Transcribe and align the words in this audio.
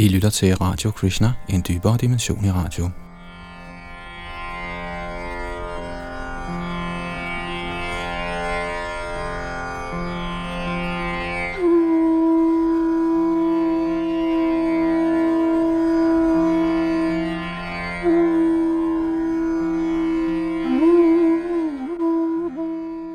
I 0.00 0.08
lytter 0.08 0.30
til 0.30 0.56
Radio 0.56 0.90
Krishna, 0.90 1.32
en 1.48 1.64
dybere 1.68 1.96
dimension 2.00 2.44
i 2.44 2.50
radio. 2.50 2.90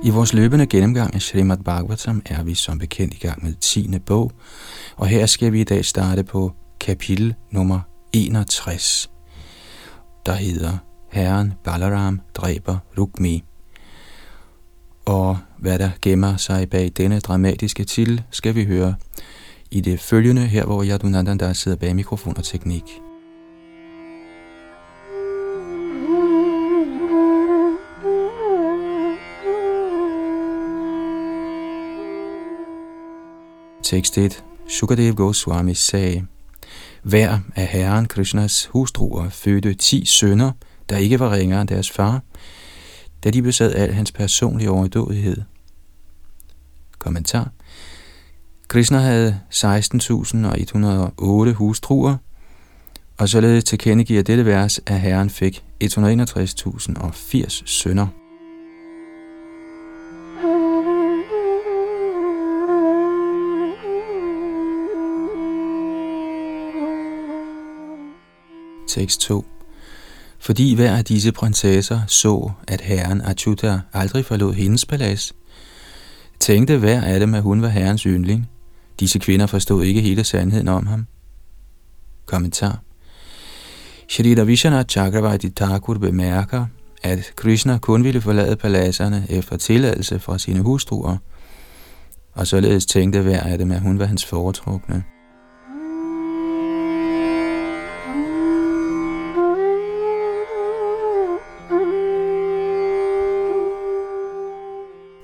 I 0.03 0.09
vores 0.09 0.33
løbende 0.33 0.67
gennemgang 0.67 1.15
af 1.15 1.21
Srimad 1.21 1.57
Bhagavatam 1.57 2.21
er 2.25 2.43
vi 2.43 2.53
som 2.53 2.79
bekendt 2.79 3.13
i 3.13 3.17
gang 3.17 3.43
med 3.43 3.53
10. 3.53 3.99
bog, 4.05 4.31
og 4.95 5.07
her 5.07 5.25
skal 5.25 5.53
vi 5.53 5.61
i 5.61 5.63
dag 5.63 5.85
starte 5.85 6.23
på 6.23 6.55
kapitel 6.85 7.35
nummer 7.51 7.79
61, 8.13 9.11
der 10.25 10.33
hedder 10.33 10.77
Herren 11.11 11.53
Balaram 11.63 12.21
dræber 12.33 12.77
Rukmi. 12.97 13.43
Og 15.05 15.37
hvad 15.57 15.79
der 15.79 15.89
gemmer 16.01 16.37
sig 16.37 16.69
bag 16.69 16.91
denne 16.97 17.19
dramatiske 17.19 17.83
titel, 17.83 18.23
skal 18.31 18.55
vi 18.55 18.65
høre 18.65 18.95
i 19.71 19.81
det 19.81 19.99
følgende 19.99 20.47
her, 20.47 20.65
hvor 20.65 20.83
Yadunandan 20.83 21.39
der 21.39 21.53
sidder 21.53 21.77
bag 21.77 21.95
mikrofon 21.95 22.37
og 22.37 22.43
teknik. 22.43 22.83
Tekst 33.83 34.17
1. 34.17 34.43
Sukadev 34.67 35.15
Goswami 35.15 35.73
sagde, 35.73 36.25
hver 37.05 37.39
af 37.55 37.67
herren 37.67 38.05
Krishnas 38.05 38.65
hustruer 38.65 39.29
fødte 39.29 39.73
ti 39.73 40.05
sønner, 40.05 40.51
der 40.89 40.97
ikke 40.97 41.19
var 41.19 41.31
ringere 41.31 41.61
end 41.61 41.69
deres 41.69 41.91
far, 41.91 42.21
da 43.23 43.29
de 43.29 43.41
besad 43.41 43.73
al 43.73 43.93
hans 43.93 44.11
personlige 44.11 44.69
overdådighed. 44.69 45.41
Kommentar. 46.99 47.51
Krishna 48.67 48.97
havde 48.97 49.39
16.108 49.53 51.51
hustruer, 51.53 52.17
og 53.17 53.29
således 53.29 53.63
tilkendegiver 53.63 54.23
dette 54.23 54.45
vers, 54.45 54.79
at 54.85 54.99
herren 54.99 55.29
fik 55.29 55.63
161.080 55.83 57.61
sønner. 57.65 58.24
Tekst 68.95 69.21
2 69.21 69.45
Fordi 70.39 70.75
hver 70.75 70.97
af 70.97 71.05
disse 71.05 71.31
prinsesser 71.31 72.01
så, 72.07 72.51
at 72.67 72.81
herren 72.81 73.21
Achuta 73.21 73.79
aldrig 73.93 74.25
forlod 74.25 74.53
hendes 74.53 74.85
palads, 74.85 75.33
tænkte 76.39 76.77
hver 76.77 77.01
af 77.01 77.19
dem, 77.19 77.33
at 77.33 77.41
hun 77.41 77.61
var 77.61 77.67
herrens 77.67 78.01
yndling. 78.01 78.49
Disse 78.99 79.19
kvinder 79.19 79.45
forstod 79.45 79.83
ikke 79.83 80.01
hele 80.01 80.23
sandheden 80.23 80.67
om 80.67 80.85
ham. 80.87 81.07
Kommentar 82.25 82.79
Shri 84.09 84.35
Ravishana 84.39 84.83
Chakravarti 84.83 85.49
Thakur 85.49 85.93
bemærker, 85.93 86.65
at 87.03 87.31
Krishna 87.35 87.77
kun 87.77 88.03
ville 88.03 88.21
forlade 88.21 88.55
paladserne 88.55 89.25
efter 89.29 89.57
tilladelse 89.57 90.19
fra 90.19 90.37
sine 90.37 90.61
hustruer, 90.61 91.17
og 92.33 92.47
således 92.47 92.85
tænkte 92.85 93.21
hver 93.21 93.39
af 93.39 93.57
dem, 93.57 93.71
at 93.71 93.81
hun 93.81 93.99
var 93.99 94.05
hans 94.05 94.25
foretrukne. 94.25 95.03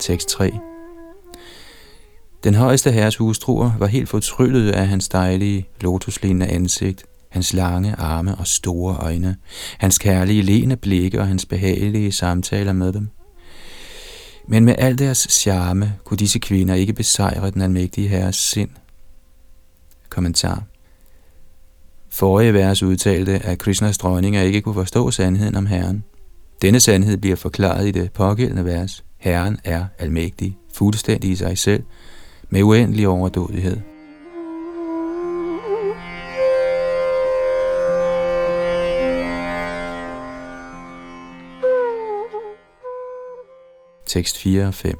Tekst 0.01 0.29
3 0.29 0.51
Den 2.43 2.55
højeste 2.55 2.91
herres 2.91 3.15
hustruer 3.15 3.71
var 3.79 3.87
helt 3.87 4.09
fortryllet 4.09 4.71
af 4.71 4.87
hans 4.87 5.09
dejlige, 5.09 5.67
lotuslignende 5.81 6.47
ansigt, 6.47 7.03
hans 7.29 7.53
lange 7.53 7.95
arme 7.95 8.35
og 8.35 8.47
store 8.47 8.97
øjne, 8.97 9.35
hans 9.77 9.97
kærlige, 9.97 10.41
lene 10.41 10.75
blikke 10.75 11.19
og 11.19 11.27
hans 11.27 11.45
behagelige 11.45 12.11
samtaler 12.11 12.73
med 12.73 12.93
dem. 12.93 13.09
Men 14.47 14.65
med 14.65 14.75
al 14.77 14.97
deres 14.97 15.27
charme 15.29 15.93
kunne 16.03 16.17
disse 16.17 16.39
kvinder 16.39 16.75
ikke 16.75 16.93
besejre 16.93 17.51
den 17.51 17.61
almægtige 17.61 18.07
herres 18.07 18.35
sind. 18.35 18.69
Kommentar 20.09 20.63
Forrige 22.09 22.53
vers 22.53 22.83
udtalte, 22.83 23.39
at 23.39 23.59
Krishnas 23.59 23.97
dronninger 23.97 24.41
ikke 24.41 24.61
kunne 24.61 24.75
forstå 24.75 25.11
sandheden 25.11 25.55
om 25.55 25.65
Herren. 25.65 26.03
Denne 26.61 26.79
sandhed 26.79 27.17
bliver 27.17 27.35
forklaret 27.35 27.87
i 27.87 27.91
det 27.91 28.11
pågældende 28.11 28.65
vers. 28.65 29.03
Herren 29.21 29.59
er 29.63 29.85
almægtig, 29.99 30.57
fuldstændig 30.73 31.31
i 31.31 31.35
sig 31.35 31.57
selv, 31.57 31.83
med 32.49 32.63
uendelig 32.63 33.07
overdådighed. 33.07 33.77
Tekst 44.05 44.37
4 44.37 44.67
og 44.67 44.73
5 44.73 44.99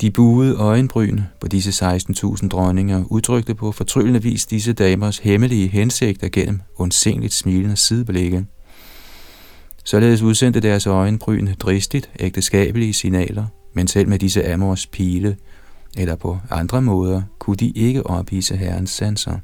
De 0.00 0.10
buede 0.10 0.56
øjenbryn 0.56 1.20
på 1.40 1.48
disse 1.48 1.86
16.000 1.86 2.48
dronninger 2.48 3.04
udtrykte 3.10 3.54
på 3.54 3.72
fortryllende 3.72 4.22
vis 4.22 4.46
disse 4.46 4.72
damers 4.72 5.18
hemmelige 5.18 5.68
hensigter 5.68 6.28
gennem 6.28 6.60
ondsenligt 6.76 7.32
smilende 7.32 7.76
sideblikke. 7.76 8.46
Således 9.84 10.22
udsendte 10.22 10.60
deres 10.60 10.86
øjenbryn 10.86 11.48
dristigt 11.60 12.10
ægteskabelige 12.20 12.92
signaler, 12.92 13.46
men 13.74 13.86
selv 13.86 14.08
med 14.08 14.18
disse 14.18 14.52
amors 14.52 14.86
pile, 14.86 15.36
eller 15.96 16.16
på 16.16 16.38
andre 16.50 16.82
måder, 16.82 17.22
kunne 17.38 17.56
de 17.56 17.70
ikke 17.70 18.06
opvise 18.06 18.56
herrens 18.56 18.90
sanser. 18.90 19.38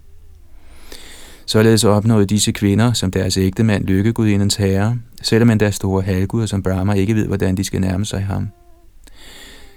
Således 1.46 1.84
opnåede 1.84 2.26
disse 2.26 2.52
kvinder, 2.52 2.92
som 2.92 3.10
deres 3.10 3.36
ægtemand 3.36 3.84
lykkegudindens 3.84 4.56
herre, 4.56 4.98
selvom 5.22 5.50
endda 5.50 5.70
store 5.70 6.02
halvguder 6.02 6.46
som 6.46 6.62
Brahma 6.62 6.92
ikke 6.92 7.14
ved, 7.14 7.26
hvordan 7.26 7.56
de 7.56 7.64
skal 7.64 7.80
nærme 7.80 8.04
sig 8.04 8.24
ham. 8.24 8.48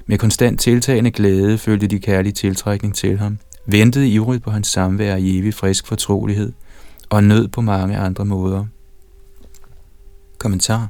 Med 0.05 0.17
konstant 0.17 0.59
tiltagende 0.59 1.11
glæde 1.11 1.57
følte 1.57 1.87
de 1.87 1.99
kærlig 1.99 2.33
tiltrækning 2.33 2.95
til 2.95 3.17
ham, 3.17 3.37
ventede 3.65 4.09
ivrigt 4.09 4.43
på 4.43 4.51
hans 4.51 4.67
samvær 4.67 5.15
i 5.15 5.37
evig 5.37 5.53
frisk 5.53 5.87
fortrolighed, 5.87 6.51
og 7.09 7.23
nød 7.23 7.47
på 7.47 7.61
mange 7.61 7.97
andre 7.97 8.25
måder– 8.25 8.65
Kommentar. 10.41 10.87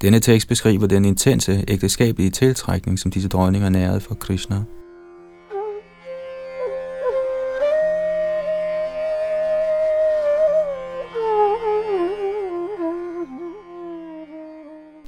Denne 0.00 0.20
tekst 0.20 0.48
beskriver 0.48 0.86
den 0.86 1.04
intense 1.04 1.64
ægteskabelige 1.68 2.30
tiltrækning, 2.30 2.98
som 2.98 3.10
disse 3.10 3.28
dronninger 3.28 3.68
nærede 3.68 4.00
for 4.00 4.14
Krishna. 4.14 4.56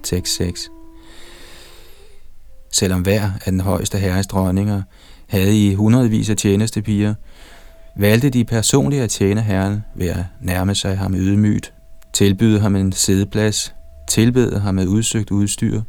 Tekst 0.03 0.35
6 0.37 0.71
Selvom 2.73 3.03
hver 3.03 3.31
af 3.45 3.53
den 3.53 3.61
højeste 3.61 3.99
herres 3.99 4.27
dronninger 4.27 4.83
havde 5.27 5.67
i 5.67 5.75
hundredvis 5.75 6.31
af 6.31 6.37
tjenestepiger, 6.37 7.15
valgte 7.97 8.31
de 8.31 8.45
personligt 8.45 9.03
at 9.03 9.11
tjene 9.11 9.41
herren 9.41 9.85
ved 9.97 10.09
at 10.09 10.25
nærme 10.43 10.75
sig 10.75 10.99
ham 10.99 11.15
ydmygt 11.15 11.73
tilbyde 12.19 12.61
ham 12.61 12.77
en 12.77 12.93
sædeplads, 12.93 13.75
tilbede 14.09 14.61
ham 14.61 14.75
med 14.75 14.87
udsøgt 14.87 15.31
udstyr, 15.31 15.83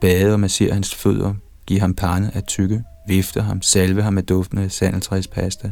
bade 0.00 0.32
og 0.32 0.40
massere 0.40 0.72
hans 0.72 0.94
fødder, 0.94 1.34
give 1.66 1.80
ham 1.80 1.94
pande 1.94 2.30
at 2.34 2.44
tykke, 2.44 2.82
vifte 3.08 3.40
ham, 3.40 3.62
salve 3.62 4.02
ham 4.02 4.12
med 4.12 4.22
duftende 4.22 4.70
sandeltræspasta, 4.70 5.70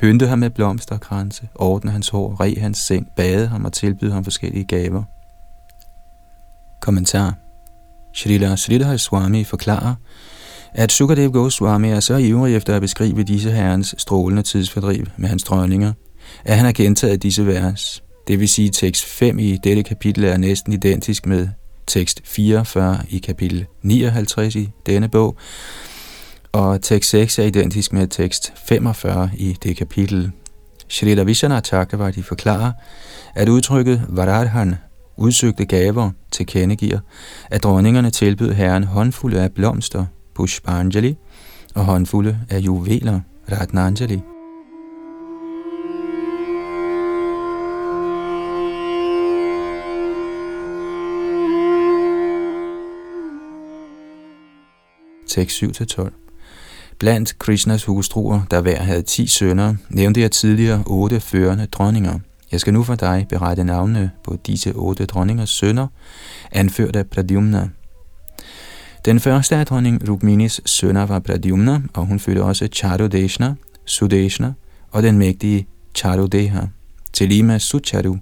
pynte 0.00 0.26
ham 0.26 0.38
med 0.38 0.50
blomster 0.50 0.94
og 0.94 1.00
kranse, 1.00 1.48
ordne 1.54 1.90
hans 1.90 2.08
hår, 2.08 2.40
re 2.40 2.54
hans 2.60 2.78
seng, 2.78 3.06
bade 3.16 3.46
ham 3.46 3.64
og 3.64 3.72
tilbyde 3.72 4.12
ham 4.12 4.24
forskellige 4.24 4.64
gaver. 4.64 5.02
Kommentar. 6.80 7.34
Srila 8.14 8.56
Sridhar 8.56 8.96
Swami 8.96 9.44
forklarer, 9.44 9.94
at 10.74 10.92
Sukadev 10.92 11.32
Goswami 11.32 11.88
er 11.88 12.00
så 12.00 12.16
ivrig 12.16 12.56
efter 12.56 12.76
at 12.76 12.82
beskrive 12.82 13.22
disse 13.22 13.50
herrens 13.50 13.94
strålende 13.98 14.42
tidsfordriv 14.42 15.06
med 15.16 15.28
hans 15.28 15.42
dronninger, 15.42 15.92
at 16.44 16.56
han 16.56 16.64
har 16.64 16.72
gentaget 16.72 17.22
disse 17.22 17.46
vers. 17.46 18.02
Det 18.30 18.40
vil 18.40 18.48
sige, 18.48 18.68
at 18.68 18.74
tekst 18.74 19.04
5 19.04 19.38
i 19.38 19.56
dette 19.56 19.82
kapitel 19.82 20.24
er 20.24 20.36
næsten 20.36 20.72
identisk 20.72 21.26
med 21.26 21.48
tekst 21.86 22.20
44 22.24 22.98
i 23.08 23.18
kapitel 23.18 23.66
59 23.82 24.56
i 24.56 24.70
denne 24.86 25.08
bog, 25.08 25.36
og 26.52 26.82
tekst 26.82 27.10
6 27.10 27.38
er 27.38 27.42
identisk 27.44 27.92
med 27.92 28.08
tekst 28.08 28.52
45 28.66 29.30
i 29.36 29.56
det 29.62 29.76
kapitel. 29.76 30.30
Shrita 30.88 31.22
Vishana 31.22 31.60
de 32.16 32.22
forklarer, 32.22 32.72
at 33.34 33.48
udtrykket 33.48 34.06
Varadhan, 34.08 34.74
udsøgte 35.16 35.64
gaver, 35.64 36.10
til 36.32 36.46
kendegiver, 36.46 36.98
at 37.50 37.62
dronningerne 37.62 38.10
tilbød 38.10 38.52
herren 38.52 38.84
håndfulde 38.84 39.42
af 39.42 39.52
blomster, 39.52 40.04
Pushpanjali, 40.34 41.16
og 41.74 41.84
håndfulde 41.84 42.38
af 42.50 42.58
juveler, 42.58 43.20
Ratnanjali. 43.52 44.20
Tekst 55.30 55.62
7-12. 55.62 56.10
Blandt 56.98 57.38
Krishnas 57.38 57.84
hustruer, 57.84 58.40
der 58.50 58.60
hver 58.60 58.82
havde 58.82 59.02
ti 59.02 59.26
sønner, 59.26 59.74
nævnte 59.88 60.20
jeg 60.20 60.30
tidligere 60.30 60.82
otte 60.86 61.20
førende 61.20 61.66
dronninger. 61.66 62.18
Jeg 62.52 62.60
skal 62.60 62.72
nu 62.72 62.82
for 62.82 62.94
dig 62.94 63.26
berette 63.28 63.64
navnene 63.64 64.10
på 64.24 64.38
disse 64.46 64.72
otte 64.72 65.06
dronningers 65.06 65.50
sønner, 65.50 65.86
anført 66.52 66.96
af 66.96 67.06
Pradyumna. 67.06 67.68
Den 69.04 69.20
første 69.20 69.56
af 69.56 69.66
dronning 69.66 70.08
Rukminis 70.08 70.60
sønner 70.66 71.06
var 71.06 71.18
Pradyumna, 71.18 71.82
og 71.94 72.06
hun 72.06 72.18
fødte 72.18 72.42
også 72.42 72.68
Charudeshna, 72.72 73.54
Sudeshna 73.84 74.52
og 74.90 75.02
den 75.02 75.18
mægtige 75.18 75.66
Charudeha. 75.94 76.60
Til 77.12 77.28
lige 77.28 77.42
med 77.42 77.58
Sucharu, 77.58 78.16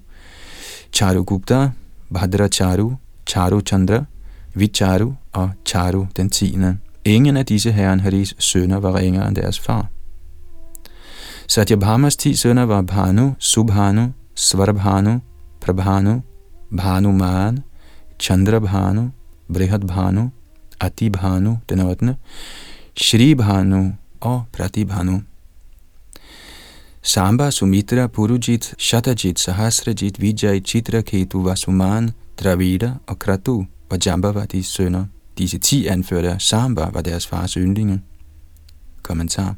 Charugupta, 0.93 1.69
Bhadracharu, 2.13 2.91
Charu 3.27 3.61
Chandra, 3.61 4.03
Vicharu 4.53 5.13
og 5.31 5.49
Charu 5.65 6.05
den 6.17 6.29
tiende. 6.29 6.77
Ingen 7.05 7.37
af 7.37 7.45
disse 7.45 7.71
herren 7.71 7.99
Haris 7.99 8.35
sønner 8.39 8.79
var 8.79 8.95
ringere 8.95 9.27
end 9.27 9.35
deres 9.35 9.59
far. 9.59 9.87
Satyabhamas 11.47 12.15
ti 12.15 12.35
sønner 12.35 12.63
var 12.63 12.81
Bhanu, 12.81 13.35
Subhanu, 13.39 14.07
Svarabhanu, 14.35 15.19
Prabhanu, 15.61 16.21
Bhanuman, 16.77 17.63
Chandrabhanu, 18.19 19.09
Brihadbhanu, 19.53 20.29
Atibhanu, 20.79 21.57
den 21.69 21.79
8. 21.79 22.15
Shri 22.95 23.35
Bhanu 23.35 23.91
og 24.21 24.43
Pratibhanu. 24.51 25.21
Samba, 27.01 27.51
Sumitra, 27.51 28.07
Purujit, 28.07 28.73
Shatajit, 28.77 29.39
Sahasrajit, 29.39 30.21
Vijay, 30.21 30.59
Chitra, 30.59 31.01
Ketu, 31.01 31.43
Vasuman, 31.43 32.11
Dravida 32.43 32.93
og 33.07 33.19
Kratu 33.19 33.65
var 33.89 33.97
Jambavadis 34.05 34.65
sønner. 34.65 35.05
Disse 35.39 35.57
ti 35.57 35.87
anførte 35.87 36.35
Samba 36.39 36.89
var 36.93 37.01
deres 37.01 37.27
fars 37.27 37.53
yndlinge. 37.53 38.01
Kommentar 39.03 39.55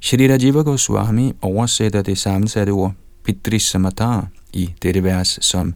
Shri 0.00 0.32
Rajiva 0.32 0.62
Goswami 0.62 1.32
oversætter 1.42 2.02
det 2.02 2.18
sammensatte 2.18 2.70
ord 2.70 2.92
Pitrisamatar 3.24 4.28
i 4.52 4.74
dette 4.82 5.04
vers 5.04 5.38
som 5.42 5.74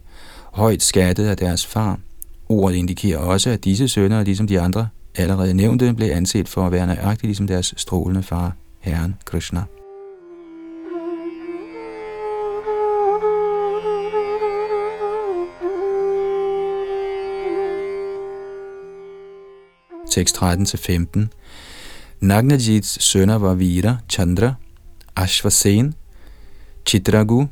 højt 0.53 0.83
skattet 0.83 1.27
af 1.27 1.37
deres 1.37 1.65
far. 1.65 1.99
Ordet 2.49 2.75
indikerer 2.75 3.17
også, 3.17 3.49
at 3.49 3.63
disse 3.63 3.87
sønner, 3.87 4.23
ligesom 4.23 4.47
de 4.47 4.59
andre 4.59 4.87
allerede 5.15 5.53
nævnte, 5.53 5.93
blev 5.93 6.11
anset 6.11 6.49
for 6.49 6.65
at 6.65 6.71
være 6.71 6.87
nøjagtigt 6.87 7.23
ligesom 7.23 7.47
deres 7.47 7.73
strålende 7.77 8.23
far, 8.23 8.55
Herren 8.79 9.15
Krishna. 9.25 9.63
Tekst 20.11 20.37
13-15. 20.37 21.27
Nagnajits 22.21 22.97
sønner 23.03 23.39
var 23.41 23.55
Vira, 23.55 23.97
Chandra, 24.09 24.53
Ashvasen, 25.15 25.93
Chitragu, 26.85 27.47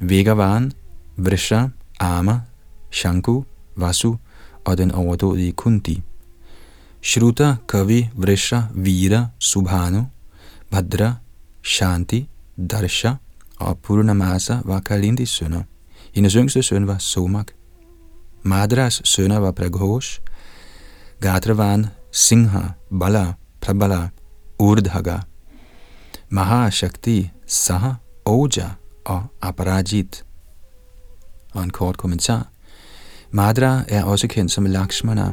Vegavan, 0.00 0.72
Vrisha, 1.16 1.68
Ama, 2.00 2.40
Shanku, 2.90 3.42
Vasu 3.76 4.14
og 4.64 4.78
den 4.78 4.90
overdådige 4.90 5.52
Kunti. 5.52 6.02
Shruta, 7.02 7.56
Kavi, 7.68 8.10
Vrisha, 8.14 8.62
Vira, 8.74 9.26
Subhanu, 9.38 10.04
Bhadra, 10.70 11.14
Shanti, 11.62 12.28
Darsha 12.70 13.14
og 13.58 13.78
Purnamasa 13.78 14.58
var 14.64 14.80
Kalindis 14.80 15.30
sønner. 15.30 15.62
Hendes 16.14 16.34
yngste 16.34 16.62
søn 16.62 16.86
var 16.86 16.98
Somak. 16.98 17.52
Madras 18.42 19.00
sønner 19.04 19.38
var 19.38 19.50
Praghosh, 19.50 20.20
Gatravan, 21.24 21.90
Singha, 22.10 22.74
Bala, 22.90 23.36
Prabala, 23.60 24.10
Urdhaga, 24.58 25.22
Mahashakti, 26.30 27.30
Saha, 27.46 27.94
Oja 28.26 28.70
og 29.06 29.22
Aparajit. 29.42 30.24
Og 31.54 31.62
en 31.62 31.70
kort 31.70 31.96
kommentar. 31.96 32.48
Madra 33.30 33.84
er 33.88 34.04
også 34.04 34.28
kendt 34.28 34.52
som 34.52 34.66
Lakshmana. 34.66 35.32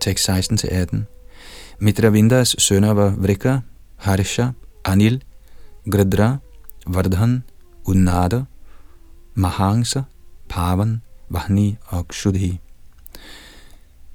Tekst 0.00 0.28
16-18. 0.28 0.96
Mitravindas 1.78 2.54
sønner 2.58 2.92
var 2.92 3.14
Vrika, 3.18 3.58
Harsha, 3.96 4.50
Anil, 4.84 5.22
Gradra, 5.90 6.38
Vardhan, 6.86 7.42
Unnada, 7.84 8.44
Mahangsa, 9.34 10.02
Pavan, 10.48 11.00
Vahni 11.30 11.76
og 11.86 12.08
Kshudhi. 12.08 12.60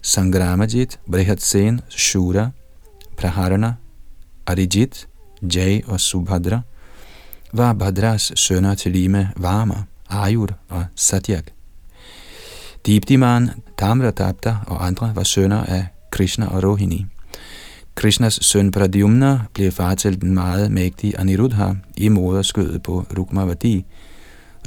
Sangramajit, 0.02 1.00
Brihatsen, 1.12 1.81
Shura, 1.90 2.50
Praharana, 3.18 3.74
Arijit, 4.46 5.08
Jay 5.42 5.81
og 5.88 6.00
Subhadra 6.00 6.62
var 7.54 7.74
Bhadras 7.74 8.31
sønner 8.36 8.76
til 8.76 8.92
lige 8.92 9.10
med 9.10 9.28
Varma, 9.38 9.84
Ayur 10.10 10.50
og 10.69 10.86
Satyak. 10.96 11.44
Diptiman, 12.86 13.50
Tamratapta 13.78 14.58
og 14.68 14.86
andre 14.86 15.16
var 15.16 15.24
sønner 15.24 15.64
af 15.64 15.88
Krishna 16.12 16.48
og 16.48 16.64
Rohini. 16.64 17.06
Krishnas 17.95 18.40
søn 18.42 18.72
Pradyumna 18.72 19.40
blev 19.54 19.72
far 19.72 19.95
til 19.95 20.22
den 20.22 20.34
meget 20.34 20.72
mægtige 20.72 21.19
Aniruddha 21.19 21.74
i 21.98 22.10
moderskødet 22.10 22.84
på 22.84 23.06
Rukmavati, 23.18 23.86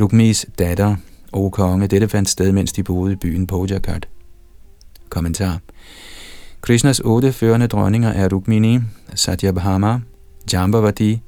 Rukmis 0.00 0.46
datter 0.58 0.96
og 1.32 1.52
konge. 1.52 1.86
Dette 1.86 2.08
fandt 2.08 2.28
sted, 2.28 2.52
mens 2.52 2.72
de 2.72 2.82
boede 2.82 3.12
i 3.12 3.16
byen 3.16 3.46
Pojakart. 3.46 4.08
Kommentar. 5.08 5.58
Krishnas 6.60 7.00
otte 7.00 7.32
førende 7.32 7.66
dronninger 7.66 8.08
er 8.08 8.28
Rukmini, 8.28 8.78
Satyabhama, 9.14 10.00
Jambavati, 10.52 11.20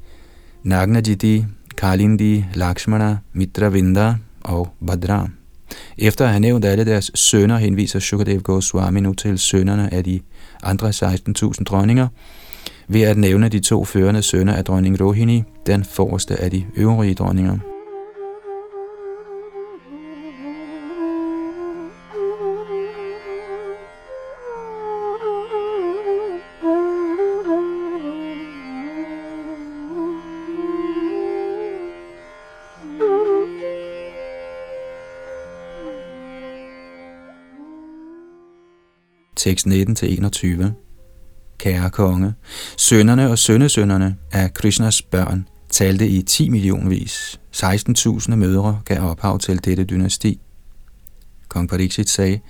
Nagnajiti, 0.62 1.44
Kalindi, 1.76 2.44
Lakshmana, 2.54 3.18
Mitravinda 3.32 4.14
og 4.40 4.68
Badra. 4.86 5.28
Efter 5.98 6.24
at 6.24 6.30
have 6.30 6.40
nævnt 6.40 6.64
alle 6.64 6.84
deres 6.84 7.10
sønner, 7.14 7.56
henviser 7.56 7.98
Shukadev 7.98 8.40
Goswami 8.40 9.00
nu 9.00 9.12
til 9.12 9.38
sønnerne 9.38 9.94
af 9.94 10.04
de 10.04 10.20
andre 10.62 10.88
16.000 10.88 11.64
dronninger, 11.64 12.08
ved 12.88 13.02
at 13.02 13.16
nævne 13.16 13.48
de 13.48 13.60
to 13.60 13.84
førende 13.84 14.22
sønner 14.22 14.52
af 14.52 14.64
dronning 14.64 15.00
Rohini, 15.00 15.42
den 15.66 15.84
forreste 15.84 16.40
af 16.40 16.50
de 16.50 16.64
øvrige 16.76 17.14
dronninger. 17.14 17.58
Tekst 39.48 39.66
19-21. 39.66 40.64
Kære 41.58 41.90
konge, 41.90 42.34
sønnerne 42.76 43.30
og 43.30 43.38
sønnesønnerne 43.38 44.16
af 44.32 44.54
Krishnas 44.54 45.02
børn 45.02 45.48
talte 45.70 46.08
i 46.08 46.22
10 46.22 46.48
millionvis. 46.48 47.40
16.000 47.56 48.34
mødre 48.34 48.80
gav 48.84 49.10
ophav 49.10 49.38
til 49.38 49.64
dette 49.64 49.84
dynasti. 49.84 50.40
Kong 51.48 51.68
Pariksit 51.68 52.08
sagde, 52.08 52.40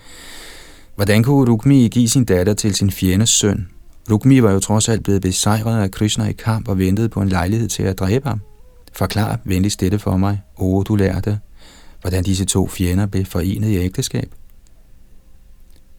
Hvordan 0.97 1.23
kunne 1.23 1.51
Rukmi 1.51 1.89
give 1.89 2.09
sin 2.09 2.25
datter 2.25 2.55
til 2.55 2.75
sin 2.75 2.91
fjendes 2.91 3.31
søn? 3.31 3.69
Rukmi 4.11 4.43
var 4.43 4.53
jo 4.53 4.61
trods 4.61 4.89
alt 4.89 5.03
blevet 5.03 5.23
besejret 5.23 5.83
af 5.83 5.91
Krishna 5.91 6.29
i 6.29 6.33
kamp 6.33 6.69
og 6.69 6.79
ventede 6.79 7.09
på 7.09 7.21
en 7.21 7.29
lejlighed 7.29 7.69
til 7.69 7.83
at 7.83 7.99
dræbe 7.99 8.29
ham. 8.29 8.41
Forklar 8.93 9.41
venligst 9.45 9.81
dette 9.81 9.99
for 9.99 10.17
mig, 10.17 10.41
o 10.57 10.83
du 10.83 10.97
lærte, 10.97 11.39
hvordan 12.01 12.25
disse 12.25 12.45
to 12.45 12.69
fjender 12.69 13.07
blev 13.07 13.25
forenet 13.25 13.69
i 13.69 13.77
ægteskab. 13.77 14.33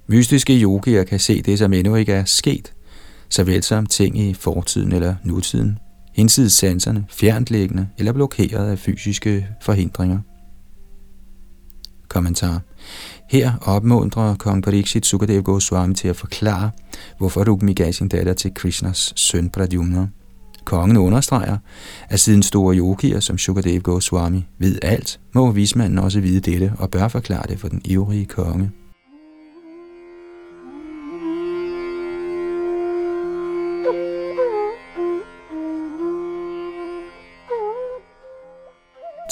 Mystiske 0.09 0.53
yogier 0.53 1.03
kan 1.03 1.19
se 1.19 1.41
det, 1.41 1.59
som 1.59 1.73
endnu 1.73 1.95
ikke 1.95 2.13
er 2.13 2.25
sket, 2.25 2.73
såvel 3.29 3.63
som 3.63 3.85
ting 3.85 4.19
i 4.19 4.33
fortiden 4.33 4.91
eller 4.91 5.15
nutiden, 5.23 5.77
hinsides 6.13 6.53
sanserne, 6.53 7.05
fjerntliggende 7.09 7.87
eller 7.97 8.13
blokeret 8.13 8.71
af 8.71 8.79
fysiske 8.79 9.47
forhindringer. 9.61 10.19
Kommentar. 12.07 12.61
Her 13.29 13.51
opmuntrer 13.61 14.35
kong 14.35 14.63
Pariksit 14.63 15.05
Sukadev 15.05 15.43
Goswami 15.43 15.93
til 15.93 16.07
at 16.07 16.15
forklare, 16.15 16.71
hvorfor 17.17 17.43
Rukmi 17.49 17.73
gav 17.73 17.93
sin 17.93 18.07
datter 18.07 18.33
til 18.33 18.53
Krishnas 18.53 19.13
søn 19.15 19.49
Pradyumna. 19.49 20.07
Kongen 20.65 20.97
understreger, 20.97 21.57
at 22.09 22.19
siden 22.19 22.43
store 22.43 22.75
yogier 22.77 23.19
som 23.19 23.37
Sukadev 23.37 23.81
Goswami 23.81 24.45
ved 24.57 24.79
alt, 24.81 25.19
må 25.33 25.51
vismanden 25.51 25.99
også 25.99 26.19
vide 26.19 26.51
dette 26.51 26.73
og 26.77 26.91
bør 26.91 27.07
forklare 27.07 27.47
det 27.49 27.59
for 27.59 27.67
den 27.67 27.81
ivrige 27.85 28.25
konge. 28.25 28.71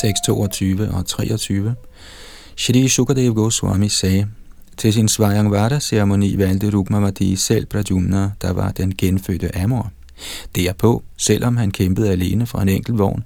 Tekst 0.07 0.23
22 0.23 0.91
og 0.91 1.05
23. 1.05 1.75
Shri 2.55 2.87
Shukadev 2.87 3.33
Goswami 3.33 3.89
sagde, 3.89 4.27
til 4.77 4.93
sin 4.93 5.07
Svajangvada-ceremoni 5.07 6.37
valgte 6.37 6.69
Rukmavati 6.69 7.35
selv 7.35 7.65
Prajumna, 7.65 8.31
der 8.41 8.53
var 8.53 8.71
den 8.71 8.95
genfødte 8.97 9.57
Amor. 9.57 9.91
Derpå, 10.55 11.03
selvom 11.17 11.57
han 11.57 11.71
kæmpede 11.71 12.11
alene 12.11 12.45
fra 12.45 12.61
en 12.61 12.69
enkelt 12.69 12.97
vogn, 12.97 13.23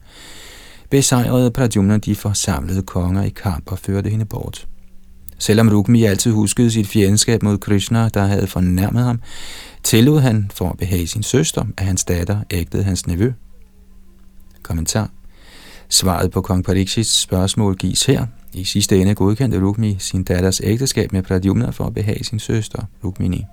besejrede 0.89 1.51
Prajumna 1.51 1.97
de 1.97 2.15
forsamlede 2.15 2.81
konger 2.81 3.23
i 3.23 3.29
kamp 3.29 3.71
og 3.71 3.79
førte 3.79 4.09
hende 4.09 4.25
bort. 4.25 4.67
Selvom 5.37 5.69
Rukmi 5.69 6.03
altid 6.03 6.31
huskede 6.31 6.71
sit 6.71 6.87
fjendskab 6.87 7.43
mod 7.43 7.57
Krishna, 7.57 8.09
der 8.09 8.25
havde 8.25 8.47
fornærmet 8.47 9.03
ham, 9.03 9.21
tillod 9.83 10.19
han 10.19 10.51
for 10.53 10.69
at 10.69 10.77
behage 10.77 11.07
sin 11.07 11.23
søster, 11.23 11.65
at 11.77 11.85
hans 11.85 12.03
datter 12.03 12.39
ægtede 12.51 12.83
hans 12.83 13.07
nevø. 13.07 13.31
Kommentar. 14.63 15.09
Svaret 15.91 16.31
på 16.31 16.41
kong 16.41 16.63
Parikshits 16.63 17.21
spørgsmål 17.21 17.75
gives 17.75 18.05
her. 18.05 18.25
I 18.53 18.63
sidste 18.63 19.01
ende 19.01 19.15
godkendte 19.15 19.61
Rukmi 19.61 19.95
sin 19.99 20.23
datters 20.23 20.61
ægteskab 20.63 21.11
med 21.11 21.23
Pradyumna 21.23 21.69
for 21.69 21.85
at 21.85 21.93
behage 21.93 22.23
sin 22.23 22.39
søster, 22.39 22.83
Rukmini. 23.03 23.45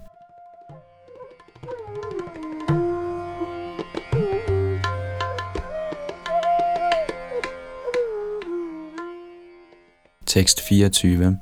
Tekst 10.26 10.60
24 10.68 11.38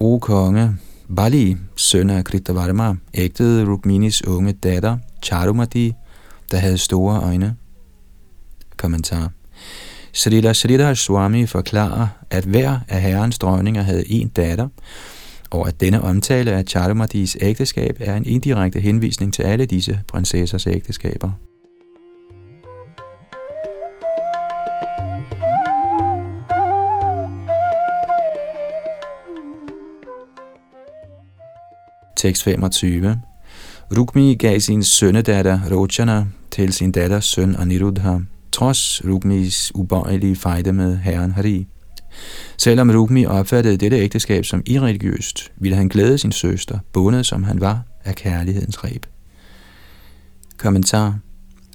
O 0.00 0.18
konge, 0.18 0.76
Bali, 1.16 1.56
søn 1.76 2.10
af 2.10 2.24
Kritavarma, 2.24 2.94
ægtede 3.14 3.64
Rukminis 3.70 4.26
unge 4.26 4.52
datter, 4.52 4.98
Charumati, 5.22 5.92
der 6.50 6.56
havde 6.56 6.78
store 6.78 7.22
øjne. 7.22 7.56
Kommentar 8.76 9.30
Srila 10.12 10.52
Sridhar 10.52 10.94
Swami 10.94 11.46
forklarer, 11.46 12.06
at 12.30 12.44
hver 12.44 12.78
af 12.88 13.02
herrens 13.02 13.38
dronninger 13.38 13.82
havde 13.82 14.10
en 14.10 14.28
datter, 14.28 14.68
og 15.50 15.68
at 15.68 15.80
denne 15.80 16.02
omtale 16.02 16.52
af 16.52 16.64
Charumadis 16.68 17.36
ægteskab 17.40 17.96
er 18.00 18.16
en 18.16 18.26
indirekte 18.26 18.80
henvisning 18.80 19.34
til 19.34 19.42
alle 19.42 19.66
disse 19.66 20.00
prinsessers 20.08 20.66
ægteskaber. 20.66 21.30
Tekst 32.16 32.42
25. 32.42 33.20
Rukmi 33.96 34.34
gav 34.34 34.60
sin 34.60 34.82
sønnedatter 34.82 35.60
Rochana 35.70 36.24
til 36.50 36.72
sin 36.72 36.92
datters 36.92 37.24
søn 37.24 37.56
Aniruddha, 37.58 38.18
trods 38.52 39.02
Rukmis 39.04 39.72
ubøjelige 39.74 40.36
fejde 40.36 40.72
med 40.72 40.96
herren 40.96 41.32
Hari. 41.32 41.66
Selvom 42.56 42.90
Rukmi 42.90 43.26
opfattede 43.26 43.76
dette 43.76 43.98
ægteskab 43.98 44.44
som 44.44 44.62
irreligiøst, 44.66 45.52
ville 45.56 45.76
han 45.76 45.88
glæde 45.88 46.18
sin 46.18 46.32
søster, 46.32 46.78
bundet 46.92 47.26
som 47.26 47.42
han 47.42 47.60
var 47.60 47.82
af 48.04 48.14
kærlighedens 48.14 48.84
reb. 48.84 49.06
Kommentar 50.56 51.18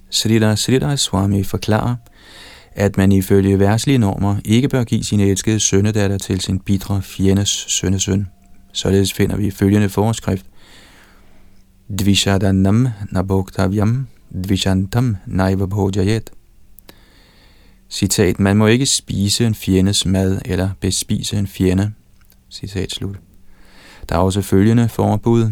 Sridhar 0.10 0.55
Sridhar 0.55 0.96
Swami 0.96 1.43
forklarer, 1.43 1.96
at 2.72 2.98
man 2.98 3.12
ifølge 3.12 3.60
værtslige 3.60 3.98
normer 3.98 4.36
ikke 4.46 4.69
bør 4.69 4.84
give 4.84 5.03
sin 5.03 5.19
elskede 5.19 5.60
sønnedatter 5.60 6.17
til 6.17 6.41
sin 6.41 6.60
bidre 6.60 7.01
fjendes 7.01 7.50
sønnesøn. 7.50 8.27
Således 8.74 9.13
finder 9.13 9.38
vi 9.38 9.51
følgende 9.51 9.89
forskrift. 9.89 10.46
Dvishadanam 12.00 12.88
naboktavyam 13.12 14.07
dvishantam 14.34 15.17
naivabhodjayet. 15.25 16.31
Citat, 17.89 18.39
man 18.39 18.58
må 18.58 18.67
ikke 18.67 18.86
spise 18.86 19.46
en 19.46 19.56
fjendes 19.56 20.06
mad 20.06 20.39
eller 20.46 20.70
bespise 20.79 21.38
en 21.38 21.48
fjende. 21.48 21.91
Citat 22.50 22.91
slut. 22.91 23.15
Der 24.10 24.15
er 24.15 24.20
også 24.20 24.41
følgende 24.41 24.89
forbud. 24.89 25.51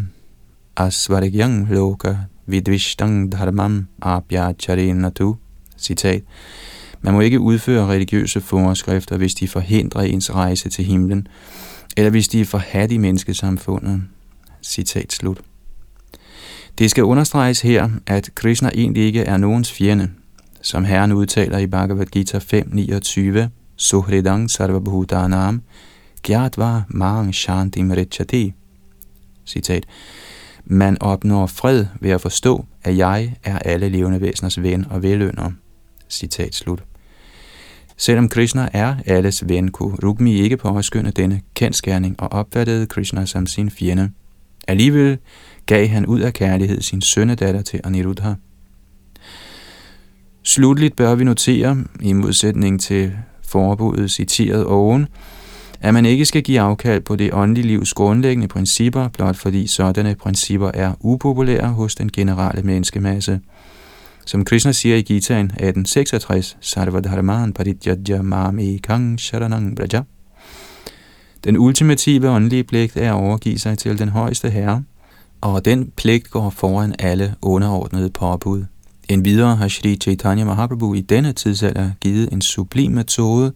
Asvarigyang 0.76 1.68
loka 1.70 2.14
vidvishtang 2.46 3.32
dharmam 3.32 3.86
abhyacharinatu. 4.02 5.34
Citat. 5.78 6.22
Man 7.02 7.14
må 7.14 7.20
ikke 7.20 7.40
udføre 7.40 7.86
religiøse 7.86 8.40
forskrifter, 8.40 9.16
hvis 9.16 9.34
de 9.34 9.48
forhindrer 9.48 10.00
ens 10.00 10.34
rejse 10.34 10.68
til 10.68 10.84
himlen, 10.84 11.28
eller 11.96 12.10
hvis 12.10 12.28
de 12.28 12.40
er 12.40 12.44
forhat 12.44 12.92
i 12.92 12.98
menneskesamfundet. 12.98 14.02
Citat 14.62 15.12
slut. 15.12 15.40
Det 16.78 16.90
skal 16.90 17.04
understreges 17.04 17.60
her, 17.60 17.90
at 18.06 18.30
Krishna 18.34 18.70
egentlig 18.74 19.02
ikke 19.04 19.20
er 19.20 19.36
nogens 19.36 19.72
fjende, 19.72 20.10
som 20.66 20.84
Herren 20.84 21.12
udtaler 21.12 21.58
i 21.58 21.66
Bhagavad 21.66 22.06
Gita 22.06 22.38
5.29, 22.38 23.48
Suhridang 23.76 24.50
sarvabhutanam, 24.50 25.62
gyatva 26.22 26.82
mang 26.88 27.34
shantim 27.34 27.90
richati. 27.90 28.52
Citat. 29.46 29.86
Man 30.64 30.96
opnår 31.00 31.46
fred 31.46 31.86
ved 32.00 32.10
at 32.10 32.20
forstå, 32.20 32.64
at 32.84 32.96
jeg 32.96 33.34
er 33.44 33.58
alle 33.58 33.88
levende 33.88 34.20
væseners 34.20 34.62
ven 34.62 34.86
og 34.90 35.02
velønder. 35.02 35.50
Citat 36.08 36.54
slut. 36.54 36.82
Selvom 37.96 38.28
Krishna 38.28 38.68
er 38.72 38.94
alles 39.06 39.48
ven, 39.48 39.70
kunne 39.70 39.96
Rukmi 40.04 40.40
ikke 40.40 40.56
påskynde 40.56 41.10
denne 41.10 41.40
kendskærning 41.54 42.20
og 42.20 42.32
opfattede 42.32 42.86
Krishna 42.86 43.26
som 43.26 43.46
sin 43.46 43.70
fjende. 43.70 44.10
Alligevel 44.68 45.18
gav 45.66 45.86
han 45.86 46.06
ud 46.06 46.20
af 46.20 46.32
kærlighed 46.32 46.82
sin 46.82 47.00
sønnedatter 47.00 47.62
til 47.62 47.80
Aniruddha. 47.84 48.34
Slutligt 50.46 50.96
bør 50.96 51.14
vi 51.14 51.24
notere, 51.24 51.84
i 52.00 52.12
modsætning 52.12 52.80
til 52.80 53.12
forbuddet 53.42 54.10
citeret 54.10 54.66
oven, 54.66 55.06
at 55.80 55.94
man 55.94 56.06
ikke 56.06 56.24
skal 56.24 56.42
give 56.42 56.60
afkald 56.60 57.02
på 57.02 57.16
det 57.16 57.32
åndelige 57.32 57.66
livs 57.66 57.94
grundlæggende 57.94 58.48
principper, 58.48 59.08
blot 59.08 59.36
fordi 59.36 59.66
sådanne 59.66 60.14
principper 60.14 60.70
er 60.74 60.92
upopulære 61.00 61.68
hos 61.68 61.94
den 61.94 62.12
generelle 62.12 62.62
menneskemasse. 62.62 63.40
Som 64.26 64.44
Krishna 64.44 64.72
siger 64.72 64.96
i 64.96 65.02
Gitaen 65.02 65.46
1866, 65.46 66.56
Sarvadharman 66.60 67.52
parityaja 67.52 68.22
mami 68.22 68.76
kang 68.76 69.20
sharanang 69.20 69.76
braja. 69.76 70.02
Den 71.44 71.58
ultimative 71.58 72.30
åndelige 72.30 72.64
pligt 72.64 72.96
er 72.96 73.12
at 73.12 73.20
overgive 73.20 73.58
sig 73.58 73.78
til 73.78 73.98
den 73.98 74.08
højeste 74.08 74.50
herre, 74.50 74.82
og 75.40 75.64
den 75.64 75.92
pligt 75.96 76.30
går 76.30 76.50
foran 76.50 76.94
alle 76.98 77.34
underordnede 77.42 78.10
påbud. 78.10 78.64
En 79.08 79.24
videre 79.24 79.56
har 79.56 79.68
Sri 79.68 79.96
Chaitanya 79.96 80.44
Mahaprabhu 80.44 80.94
i 80.94 81.00
denne 81.00 81.32
tidsalder 81.32 81.90
givet 82.00 82.32
en 82.32 82.42
sublim 82.42 82.92
metode, 82.92 83.52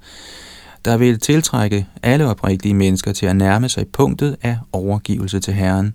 der 0.85 0.97
vil 0.97 1.19
tiltrække 1.19 1.87
alle 2.03 2.27
oprigtige 2.27 2.75
mennesker 2.75 3.13
til 3.13 3.27
at 3.27 3.37
nærme 3.37 3.69
sig 3.69 3.87
punktet 3.89 4.37
af 4.43 4.59
overgivelse 4.73 5.41
til 5.41 5.55
Herren. 5.55 5.95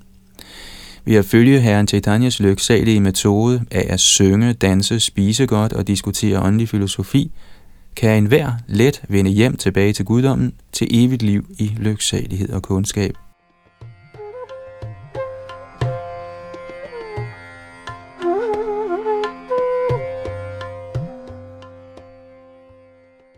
Ved 1.05 1.15
at 1.15 1.25
følge 1.25 1.61
Herren 1.61 1.87
Chaitanyas 1.87 2.39
lyksalige 2.39 2.99
metode 2.99 3.65
af 3.71 3.85
at 3.89 3.99
synge, 3.99 4.53
danse, 4.53 4.99
spise 4.99 5.45
godt 5.45 5.73
og 5.73 5.87
diskutere 5.87 6.39
åndelig 6.39 6.69
filosofi, 6.69 7.31
kan 7.95 8.17
enhver 8.17 8.51
let 8.67 9.01
vende 9.09 9.31
hjem 9.31 9.57
tilbage 9.57 9.93
til 9.93 10.05
guddommen 10.05 10.53
til 10.71 10.87
evigt 10.91 11.23
liv 11.23 11.45
i 11.57 11.71
lyksalighed 11.77 12.49
og 12.49 12.61
kundskab. 12.61 13.24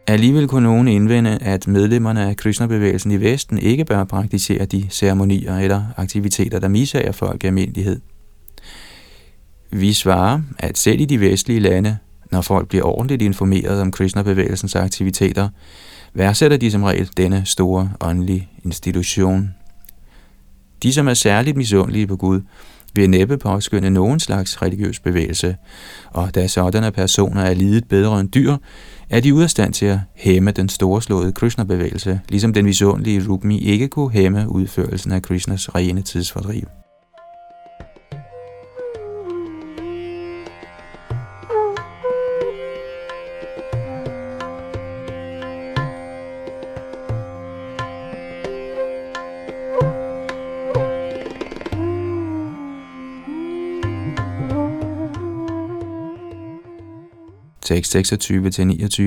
Alligevel 0.09 0.47
kunne 0.47 0.63
nogen 0.63 0.87
indvende, 0.87 1.37
at 1.41 1.67
medlemmerne 1.67 2.29
af 2.29 2.37
Krishna-bevægelsen 2.37 3.11
i 3.11 3.21
Vesten 3.21 3.57
ikke 3.57 3.85
bør 3.85 4.03
praktisere 4.03 4.65
de 4.65 4.87
ceremonier 4.89 5.57
eller 5.57 5.83
aktiviteter, 5.97 6.59
der 6.59 6.67
misager 6.67 7.11
folk 7.11 7.43
i 7.43 7.47
almindelighed. 7.47 8.01
Vi 9.71 9.93
svarer, 9.93 10.41
at 10.59 10.77
selv 10.77 11.01
i 11.01 11.05
de 11.05 11.19
vestlige 11.19 11.59
lande, 11.59 11.97
når 12.31 12.41
folk 12.41 12.67
bliver 12.67 12.83
ordentligt 12.85 13.21
informeret 13.21 13.81
om 13.81 13.91
Krishna-bevægelsens 13.91 14.75
aktiviteter, 14.75 15.49
værdsætter 16.13 16.57
de 16.57 16.71
som 16.71 16.83
regel 16.83 17.09
denne 17.17 17.41
store 17.45 17.91
åndelige 18.01 18.49
institution. 18.63 19.55
De, 20.83 20.93
som 20.93 21.07
er 21.07 21.13
særligt 21.13 21.57
misundelige 21.57 22.07
på 22.07 22.15
Gud, 22.15 22.41
vil 22.93 23.09
næppe 23.09 23.37
påskynde 23.37 23.89
nogen 23.89 24.19
slags 24.19 24.61
religiøs 24.61 24.99
bevægelse, 24.99 25.55
og 26.09 26.35
da 26.35 26.47
sådanne 26.47 26.91
personer 26.91 27.41
er 27.41 27.53
lidet 27.53 27.87
bedre 27.87 28.19
end 28.19 28.29
dyr, 28.31 28.57
er 29.09 29.19
de 29.19 29.33
ude 29.33 29.43
af 29.43 29.49
stand 29.49 29.73
til 29.73 29.85
at 29.85 29.99
hæmme 30.15 30.51
den 30.51 30.69
storslåede 30.69 31.31
Krishna-bevægelse, 31.31 32.21
ligesom 32.29 32.53
den 32.53 32.65
visundelige 32.65 33.27
Rukmi 33.29 33.59
ikke 33.59 33.87
kunne 33.87 34.11
hæmme 34.11 34.49
udførelsen 34.49 35.11
af 35.11 35.21
Krishnas 35.21 35.75
rene 35.75 36.01
tidsfordriv. 36.01 36.86
Tekst 57.67 57.95
26-29. 57.95 59.01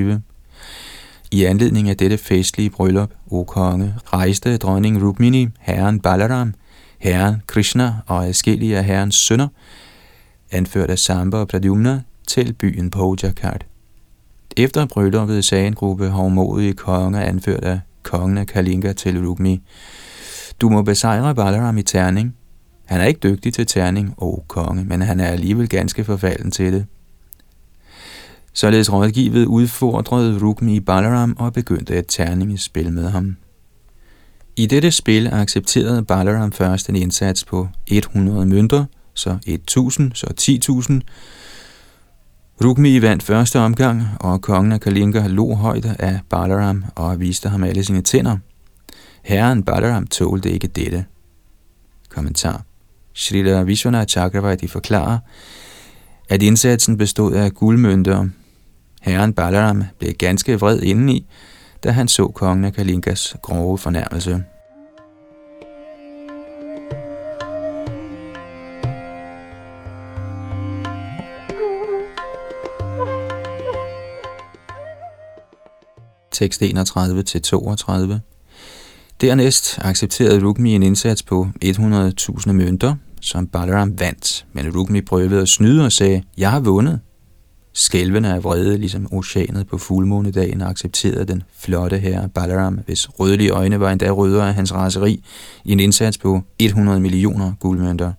I 1.30 1.44
anledning 1.44 1.88
af 1.88 1.96
dette 1.96 2.18
festlige 2.18 2.70
bryllup, 2.70 3.10
o 3.30 3.44
konge, 3.44 3.94
rejste 4.04 4.56
dronning 4.56 5.02
Rukmini, 5.02 5.48
herren 5.58 6.00
Balaram, 6.00 6.54
herren 6.98 7.42
Krishna 7.46 7.94
og 8.06 8.26
adskillige 8.26 8.78
af 8.78 8.84
herrens 8.84 9.14
sønner, 9.14 9.48
anført 10.50 10.90
af 10.90 10.98
Samba 10.98 11.36
og 11.36 11.48
Pradyumna, 11.48 12.02
til 12.26 12.52
byen 12.52 12.90
Pojakart. 12.90 13.66
Efter 14.56 14.86
brylluppet 14.86 15.44
sagde 15.44 15.66
en 15.66 15.74
gruppe 15.74 16.08
hovmodige 16.08 16.72
konger 16.72 17.20
anført 17.20 17.64
af 17.64 17.80
kongen 18.02 18.38
af 18.38 18.46
Kalinga 18.46 18.92
til 18.92 19.26
Rukmi, 19.26 19.62
du 20.60 20.68
må 20.68 20.82
besejre 20.82 21.34
Balaram 21.34 21.78
i 21.78 21.82
terning. 21.82 22.34
Han 22.84 23.00
er 23.00 23.04
ikke 23.04 23.20
dygtig 23.22 23.54
til 23.54 23.66
terning, 23.66 24.14
o 24.16 24.44
konge, 24.48 24.84
men 24.84 25.02
han 25.02 25.20
er 25.20 25.26
alligevel 25.26 25.68
ganske 25.68 26.04
forfalden 26.04 26.50
til 26.50 26.72
det. 26.72 26.86
Således 28.52 28.92
rådgivet 28.92 29.46
udfordrede 29.46 30.38
Rukmi 30.38 30.80
Balaram 30.80 31.36
og 31.38 31.52
begyndte 31.52 31.98
et 31.98 32.04
terningsspil 32.08 32.92
med 32.92 33.10
ham. 33.10 33.36
I 34.56 34.66
dette 34.66 34.90
spil 34.90 35.26
accepterede 35.26 36.04
Balaram 36.04 36.52
først 36.52 36.88
en 36.88 36.96
indsats 36.96 37.44
på 37.44 37.68
100 37.86 38.46
mønter, 38.46 38.84
så 39.14 39.38
1000, 39.46 40.12
så 40.14 40.26
10.000. 40.40 41.00
Rukmi 42.64 43.02
vandt 43.02 43.22
første 43.22 43.58
omgang, 43.58 44.02
og 44.20 44.42
kongen 44.42 44.72
af 44.72 44.80
Kalinga 44.80 45.26
lå 45.26 45.54
højt 45.54 45.84
af 45.84 46.20
Balaram 46.30 46.84
og 46.94 47.20
viste 47.20 47.48
ham 47.48 47.64
alle 47.64 47.84
sine 47.84 48.02
tænder. 48.02 48.36
Herren 49.22 49.62
Balaram 49.62 50.06
tålte 50.06 50.50
ikke 50.50 50.66
dette. 50.66 51.04
Kommentar. 52.08 52.62
Srila 53.14 53.62
Vishwanath 53.62 54.10
Chakravarti 54.10 54.66
forklarer, 54.66 55.18
at 56.28 56.42
indsatsen 56.42 56.98
bestod 56.98 57.32
af 57.32 57.54
guldmønter. 57.54 58.28
Herren 59.00 59.32
Balaram 59.32 59.84
blev 59.98 60.12
ganske 60.12 60.60
vred 60.60 60.82
indeni, 60.82 61.26
da 61.84 61.90
han 61.90 62.08
så 62.08 62.26
kongen 62.26 62.64
af 62.64 62.72
Kalinkas 62.72 63.36
grove 63.42 63.78
fornærmelse. 63.78 64.44
Tekst 76.30 76.62
31-32 76.62 78.18
Dernæst 79.20 79.78
accepterede 79.78 80.44
Rukmi 80.44 80.74
en 80.74 80.82
indsats 80.82 81.22
på 81.22 81.48
100.000 81.64 82.52
mønter, 82.52 82.94
som 83.20 83.46
Balaram 83.46 84.00
vandt, 84.00 84.46
men 84.52 84.76
Rukmi 84.76 85.00
prøvede 85.00 85.40
at 85.40 85.48
snyde 85.48 85.84
og 85.84 85.92
sagde, 85.92 86.22
jeg 86.38 86.50
har 86.50 86.60
vundet. 86.60 87.00
Skælvene 87.72 88.34
af 88.34 88.44
vrede, 88.44 88.78
ligesom 88.78 89.12
oceanet 89.12 89.66
på 89.66 89.78
fuldmånedagen, 89.78 90.62
accepterede 90.62 91.24
den 91.24 91.42
flotte 91.58 91.98
herre 91.98 92.28
Balaram, 92.28 92.74
hvis 92.74 93.20
rødlige 93.20 93.50
øjne 93.50 93.80
var 93.80 93.90
endda 93.90 94.10
rødere 94.10 94.48
af 94.48 94.54
hans 94.54 94.74
raseri, 94.74 95.24
i 95.64 95.72
en 95.72 95.80
indsats 95.80 96.18
på 96.18 96.42
100 96.58 97.00
millioner 97.00 97.52
guldmønter. 97.60 98.12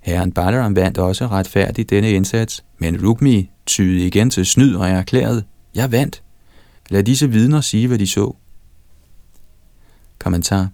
Herren 0.00 0.32
Balaram 0.32 0.76
vandt 0.76 0.98
også 0.98 1.26
retfærdigt 1.26 1.90
denne 1.90 2.10
indsats, 2.10 2.64
men 2.78 3.06
Rukmi 3.06 3.50
tyede 3.66 4.06
igen 4.06 4.30
til 4.30 4.46
snyd 4.46 4.74
og 4.74 4.88
erklærede, 4.88 5.42
jeg 5.74 5.92
vandt. 5.92 6.22
Lad 6.90 7.02
disse 7.02 7.30
vidner 7.30 7.60
sige, 7.60 7.88
hvad 7.88 7.98
de 7.98 8.06
så. 8.06 8.36
Kommentar 10.18 10.68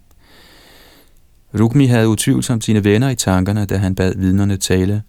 Rukmi 1.59 1.85
havde 1.85 2.07
utvivlsomt 2.07 2.63
sine 2.63 2.83
venner 2.83 3.09
i 3.09 3.15
tankerne, 3.15 3.65
da 3.65 3.77
han 3.77 3.95
bad 3.95 4.13
vidnerne 4.17 4.57
tale. 4.57 5.03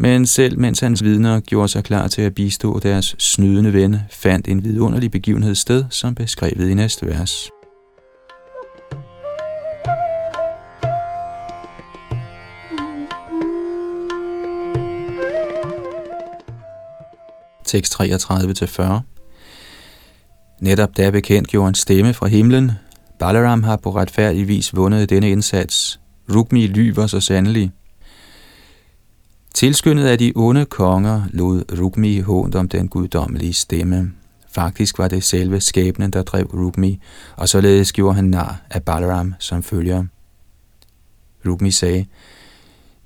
Men 0.00 0.26
selv 0.26 0.58
mens 0.58 0.80
hans 0.80 1.04
vidner 1.04 1.40
gjorde 1.40 1.68
sig 1.68 1.84
klar 1.84 2.08
til 2.08 2.22
at 2.22 2.34
bistå 2.34 2.80
deres 2.82 3.16
snydende 3.18 3.72
ven, 3.72 3.96
fandt 4.10 4.48
en 4.48 4.64
vidunderlig 4.64 5.10
begivenhed 5.10 5.54
sted, 5.54 5.84
som 5.90 6.14
beskrevet 6.14 6.68
i 6.68 6.74
næste 6.74 7.06
vers. 7.06 7.50
Tekst 17.64 18.00
33-40 18.00 18.82
Netop 20.60 20.96
da 20.96 21.10
bekendt 21.10 21.48
gjorde 21.48 21.68
en 21.68 21.74
stemme 21.74 22.14
fra 22.14 22.26
himlen, 22.26 22.72
Balaram 23.18 23.62
har 23.62 23.76
på 23.76 23.90
retfærdig 23.90 24.48
vis 24.48 24.76
vundet 24.76 25.10
denne 25.10 25.30
indsats. 25.30 26.00
Rukmi 26.34 26.66
lyver 26.66 27.06
så 27.06 27.20
sandelig. 27.20 27.72
Tilskyndet 29.54 30.06
af 30.06 30.18
de 30.18 30.32
onde 30.36 30.64
konger 30.64 31.22
lod 31.30 31.80
Rukmi 31.80 32.18
hånd 32.18 32.54
om 32.54 32.68
den 32.68 32.88
guddommelige 32.88 33.52
stemme. 33.52 34.12
Faktisk 34.50 34.98
var 34.98 35.08
det 35.08 35.24
selve 35.24 35.60
skæbnen, 35.60 36.10
der 36.10 36.22
drev 36.22 36.44
Rukmi, 36.54 37.00
og 37.36 37.48
således 37.48 37.92
gjorde 37.92 38.14
han 38.14 38.24
nar 38.24 38.60
af 38.70 38.82
Balaram 38.82 39.34
som 39.38 39.62
følger. 39.62 40.04
Rukmi 41.46 41.70
sagde, 41.70 42.06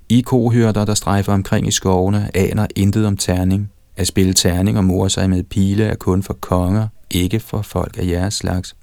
I 0.09 0.21
kohørter, 0.21 0.85
der 0.85 0.93
strejfer 0.93 1.33
omkring 1.33 1.67
i 1.67 1.71
skovene, 1.71 2.29
aner 2.33 2.67
intet 2.75 3.05
om 3.05 3.17
terning. 3.17 3.71
At 3.95 4.07
spille 4.07 4.33
terning 4.33 4.77
og 4.77 4.83
more 4.83 5.09
sig 5.09 5.29
med 5.29 5.43
pile 5.43 5.83
er 5.83 5.95
kun 5.95 6.23
for 6.23 6.33
konger, 6.33 6.87
ikke 7.11 7.39
for 7.39 7.61
folk 7.61 7.97
af 7.97 8.07
jeres 8.07 8.33
slags. 8.33 8.75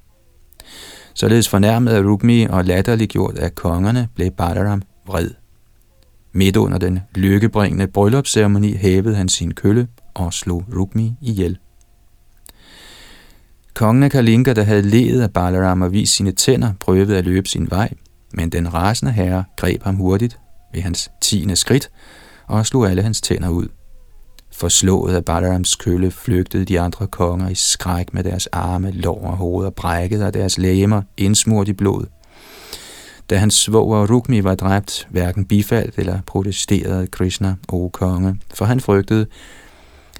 Således 1.15 1.49
fornærmet 1.49 1.93
af 1.93 2.03
Rukmi 2.03 2.45
og 2.45 2.65
latterliggjort 2.65 3.39
af 3.39 3.55
kongerne, 3.55 4.09
blev 4.15 4.31
Balaram 4.31 4.83
vred. 5.07 5.31
Midt 6.33 6.57
under 6.57 6.79
den 6.79 7.01
lykkebringende 7.15 7.87
bryllupsceremoni 7.87 8.77
hævede 8.77 9.17
han 9.17 9.29
sin 9.29 9.55
kølle 9.55 9.89
og 10.15 10.33
slog 10.33 10.65
Rukmi 10.77 11.13
ihjel. 11.21 11.59
Kongen 13.75 14.03
af 14.03 14.11
Kalinga, 14.11 14.53
der 14.53 14.63
havde 14.63 14.83
ledet 14.83 15.23
af 15.23 15.33
Balaram 15.33 15.83
og 15.83 15.93
vist 15.93 16.17
sine 16.17 16.33
tænder, 16.33 16.73
prøvede 16.81 17.19
at 17.19 17.25
løbe 17.25 17.49
sin 17.49 17.71
vej, 17.71 17.93
men 18.33 18.51
den 18.51 18.75
rasende 18.75 19.13
herre 19.13 19.45
greb 19.57 19.83
ham 19.83 19.95
hurtigt 19.95 20.39
ved 20.75 20.83
hans 20.83 21.11
tiende 21.21 21.57
skridt 21.57 21.91
og 22.47 22.67
slog 22.67 22.91
alle 22.91 23.03
hans 23.03 23.21
tænder 23.21 23.49
ud. 23.49 23.69
Forslået 24.53 25.15
af 25.15 25.25
Balarams 25.25 25.75
kølle 25.77 26.11
flygtede 26.11 26.65
de 26.65 26.81
andre 26.81 27.07
konger 27.07 27.49
i 27.49 27.55
skræk 27.55 28.15
med 28.15 28.25
deres 28.25 28.47
arme, 28.47 28.91
lår 28.91 29.23
og 29.25 29.37
hoveder 29.37 29.71
brækket 29.71 30.23
af 30.23 30.33
deres 30.33 30.59
læmer 30.59 31.03
indsmurt 31.17 31.69
i 31.69 31.73
blod. 31.73 32.07
Da 33.31 33.37
hans 33.37 33.55
svoger 33.55 34.07
Rukmi 34.07 34.45
var 34.45 34.55
dræbt, 34.55 35.09
hverken 35.11 35.45
bifaldt 35.45 35.99
eller 35.99 36.21
protesterede 36.27 37.07
Krishna, 37.07 37.55
o 37.69 37.89
konge, 37.89 38.41
for 38.55 38.65
han 38.65 38.81
frygtede, 38.81 39.27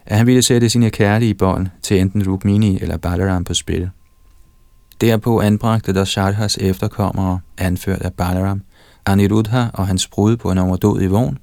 at 0.07 0.17
han 0.17 0.27
ville 0.27 0.43
sætte 0.43 0.69
sine 0.69 0.91
kærlige 0.91 1.35
bånd 1.35 1.69
til 1.83 2.01
enten 2.01 2.29
Rukmini 2.29 2.79
eller 2.81 2.97
Balaram 2.97 3.45
på 3.45 3.55
spil. 3.55 3.91
Derpå 5.01 5.41
anbragte 5.41 5.95
der 5.95 6.05
Shadhas 6.05 6.57
efterkommere, 6.57 7.41
anført 7.59 8.03
af 8.03 8.13
Balaram, 8.13 8.63
Aniruddha 9.07 9.67
og 9.75 9.87
hans 9.87 10.09
brud 10.09 10.37
på 10.37 10.51
en 10.51 10.59
overdådig 10.59 11.11
vogn, 11.11 11.39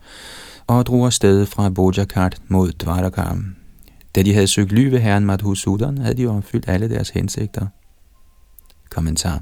og 0.68 0.86
drog 0.86 1.06
afsted 1.06 1.46
fra 1.46 1.70
Bojakart 1.70 2.38
mod 2.48 2.72
Dvarakam. 2.72 3.56
Da 4.16 4.22
de 4.22 4.34
havde 4.34 4.48
søgt 4.48 4.72
ly 4.72 4.90
ved 4.90 5.00
herren 5.00 5.26
Madhusudan, 5.26 5.98
havde 5.98 6.18
de 6.18 6.28
opfyldt 6.28 6.70
alle 6.70 6.90
deres 6.90 7.10
hensigter. 7.10 7.68
Kommentar. 8.90 9.42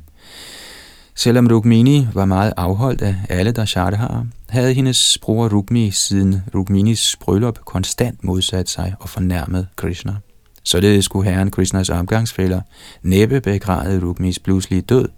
Selvom 1.18 1.48
Rukmini 1.48 2.08
var 2.14 2.26
meget 2.26 2.54
afholdt 2.58 3.02
af 3.02 3.16
alle 3.30 3.54
har, 3.98 4.26
havde 4.50 4.74
hendes 4.74 5.18
bror 5.22 5.50
Rukmi 5.50 5.92
siden 5.92 6.42
Rukminis 6.56 7.16
bryllup 7.22 7.60
konstant 7.66 8.24
modsat 8.24 8.70
sig 8.70 8.96
og 9.00 9.10
fornærmet 9.10 9.68
Krishna. 9.76 10.16
Således 10.64 11.06
skulle 11.06 11.30
herren 11.30 11.52
Krishnas 11.52 11.90
omgangsfælder 11.90 12.62
næppe 13.02 13.42
begræde 13.42 14.06
Rukmis 14.06 14.40
pludselige 14.40 14.82
død, 14.82 15.10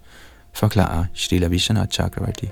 forklarer 0.54 1.04
Srila 1.14 1.46
Vishana 1.46 1.86
Chakravarti. 1.86 2.48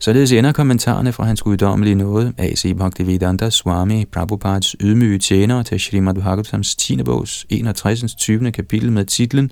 Således 0.00 0.32
ender 0.32 0.52
kommentarerne 0.52 1.12
fra 1.12 1.24
hans 1.24 1.42
guddommelige 1.42 1.94
nåde, 1.94 2.32
A.C. 2.38 2.74
Bhaktivedanta 2.74 3.50
Swami 3.50 4.04
Prabhupads 4.04 4.76
ydmyge 4.80 5.18
tjener 5.18 5.62
til 5.62 5.80
Srimad 5.80 6.14
Bhagavatams 6.14 6.76
10. 6.76 7.02
bogs 7.02 7.46
61. 7.50 8.14
20. 8.14 8.52
kapitel 8.52 8.92
med 8.92 9.04
titlen 9.04 9.50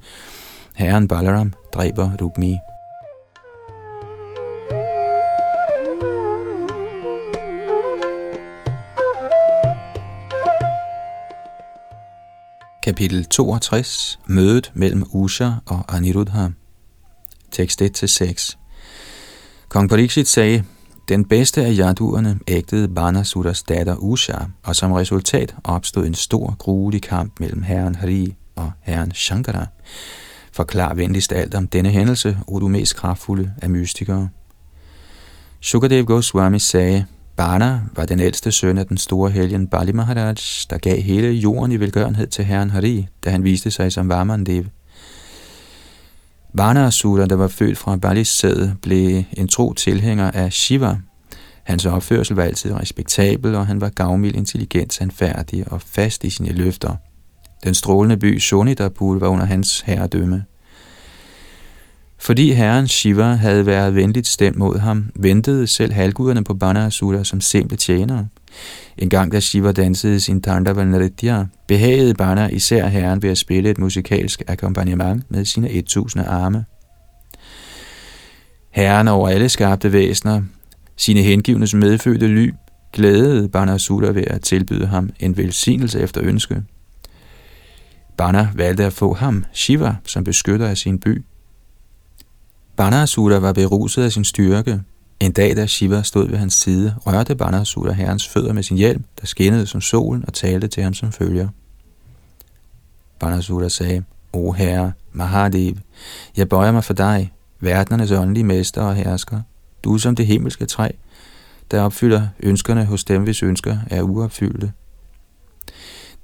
Herren 0.74 1.08
Balaram 1.08 1.52
dræber 1.74 2.10
Rukmi. 2.22 2.56
Kapitel 12.82 13.24
62. 13.24 14.18
Mødet 14.26 14.72
mellem 14.74 15.04
Usha 15.12 15.50
og 15.66 15.96
Aniruddha. 15.96 16.48
Tekst 17.50 17.82
1-6. 17.82 18.65
Kong 19.68 19.88
Pariksit 19.88 20.28
sagde, 20.28 20.64
den 21.08 21.24
bedste 21.24 21.64
af 21.64 21.76
jaduerne 21.76 22.38
ægtede 22.48 22.88
Banasuras 22.88 23.62
datter 23.62 23.96
Usha, 23.96 24.38
og 24.62 24.76
som 24.76 24.92
resultat 24.92 25.54
opstod 25.64 26.06
en 26.06 26.14
stor, 26.14 26.56
gruelig 26.58 27.02
kamp 27.02 27.40
mellem 27.40 27.62
herren 27.62 27.94
Hari 27.94 28.34
og 28.56 28.72
herren 28.80 29.12
Shankara. 29.14 29.66
Forklar 30.52 30.94
venligst 30.94 31.32
alt 31.32 31.54
om 31.54 31.66
denne 31.66 31.88
hændelse, 31.88 32.38
o 32.46 32.58
du 32.58 32.68
mest 32.68 32.96
kraftfulde 32.96 33.52
af 33.62 33.70
mystikere. 33.70 34.28
Sukadev 35.60 36.04
Goswami 36.04 36.58
sagde, 36.58 37.06
Bana 37.36 37.80
var 37.96 38.04
den 38.04 38.20
ældste 38.20 38.52
søn 38.52 38.78
af 38.78 38.86
den 38.86 38.96
store 38.96 39.30
helgen 39.30 39.66
Bali 39.66 39.92
Maharaj, 39.92 40.34
der 40.70 40.78
gav 40.78 41.00
hele 41.00 41.28
jorden 41.28 41.72
i 41.72 41.76
velgørenhed 41.76 42.26
til 42.26 42.44
herren 42.44 42.70
Hari, 42.70 43.06
da 43.24 43.30
han 43.30 43.44
viste 43.44 43.70
sig 43.70 43.92
som 43.92 44.08
Vamandev. 44.08 44.64
Varnasura, 46.58 47.26
der 47.26 47.34
var 47.34 47.48
født 47.48 47.78
fra 47.78 47.96
Balis 47.96 48.28
sæd, 48.28 48.68
blev 48.82 49.22
en 49.32 49.48
tro 49.48 49.72
tilhænger 49.72 50.30
af 50.30 50.52
Shiva. 50.52 50.96
Hans 51.64 51.86
opførsel 51.86 52.36
var 52.36 52.42
altid 52.42 52.72
respektabel, 52.72 53.54
og 53.54 53.66
han 53.66 53.80
var 53.80 53.88
gavmild, 53.88 54.34
intelligent, 54.34 54.92
sandfærdig 54.92 55.72
og 55.72 55.82
fast 55.82 56.24
i 56.24 56.30
sine 56.30 56.52
løfter. 56.52 56.96
Den 57.64 57.74
strålende 57.74 58.16
by 58.16 58.38
Shonidapur 58.40 59.18
var 59.18 59.28
under 59.28 59.44
hans 59.44 59.80
herredømme. 59.80 60.44
Fordi 62.26 62.52
herren 62.52 62.88
Shiva 62.88 63.24
havde 63.24 63.66
været 63.66 63.94
venligt 63.94 64.26
stemt 64.26 64.56
mod 64.56 64.78
ham, 64.78 65.10
ventede 65.14 65.66
selv 65.66 65.92
halvguderne 65.92 66.44
på 66.44 66.54
Banasura 66.54 67.24
som 67.24 67.40
simple 67.40 67.76
tjenere. 67.76 68.28
En 68.98 69.10
gang 69.10 69.32
da 69.32 69.40
Shiva 69.40 69.72
dansede 69.72 70.20
sin 70.20 70.42
Tandava 70.42 70.84
Nritya, 70.84 71.44
behagede 71.68 72.14
Bana 72.14 72.48
især 72.48 72.86
herren 72.86 73.22
ved 73.22 73.30
at 73.30 73.38
spille 73.38 73.70
et 73.70 73.78
musikalsk 73.78 74.42
akkompagnement 74.46 75.24
med 75.28 75.44
sine 75.44 75.70
1000 75.70 76.24
arme. 76.26 76.64
Herren 78.70 79.08
over 79.08 79.28
alle 79.28 79.48
skabte 79.48 79.92
væsener, 79.92 80.42
sine 80.96 81.22
hengivnes 81.22 81.74
medfødte 81.74 82.26
ly, 82.26 82.52
glædede 82.92 83.48
Banasura 83.48 84.10
ved 84.10 84.24
at 84.26 84.40
tilbyde 84.42 84.86
ham 84.86 85.10
en 85.20 85.36
velsignelse 85.36 86.00
efter 86.00 86.20
ønske. 86.24 86.62
Bana 88.16 88.48
valgte 88.54 88.84
at 88.84 88.92
få 88.92 89.14
ham, 89.14 89.44
Shiva, 89.52 89.94
som 90.06 90.24
beskytter 90.24 90.66
af 90.66 90.76
sin 90.76 90.98
by. 90.98 91.24
Banasura 92.76 93.38
var 93.38 93.52
beruset 93.52 94.02
af 94.02 94.12
sin 94.12 94.24
styrke. 94.24 94.80
En 95.20 95.32
dag, 95.32 95.56
da 95.56 95.66
Shiva 95.66 96.02
stod 96.02 96.28
ved 96.28 96.38
hans 96.38 96.54
side, 96.54 96.94
rørte 97.06 97.36
Banasura 97.36 97.92
herrens 97.92 98.28
fødder 98.28 98.52
med 98.52 98.62
sin 98.62 98.76
hjelm, 98.76 99.04
der 99.20 99.26
skinnede 99.26 99.66
som 99.66 99.80
solen 99.80 100.24
og 100.26 100.34
talte 100.34 100.68
til 100.68 100.82
ham 100.82 100.94
som 100.94 101.12
følger. 101.12 101.48
Banasura 103.20 103.68
sagde, 103.68 104.04
O 104.32 104.52
herre, 104.52 104.92
Mahadev, 105.12 105.74
jeg 106.36 106.48
bøjer 106.48 106.72
mig 106.72 106.84
for 106.84 106.94
dig, 106.94 107.32
verdenernes 107.60 108.10
åndelige 108.10 108.44
mester 108.44 108.82
og 108.82 108.94
hersker. 108.94 109.40
Du 109.84 109.94
er 109.94 109.98
som 109.98 110.16
det 110.16 110.26
himmelske 110.26 110.66
træ, 110.66 110.90
der 111.70 111.82
opfylder 111.82 112.28
ønskerne 112.40 112.84
hos 112.84 113.04
dem, 113.04 113.22
hvis 113.22 113.42
ønsker 113.42 113.78
er 113.90 114.02
uopfyldte. 114.02 114.72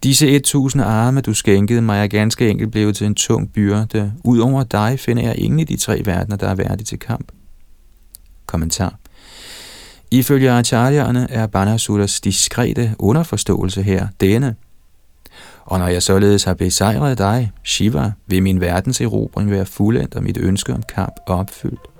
Disse 0.02 0.36
1000 0.36 0.82
arme, 0.82 1.20
du 1.20 1.34
skænkede 1.34 1.82
mig, 1.82 2.02
er 2.02 2.06
ganske 2.06 2.48
enkelt 2.48 2.70
blevet 2.70 2.96
til 2.96 3.06
en 3.06 3.14
tung 3.14 3.52
byrde. 3.52 4.12
Udover 4.24 4.64
dig 4.64 5.00
finder 5.00 5.22
jeg 5.22 5.38
ingen 5.38 5.60
i 5.60 5.64
de 5.64 5.76
tre 5.76 6.02
verdener, 6.04 6.36
der 6.36 6.48
er 6.48 6.54
værdige 6.54 6.84
til 6.84 6.98
kamp. 6.98 7.32
Kommentar. 8.46 8.98
Ifølge 10.10 10.50
acharyerne 10.50 11.26
er 11.30 11.46
Banasulas 11.46 12.20
diskrete 12.20 12.94
underforståelse 12.98 13.82
her 13.82 14.08
denne. 14.20 14.54
Og 15.64 15.78
når 15.78 15.86
jeg 15.86 16.02
således 16.02 16.44
har 16.44 16.54
besejret 16.54 17.18
dig, 17.18 17.52
Shiva, 17.64 18.12
vil 18.26 18.42
min 18.42 18.60
verdens 18.60 19.00
erobring 19.00 19.50
være 19.50 19.66
fuldendt 19.66 20.14
og 20.14 20.22
mit 20.22 20.36
ønske 20.36 20.74
om 20.74 20.82
kamp 20.94 21.14
opfyldt. 21.26 21.91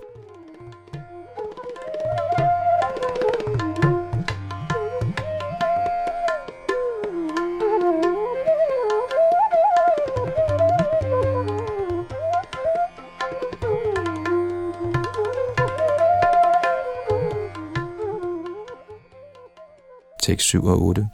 Tekst 20.22 20.46
7 20.46 20.64
og 20.64 20.82
8. 20.82 21.08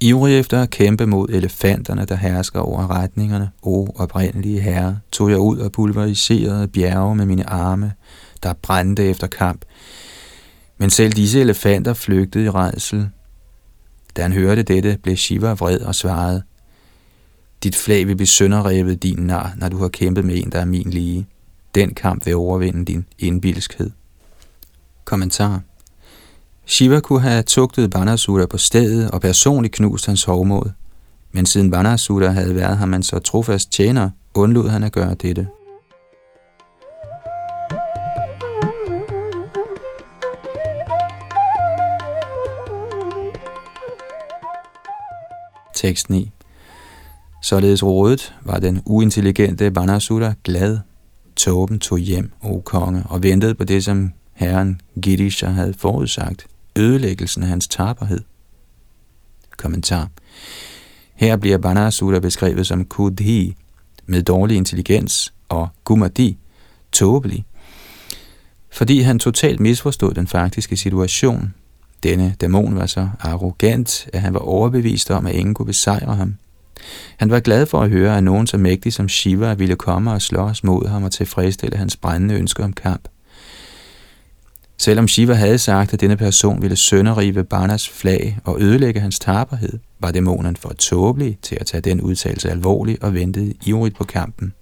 Ivrig 0.00 0.38
efter 0.38 0.62
at 0.62 0.70
kæmpe 0.70 1.06
mod 1.06 1.28
elefanterne, 1.28 2.04
der 2.04 2.14
hersker 2.14 2.60
over 2.60 2.90
retningerne, 2.90 3.50
o 3.62 3.88
oprindelige 3.96 4.60
herre, 4.60 4.98
tog 5.12 5.30
jeg 5.30 5.38
ud 5.38 5.58
og 5.58 5.72
pulveriserede 5.72 6.68
bjerge 6.68 7.16
med 7.16 7.26
mine 7.26 7.48
arme, 7.48 7.92
der 8.42 8.52
brændte 8.52 9.04
efter 9.04 9.26
kamp. 9.26 9.64
Men 10.78 10.90
selv 10.90 11.12
disse 11.12 11.40
elefanter 11.40 11.94
flygtede 11.94 12.44
i 12.44 12.50
redsel. 12.50 13.08
Da 14.16 14.22
han 14.22 14.32
hørte 14.32 14.62
dette, 14.62 14.98
blev 15.02 15.16
Shiva 15.16 15.52
vred 15.52 15.80
og 15.80 15.94
svarede, 15.94 16.42
Dit 17.62 17.76
flag 17.76 18.06
vil 18.06 18.16
blive 18.16 18.26
sønderrevet, 18.26 19.02
din 19.02 19.18
nar, 19.18 19.54
når 19.56 19.68
du 19.68 19.78
har 19.78 19.88
kæmpet 19.88 20.24
med 20.24 20.36
en, 20.36 20.52
der 20.52 20.58
er 20.58 20.64
min 20.64 20.90
lige. 20.90 21.26
Den 21.74 21.94
kamp 21.94 22.26
vil 22.26 22.36
overvinde 22.36 22.84
din 22.84 23.06
indbilskhed. 23.18 23.90
Kommentar 25.04 25.62
Shiva 26.70 27.00
kunne 27.00 27.20
have 27.20 27.42
tugtet 27.42 27.90
Banasura 27.90 28.46
på 28.46 28.58
stedet 28.58 29.10
og 29.10 29.20
personligt 29.20 29.74
knust 29.74 30.06
hans 30.06 30.24
hovmod. 30.24 30.70
Men 31.32 31.46
siden 31.46 31.70
Banasura 31.70 32.28
havde 32.28 32.54
været 32.54 32.76
ham 32.76 32.94
en 32.94 33.02
så 33.02 33.18
trofast 33.18 33.72
tjener, 33.72 34.10
undlod 34.34 34.68
han 34.68 34.82
at 34.82 34.92
gøre 34.92 35.14
dette. 35.14 35.48
Tekst 45.74 46.10
9 46.10 46.30
Således 47.42 47.82
rådet 47.82 48.34
var 48.42 48.58
den 48.58 48.82
uintelligente 48.86 49.70
Banasura 49.70 50.34
glad. 50.44 50.78
Tåben 51.36 51.78
tog 51.78 51.98
hjem, 51.98 52.32
o 52.42 52.60
konge, 52.60 53.02
og 53.08 53.22
ventede 53.22 53.54
på 53.54 53.64
det, 53.64 53.84
som 53.84 54.12
herren 54.32 54.80
Girisha 55.02 55.46
havde 55.46 55.74
forudsagt– 55.78 56.46
ødelæggelsen 56.78 57.42
af 57.42 57.48
hans 57.48 57.68
taberhed. 57.68 58.20
Kommentar. 59.56 60.08
Her 61.14 61.36
bliver 61.36 61.58
Banasura 61.58 62.18
beskrevet 62.18 62.66
som 62.66 62.84
Kudhi, 62.84 63.56
med 64.06 64.22
dårlig 64.22 64.56
intelligens, 64.56 65.32
og 65.48 65.68
Gumadi, 65.84 66.38
tåbelig, 66.92 67.44
fordi 68.72 69.00
han 69.00 69.18
totalt 69.18 69.60
misforstod 69.60 70.14
den 70.14 70.26
faktiske 70.26 70.76
situation. 70.76 71.54
Denne 72.02 72.34
dæmon 72.40 72.76
var 72.76 72.86
så 72.86 73.08
arrogant, 73.20 74.08
at 74.12 74.20
han 74.20 74.34
var 74.34 74.40
overbevist 74.40 75.10
om, 75.10 75.26
at 75.26 75.34
ingen 75.34 75.54
kunne 75.54 75.66
besejre 75.66 76.14
ham. 76.14 76.34
Han 77.16 77.30
var 77.30 77.40
glad 77.40 77.66
for 77.66 77.80
at 77.80 77.90
høre, 77.90 78.16
at 78.16 78.24
nogen 78.24 78.46
så 78.46 78.58
mægtig 78.58 78.92
som 78.92 79.08
Shiva 79.08 79.54
ville 79.54 79.76
komme 79.76 80.12
og 80.12 80.22
slås 80.22 80.64
mod 80.64 80.88
ham 80.88 81.02
og 81.02 81.12
tilfredsstille 81.12 81.76
hans 81.76 81.96
brændende 81.96 82.34
ønsker 82.34 82.64
om 82.64 82.72
kamp. 82.72 83.08
Selvom 84.80 85.08
Shiva 85.08 85.34
havde 85.34 85.58
sagt, 85.58 85.92
at 85.92 86.00
denne 86.00 86.16
person 86.16 86.62
ville 86.62 86.76
sønderrive 86.76 87.44
Barnas 87.44 87.88
flag 87.88 88.38
og 88.44 88.60
ødelægge 88.60 89.00
hans 89.00 89.18
taberhed, 89.18 89.78
var 90.00 90.10
dæmonen 90.10 90.56
for 90.56 90.68
tåbelig 90.68 91.38
til 91.42 91.56
at 91.60 91.66
tage 91.66 91.80
den 91.80 92.00
udtalelse 92.00 92.50
alvorligt 92.50 93.02
og 93.02 93.14
ventede 93.14 93.54
ivrigt 93.66 93.96
på 93.96 94.04
kampen. 94.04 94.52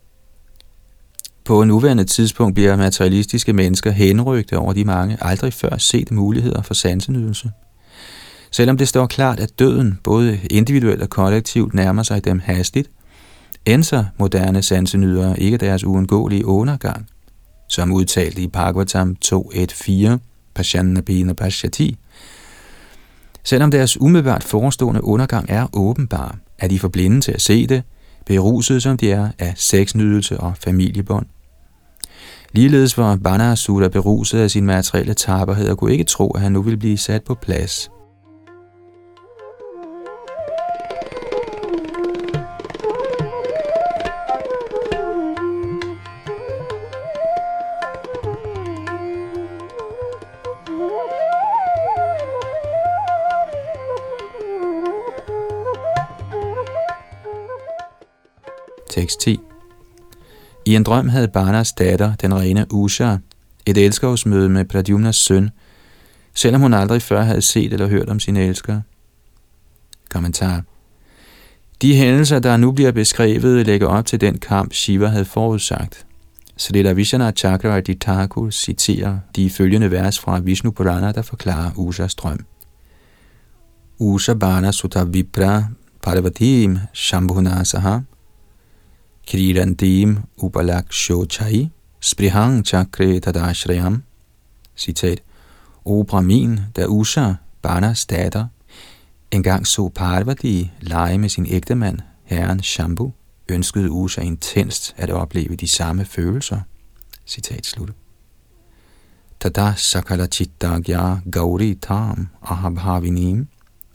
På 1.44 1.64
nuværende 1.64 2.04
tidspunkt 2.04 2.54
bliver 2.54 2.76
materialistiske 2.76 3.52
mennesker 3.52 3.90
henrygte 3.90 4.58
over 4.58 4.72
de 4.72 4.84
mange 4.84 5.16
aldrig 5.20 5.52
før 5.52 5.76
set 5.78 6.10
muligheder 6.10 6.62
for 6.62 6.74
sansenydelse. 6.74 7.50
Selvom 8.50 8.76
det 8.76 8.88
står 8.88 9.06
klart, 9.06 9.40
at 9.40 9.58
døden, 9.58 9.98
både 10.04 10.40
individuelt 10.50 11.02
og 11.02 11.10
kollektivt, 11.10 11.74
nærmer 11.74 12.02
sig 12.02 12.24
dem 12.24 12.38
hastigt, 12.38 12.90
ændrer 13.66 14.04
moderne 14.18 14.62
sansenydere 14.62 15.40
ikke 15.40 15.56
deres 15.56 15.84
uundgåelige 15.84 16.46
undergang– 16.46 17.06
som 17.68 17.92
udtalt 17.92 18.38
i 18.38 18.46
Bhagavatam 18.46 19.16
2.1.4, 19.24 20.18
Pashanna 20.54 21.00
Bina 21.00 21.32
Pashyati. 21.32 21.96
Selvom 23.44 23.70
deres 23.70 24.00
umiddelbart 24.00 24.44
forestående 24.44 25.04
undergang 25.04 25.46
er 25.48 25.66
åbenbar, 25.72 26.38
er 26.58 26.68
de 26.68 26.78
for 26.78 26.88
blinde 26.88 27.20
til 27.20 27.32
at 27.32 27.42
se 27.42 27.66
det, 27.66 27.82
beruset 28.26 28.82
som 28.82 28.96
de 28.96 29.12
er 29.12 29.28
af 29.38 29.52
sexnydelse 29.56 30.40
og 30.40 30.54
familiebånd. 30.56 31.26
Ligeledes 32.52 32.98
var 32.98 33.16
Banasura 33.16 33.88
beruset 33.88 34.38
af 34.38 34.50
sin 34.50 34.66
materielle 34.66 35.14
taberhed 35.14 35.68
og 35.68 35.78
kunne 35.78 35.92
ikke 35.92 36.04
tro, 36.04 36.30
at 36.30 36.40
han 36.40 36.52
nu 36.52 36.62
ville 36.62 36.76
blive 36.76 36.98
sat 36.98 37.24
på 37.24 37.34
plads– 37.34 37.90
Tekst 58.96 59.20
10 59.20 59.40
I 60.64 60.76
en 60.76 60.82
drøm 60.82 61.08
havde 61.08 61.28
Barnas 61.28 61.72
datter, 61.72 62.14
den 62.14 62.34
rene 62.34 62.66
Usha, 62.72 63.16
et 63.66 63.78
elskovsmøde 63.78 64.48
med 64.48 64.64
Pradyumnas 64.64 65.16
søn, 65.16 65.50
selvom 66.34 66.60
hun 66.60 66.74
aldrig 66.74 67.02
før 67.02 67.22
havde 67.22 67.42
set 67.42 67.72
eller 67.72 67.86
hørt 67.86 68.08
om 68.08 68.20
sin 68.20 68.36
elsker. 68.36 68.80
Kommentar 70.10 70.62
De 71.82 71.96
hændelser, 71.96 72.38
der 72.38 72.56
nu 72.56 72.72
bliver 72.72 72.92
beskrevet, 72.92 73.66
lægger 73.66 73.86
op 73.86 74.06
til 74.06 74.20
den 74.20 74.38
kamp, 74.38 74.72
Shiva 74.72 75.06
havde 75.06 75.24
forudsagt. 75.24 76.06
Srila 76.56 76.92
Vishana 76.92 77.32
Chakravarti 77.32 77.94
Thakur 77.94 78.50
citerer 78.50 79.18
de 79.36 79.50
følgende 79.50 79.90
vers 79.90 80.18
fra 80.18 80.38
Vishnu 80.38 80.70
Purana, 80.70 81.12
der 81.12 81.22
forklarer 81.22 81.70
Usas 81.76 82.14
drøm. 82.14 82.38
Usha 83.98 84.34
Bana 84.34 84.72
Sutta 84.72 85.04
Vipra 85.04 85.64
Parvatim 86.02 86.78
Shambhunasaha 86.92 87.98
Krirandim 89.26 90.22
Upalak 90.38 90.92
Shochai 90.92 91.70
Sprihang 92.00 92.62
Chakre 92.62 93.20
Tadashrayam. 93.20 94.02
Citat. 94.76 95.18
O 95.84 96.04
Brahmin, 96.04 96.60
da 96.76 96.86
Usha, 96.86 97.40
Banas 97.60 98.06
datter, 98.06 98.50
engang 99.32 99.66
så 99.66 99.88
Parvati 99.88 100.70
lege 100.80 101.18
med 101.18 101.28
sin 101.28 101.46
ægtemand, 101.46 101.98
herren 102.24 102.62
Shambhu, 102.62 103.12
ønskede 103.48 103.90
Usha 103.90 104.20
intenst 104.20 104.94
at 104.96 105.10
opleve 105.10 105.56
de 105.56 105.68
samme 105.68 106.04
følelser. 106.04 106.60
Citat 107.26 107.66
slut. 107.66 107.90
Tada 109.40 109.74
sakala 109.76 110.26
chittagya 110.26 111.20
gauri 111.30 111.74
tam 111.74 112.28
ahabhavinim 112.42 113.46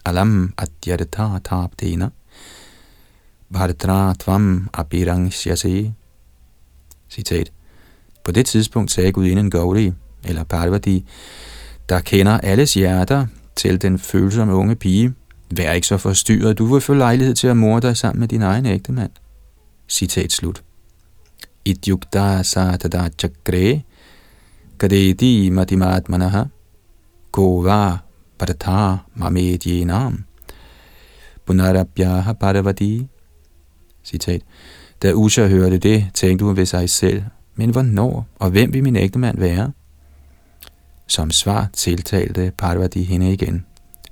alam 0.06 0.54
adyadata 0.58 1.40
tapdena 1.44 2.10
bharatra 3.54 4.14
tvam 4.20 4.70
apirangshyase. 4.74 5.94
Citat. 7.10 7.52
På 8.24 8.32
det 8.32 8.46
tidspunkt 8.46 8.92
sagde 8.92 9.12
Gudinden 9.12 9.52
Gauri, 9.52 9.92
eller 10.24 10.44
Parvati, 10.44 11.06
der 11.90 12.00
kender 12.00 12.38
alles 12.38 12.74
hjerter 12.74 13.26
til 13.56 13.82
den 13.82 14.00
følsomme 14.00 14.56
unge 14.56 14.76
pige, 14.76 15.14
Vær 15.58 15.72
ikke 15.72 15.88
så 15.88 15.98
forstyrret, 15.98 16.58
du 16.58 16.66
vil 16.66 16.82
få 16.82 16.94
lejlighed 16.94 17.36
til 17.36 17.48
at 17.48 17.58
morde 17.58 17.88
dig 17.88 17.98
sammen 17.98 18.20
med 18.20 18.28
din 18.28 18.42
egen 18.42 18.66
ægtemand. 18.66 19.12
Citat 19.88 20.32
slut. 20.32 20.64
Idyukta 21.66 22.44
satada 22.44 23.10
chakre 23.18 23.82
kadeti 24.80 25.50
matimatmanaha 25.50 26.44
gova 27.32 27.98
padata 28.40 28.98
mamedjenam 29.16 30.24
punarabhyaha 31.46 32.34
parvati. 32.34 33.08
Citat. 34.12 34.42
Da 35.02 35.14
Usha 35.14 35.48
hørte 35.48 35.78
det, 35.78 36.08
tænkte 36.14 36.46
hun 36.46 36.58
ved 36.58 36.66
sig 36.66 36.90
selv, 36.90 37.24
men 37.56 37.70
hvornår 37.70 38.28
og 38.40 38.50
hvem 38.50 38.74
vil 38.74 38.84
min 38.84 38.96
ægtemand 38.96 39.40
være? 39.40 39.72
Som 41.08 41.32
svar 41.32 41.70
tiltalte 41.74 42.52
Parvati 42.58 43.04
hende 43.04 43.34
igen. 43.34 43.66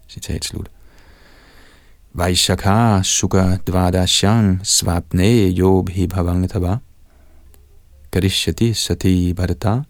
Citat 0.10 0.46
slut. 0.46 0.70
Vaishakha 2.14 3.02
suga 3.04 3.58
Dvadashang 3.68 4.60
Svapne 4.64 5.52
Yobhi 5.58 5.94
hibhavangatava. 5.94 6.78
Karishyati 8.12 8.74
Sati 8.74 9.34
Bharata 9.34 9.82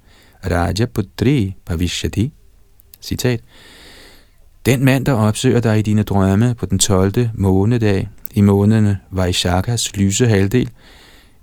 Raja 0.52 0.86
Putri 0.86 1.56
Bhavishyati 1.66 2.34
Citat 3.02 3.42
Den 4.66 4.86
mand, 4.86 5.06
der 5.06 5.14
opsøger 5.14 5.60
dig 5.60 5.80
i 5.80 5.82
dine 5.82 6.04
drømme 6.04 6.56
på 6.56 6.66
den 6.66 6.80
12. 6.80 7.30
månedag 7.34 8.10
i 8.40 8.42
månederne 8.42 9.00
Vaishakas 9.12 9.96
lyse 9.96 10.28
halvdel, 10.28 10.70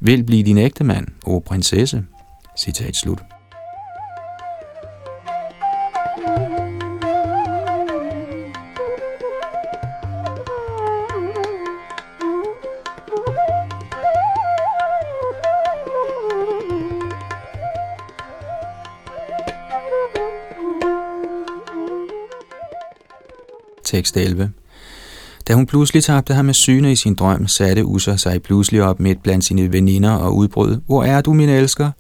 vil 0.01 0.25
blive 0.25 0.43
din 0.43 0.59
ægte 0.59 0.85
mand, 0.85 1.07
o 1.27 1.39
prinsesse. 1.39 2.05
Citat 2.59 2.97
slut. 2.97 3.19
Tekst 23.85 24.17
11. 24.17 24.53
Da 25.49 25.55
hun 25.55 25.67
pludselig 25.67 26.05
tabte 26.05 26.35
ham 26.35 26.45
med 26.45 26.55
syne 26.55 26.93
i 26.93 26.97
sin 26.97 27.15
drøm, 27.15 27.47
satte 27.47 27.85
Usa 27.85 28.17
sig 28.17 28.43
pludselig 28.43 28.83
op 28.83 29.01
midt 29.01 29.23
blandt 29.23 29.45
sine 29.45 29.73
veninder 29.73 30.13
og 30.13 30.37
udbrød, 30.37 30.81
Hvor 30.87 31.05
er 31.05 31.21
du, 31.21 31.33
min 31.33 31.49
elsker? 31.49 31.91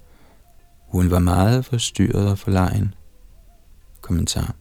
Hun 0.88 1.10
var 1.10 1.18
meget 1.18 1.64
forstyrret 1.64 2.28
og 2.30 2.38
forlegen. 2.38 2.94
Kommentar. 4.00 4.54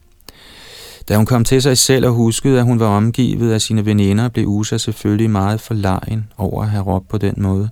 Da 1.08 1.16
hun 1.16 1.26
kom 1.26 1.44
til 1.44 1.62
sig 1.62 1.78
selv 1.78 2.06
og 2.06 2.12
huskede, 2.12 2.58
at 2.58 2.64
hun 2.64 2.80
var 2.80 2.86
omgivet 2.86 3.52
af 3.52 3.60
sine 3.60 3.86
veninder, 3.86 4.28
blev 4.28 4.46
Usa 4.46 4.78
selvfølgelig 4.78 5.30
meget 5.30 5.60
forlegen 5.60 6.32
over 6.36 6.62
at 6.62 6.70
have 6.70 6.84
råbt 6.84 7.08
på 7.08 7.18
den 7.18 7.34
måde. 7.36 7.68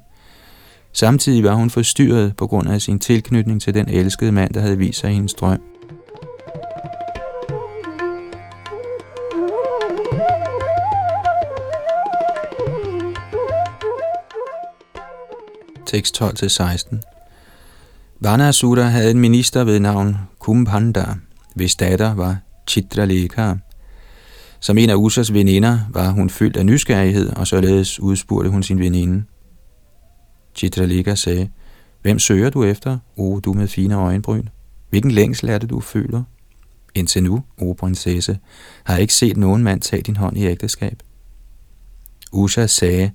Samtidig 0.92 1.44
var 1.44 1.55
hun 1.55 1.70
forstyrret 1.70 2.37
på 2.37 2.46
grund 2.46 2.68
af 2.68 2.83
sin 2.83 2.98
tilknytning 2.98 3.62
til 3.62 3.74
den 3.74 3.88
elskede 3.88 4.33
mand, 4.33 4.55
der 4.55 4.61
havde 4.61 4.79
vist 4.79 5.00
sig 5.00 5.11
i 5.11 5.14
hendes 5.14 5.35
drøm. 5.35 5.61
Tekst 15.94 16.22
12-16. 16.22 16.96
Vanasura 18.20 18.83
havde 18.83 19.11
en 19.11 19.18
minister 19.18 19.64
ved 19.64 19.80
navn 19.80 20.16
Kumbhanda, 20.38 21.04
hvis 21.54 21.76
datter 21.76 22.14
var 22.14 22.38
Chitralekha. 22.68 23.54
Som 24.61 24.78
en 24.78 24.90
af 24.90 24.94
Usas 24.94 25.33
veninder 25.33 25.78
var 25.90 26.11
hun 26.11 26.30
fyldt 26.30 26.57
af 26.57 26.66
nysgerrighed, 26.66 27.30
og 27.30 27.46
således 27.46 28.00
udspurgte 28.00 28.50
hun 28.50 28.62
sin 28.62 28.78
veninde. 28.78 29.24
Chitralekha 30.54 31.14
sagde, 31.14 31.48
Hvem 32.02 32.18
søger 32.18 32.50
du 32.50 32.64
efter, 32.64 32.98
o 33.16 33.40
du 33.40 33.52
med 33.52 33.68
fine 33.68 33.94
øjenbryn? 33.94 34.46
Hvilken 34.90 35.11
længsel 35.11 35.48
er 35.48 35.59
det, 35.59 35.70
du 35.70 35.80
føler? 35.80 36.22
Indtil 36.94 37.22
nu, 37.22 37.42
o 37.61 37.72
prinsesse, 37.78 38.38
har 38.85 38.94
jeg 38.94 39.02
ikke 39.02 39.14
set 39.14 39.37
nogen 39.37 39.62
mand 39.62 39.80
tage 39.80 40.02
din 40.02 40.16
hånd 40.16 40.38
i 40.38 40.46
ægteskab. 40.46 41.02
Usha 42.33 42.66
sagde, 42.66 43.11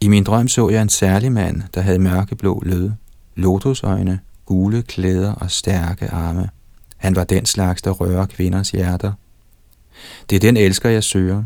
i 0.00 0.08
min 0.08 0.24
drøm 0.24 0.48
så 0.48 0.68
jeg 0.68 0.82
en 0.82 0.88
særlig 0.88 1.32
mand, 1.32 1.62
der 1.74 1.80
havde 1.80 1.98
mørkeblå 1.98 2.62
lød, 2.66 2.90
lotusøjne, 3.34 4.20
gule 4.46 4.82
klæder 4.82 5.32
og 5.32 5.50
stærke 5.50 6.10
arme. 6.10 6.48
Han 6.96 7.16
var 7.16 7.24
den 7.24 7.46
slags, 7.46 7.82
der 7.82 7.90
rører 7.90 8.26
kvinders 8.26 8.70
hjerter. 8.70 9.12
Det 10.30 10.36
er 10.36 10.40
den 10.40 10.56
elsker, 10.56 10.90
jeg 10.90 11.04
søger. 11.04 11.44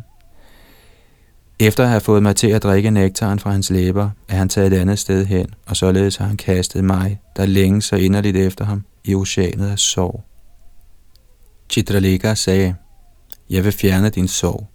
Efter 1.58 1.82
at 1.84 1.88
have 1.88 2.00
fået 2.00 2.22
mig 2.22 2.36
til 2.36 2.48
at 2.48 2.62
drikke 2.62 2.90
nektaren 2.90 3.38
fra 3.38 3.50
hans 3.50 3.70
læber, 3.70 4.10
er 4.28 4.36
han 4.36 4.48
taget 4.48 4.72
et 4.72 4.78
andet 4.78 4.98
sted 4.98 5.26
hen, 5.26 5.46
og 5.66 5.76
således 5.76 6.16
har 6.16 6.26
han 6.26 6.36
kastet 6.36 6.84
mig, 6.84 7.20
der 7.36 7.46
længe 7.46 7.82
så 7.82 7.96
inderligt 7.96 8.36
efter 8.36 8.64
ham, 8.64 8.84
i 9.04 9.14
oceanet 9.14 9.68
af 9.68 9.78
sorg. 9.78 10.24
Chitraleka 11.70 12.34
sagde, 12.34 12.74
jeg 13.50 13.64
vil 13.64 13.72
fjerne 13.72 14.10
din 14.10 14.28
sorg 14.28 14.68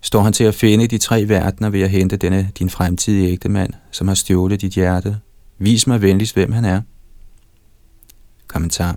står 0.00 0.22
han 0.22 0.32
til 0.32 0.44
at 0.44 0.54
finde 0.54 0.86
de 0.86 0.98
tre 0.98 1.28
verdener 1.28 1.70
ved 1.70 1.80
at 1.80 1.90
hente 1.90 2.16
denne 2.16 2.50
din 2.58 2.70
fremtidige 2.70 3.32
ægtemand, 3.32 3.72
som 3.90 4.08
har 4.08 4.14
stjålet 4.14 4.60
dit 4.60 4.72
hjerte. 4.72 5.16
Vis 5.58 5.86
mig 5.86 6.02
venligst, 6.02 6.34
hvem 6.34 6.52
han 6.52 6.64
er. 6.64 6.80
Kommentar. 8.46 8.96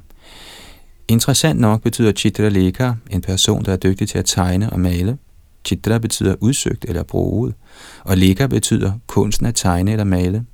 Interessant 1.08 1.60
nok 1.60 1.82
betyder 1.82 2.12
Chitraleka 2.12 2.92
en 3.10 3.22
person, 3.22 3.66
der 3.66 3.72
er 3.72 3.78
dygtig 3.78 4.10
til 4.10 4.18
at 4.18 4.26
tegne 4.26 4.70
og 4.70 4.80
male. 4.80 5.18
Chitra 5.66 5.98
betyder 5.98 6.36
udsøgt 6.40 6.86
eller 6.88 7.04
bruget, 7.04 7.54
og 8.04 8.18
Leka 8.18 8.48
betyder 8.48 8.92
kunsten 9.08 9.46
at 9.46 9.56
tegne 9.56 9.92
eller 9.92 10.04
male. 10.04 10.46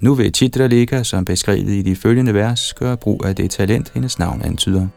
Nu 0.00 0.14
vil 0.14 0.34
Chitraleka, 0.34 1.02
som 1.02 1.24
beskrevet 1.24 1.68
i 1.68 1.82
de 1.82 1.96
følgende 1.96 2.34
vers, 2.34 2.74
gøre 2.74 2.96
brug 2.96 3.24
af 3.24 3.36
det 3.36 3.50
talent, 3.50 3.90
hendes 3.94 4.18
navn 4.18 4.42
antyder. 4.42 4.88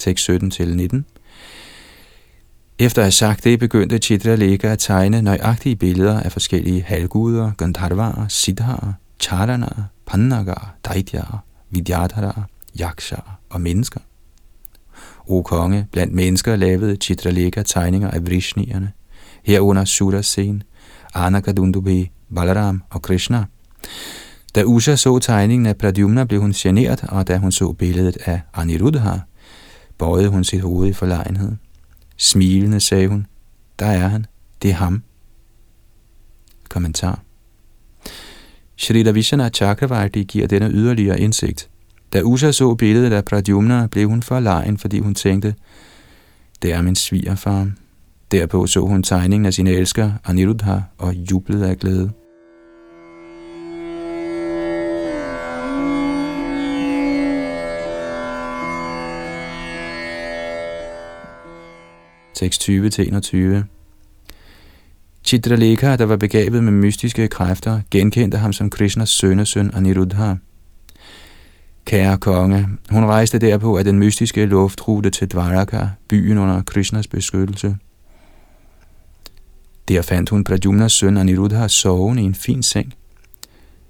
Tekst 0.00 0.30
17-19. 0.30 1.02
Efter 2.78 3.02
at 3.02 3.06
have 3.06 3.12
sagt 3.12 3.44
det, 3.44 3.58
begyndte 3.58 3.98
Chitraleka 3.98 4.66
at 4.66 4.78
tegne 4.78 5.22
nøjagtige 5.22 5.76
billeder 5.76 6.20
af 6.20 6.32
forskellige 6.32 6.82
halvguder, 6.82 7.50
Gandharvaer, 7.58 8.28
siddharer, 8.28 8.92
Charanaer, 9.20 9.82
Pannagar, 10.06 10.74
Daityaer, 10.84 11.44
Vidyadhara, 11.70 12.42
Yakshar 12.80 13.38
og 13.50 13.60
mennesker. 13.60 14.00
O 15.26 15.42
konge, 15.42 15.86
blandt 15.92 16.14
mennesker 16.14 16.56
lavede 16.56 16.96
Chitraleka 16.96 17.62
tegninger 17.62 18.10
af 18.10 18.22
Vrishnierne, 18.22 18.92
herunder 19.44 19.84
Surasen, 19.84 20.62
Anakadundubi, 21.14 22.10
Balaram 22.34 22.82
og 22.90 23.02
Krishna. 23.02 23.44
Da 24.54 24.62
Usha 24.64 24.96
så 24.96 25.18
tegningen 25.18 25.66
af 25.66 25.76
Pradyumna, 25.76 26.24
blev 26.24 26.40
hun 26.40 26.52
generet, 26.52 27.04
og 27.08 27.28
da 27.28 27.36
hun 27.36 27.52
så 27.52 27.72
billedet 27.72 28.18
af 28.24 28.40
Aniruddha, 28.54 29.18
bøjede 30.00 30.28
hun 30.28 30.44
sit 30.44 30.60
hoved 30.60 30.88
i 30.88 30.92
forlegenhed. 30.92 31.52
Smilende 32.16 32.80
sagde 32.80 33.08
hun, 33.08 33.26
der 33.78 33.86
er 33.86 34.08
han, 34.08 34.26
det 34.62 34.70
er 34.70 34.74
ham. 34.74 35.02
Kommentar 36.68 37.22
Shri 38.76 39.12
Vishana 39.12 39.48
Chakravarti 39.48 40.22
giver 40.22 40.46
denne 40.46 40.70
yderligere 40.70 41.20
indsigt. 41.20 41.70
Da 42.12 42.22
Usha 42.22 42.52
så 42.52 42.74
billedet 42.74 43.12
af 43.12 43.24
Pradyumna, 43.24 43.86
blev 43.86 44.08
hun 44.08 44.22
forlegen, 44.22 44.78
fordi 44.78 44.98
hun 44.98 45.14
tænkte, 45.14 45.54
det 46.62 46.72
er 46.72 46.82
min 46.82 46.96
svigerfar. 46.96 47.70
Derpå 48.30 48.66
så 48.66 48.80
hun 48.80 49.02
tegningen 49.02 49.46
af 49.46 49.54
sin 49.54 49.66
elsker, 49.66 50.12
Aniruddha, 50.24 50.78
og 50.98 51.14
jublede 51.14 51.68
af 51.68 51.78
glæde. 51.78 52.10
Tekst 62.40 62.68
20-21 62.68 63.36
Chitralekha, 65.24 65.96
der 65.96 66.04
var 66.04 66.16
begavet 66.16 66.64
med 66.64 66.72
mystiske 66.72 67.28
kræfter, 67.28 67.80
genkendte 67.90 68.38
ham 68.38 68.52
som 68.52 68.70
Krishnas 68.70 69.08
sønnesøn 69.08 69.70
Aniruddha. 69.74 70.34
Kære 71.84 72.18
konge, 72.18 72.68
hun 72.90 73.04
rejste 73.04 73.38
derpå 73.38 73.76
af 73.76 73.84
den 73.84 73.98
mystiske 73.98 74.46
luftrute 74.46 75.10
til 75.10 75.28
Dvaraka, 75.28 75.86
byen 76.08 76.38
under 76.38 76.62
Krishnas 76.62 77.06
beskyttelse. 77.06 77.76
Der 79.88 80.02
fandt 80.02 80.30
hun 80.30 80.44
Pradyumnas 80.44 80.92
søn 80.92 81.16
Aniruddha 81.16 81.68
sovende 81.68 82.22
i 82.22 82.26
en 82.26 82.34
fin 82.34 82.62
seng. 82.62 82.94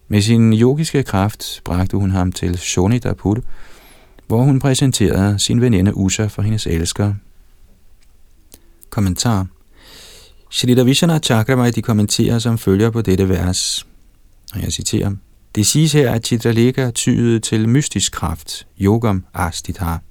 Med 0.09 0.23
sin 0.23 0.53
yogiske 0.53 1.03
kraft 1.03 1.61
bragte 1.65 1.97
hun 1.97 2.11
ham 2.11 2.33
til 2.33 2.59
Shonidapur, 2.59 3.39
hvor 4.27 4.43
hun 4.43 4.59
præsenterede 4.59 5.39
sin 5.39 5.61
veninde 5.61 5.97
Usha 5.97 6.27
for 6.27 6.43
hendes 6.43 6.67
elsker. 6.67 7.15
Kommentar 8.91 9.47
Shri 10.51 10.75
Ravishana 10.75 11.19
Chakravarti 11.19 11.81
kommenterer 11.81 12.39
som 12.39 12.59
følger 12.59 12.91
på 12.91 13.03
dette 13.03 13.29
vers. 13.29 13.87
Og 14.55 14.63
jeg 14.63 14.73
citerer. 14.73 15.13
Det 15.55 15.67
siges 15.67 15.93
her, 15.93 16.11
at 16.11 16.27
Chitralika 16.27 16.91
tyede 16.91 17.39
til 17.39 17.69
mystisk 17.69 18.13
kraft, 18.13 18.67
yogam 18.81 19.25
astithar. 19.35 20.03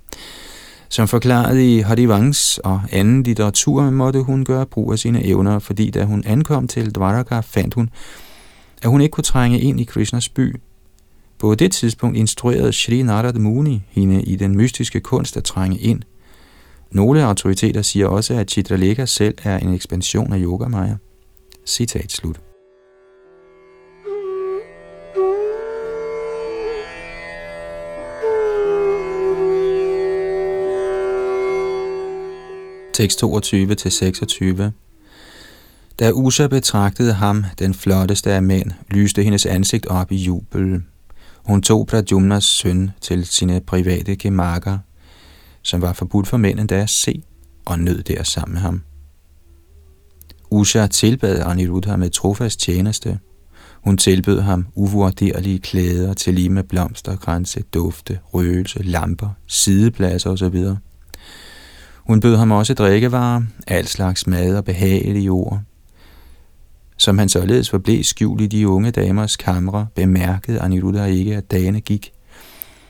Som 0.90 1.08
forklaret 1.08 1.60
i 1.60 1.80
Harivangs 1.80 2.58
og 2.58 2.82
anden 2.92 3.24
litteratur, 3.24 3.90
måtte 3.90 4.22
hun 4.22 4.46
gøre 4.46 4.66
brug 4.66 4.92
af 4.92 5.00
sine 5.00 5.26
evner, 5.26 5.60
fordi 5.60 5.90
da 5.90 6.04
hun 6.04 6.24
ankom 6.26 6.68
til 6.68 6.96
Dvaraka, 6.96 7.40
fandt 7.40 7.74
hun, 7.74 7.90
at 8.82 8.90
hun 8.90 9.02
ikke 9.02 9.12
kunne 9.12 9.24
trænge 9.24 9.60
ind 9.60 9.80
i 9.80 9.84
Krishnas 9.84 10.30
by. 10.30 10.56
På 11.40 11.56
det 11.56 11.72
tidspunkt 11.72 12.18
instruerede 12.18 12.74
Shri 12.74 13.02
Narad 13.02 13.34
Muni 13.34 13.82
hende 13.90 14.24
i 14.24 14.36
den 14.36 14.58
mystiske 14.58 15.00
kunst 15.00 15.38
at 15.38 15.44
trænge 15.44 15.78
ind. 15.78 16.02
Nogle 16.92 17.24
autoriteter 17.24 17.82
siger 17.82 18.08
også, 18.08 18.34
at 18.34 18.52
Chitraleka 18.52 19.06
selv 19.06 19.36
er 19.44 19.58
en 19.58 19.74
ekspansion 19.74 20.34
af 20.34 20.40
Yogamaya. 20.40 20.96
Citat 21.66 22.12
slut. 22.12 22.40
Tekst 32.94 33.24
22-26 33.24 34.72
Da 36.00 36.12
Usha 36.12 36.48
betragtede 36.48 37.14
ham, 37.14 37.44
den 37.60 37.74
flotteste 37.74 38.32
af 38.32 38.44
mænd, 38.44 38.72
lyste 38.90 39.24
hendes 39.24 39.46
ansigt 39.46 39.88
op 39.88 40.12
i 40.12 40.16
jubel. 40.16 40.82
Hun 41.46 41.62
tog 41.62 41.88
Pradyumnas 41.88 42.44
søn 42.44 42.92
til 43.02 43.26
sine 43.26 43.62
private 43.62 44.16
gemakker, 44.16 44.78
som 45.62 45.82
var 45.82 45.94
forbudt 45.94 46.28
for 46.28 46.38
mænd 46.38 46.60
endda 46.60 46.76
at 46.76 46.90
se, 46.90 47.24
og 47.66 47.80
nød 47.80 48.04
der 48.04 48.24
sammen 48.24 48.54
med 48.54 48.62
ham. 48.62 48.82
Usha 50.52 50.88
tilbad 50.88 51.42
Aniruddha 51.46 51.96
med 51.96 52.10
trofast 52.10 52.60
tjeneste. 52.60 53.20
Hun 53.84 53.98
tilbød 53.98 54.40
ham 54.40 54.68
uvurderlige 54.76 55.60
klæder 55.60 56.14
til 56.14 56.34
lige 56.34 56.50
med 56.50 56.64
blomster, 56.64 57.16
grænse, 57.16 57.64
dufte, 57.74 58.20
røgelse, 58.34 58.84
lamper, 58.84 59.30
sidepladser 59.48 60.30
osv. 60.30 60.66
Hun 61.96 62.20
bød 62.20 62.36
ham 62.36 62.52
også 62.52 62.74
drikkevarer, 62.74 63.42
al 63.68 63.88
slags 63.88 64.28
mad 64.28 64.58
og 64.58 64.66
behagelige 64.66 65.32
ord. 65.32 65.62
Som 66.98 67.18
han 67.18 67.30
således 67.30 67.70
forblev 67.70 68.04
skjult 68.04 68.42
i 68.42 68.48
de 68.48 68.68
unge 68.68 68.92
damers 68.92 69.36
kamre, 69.38 69.88
bemærkede 69.96 70.60
Aniruddha 70.60 71.06
ikke, 71.06 71.36
at 71.36 71.52
dagene 71.52 71.82
gik. 71.82 72.12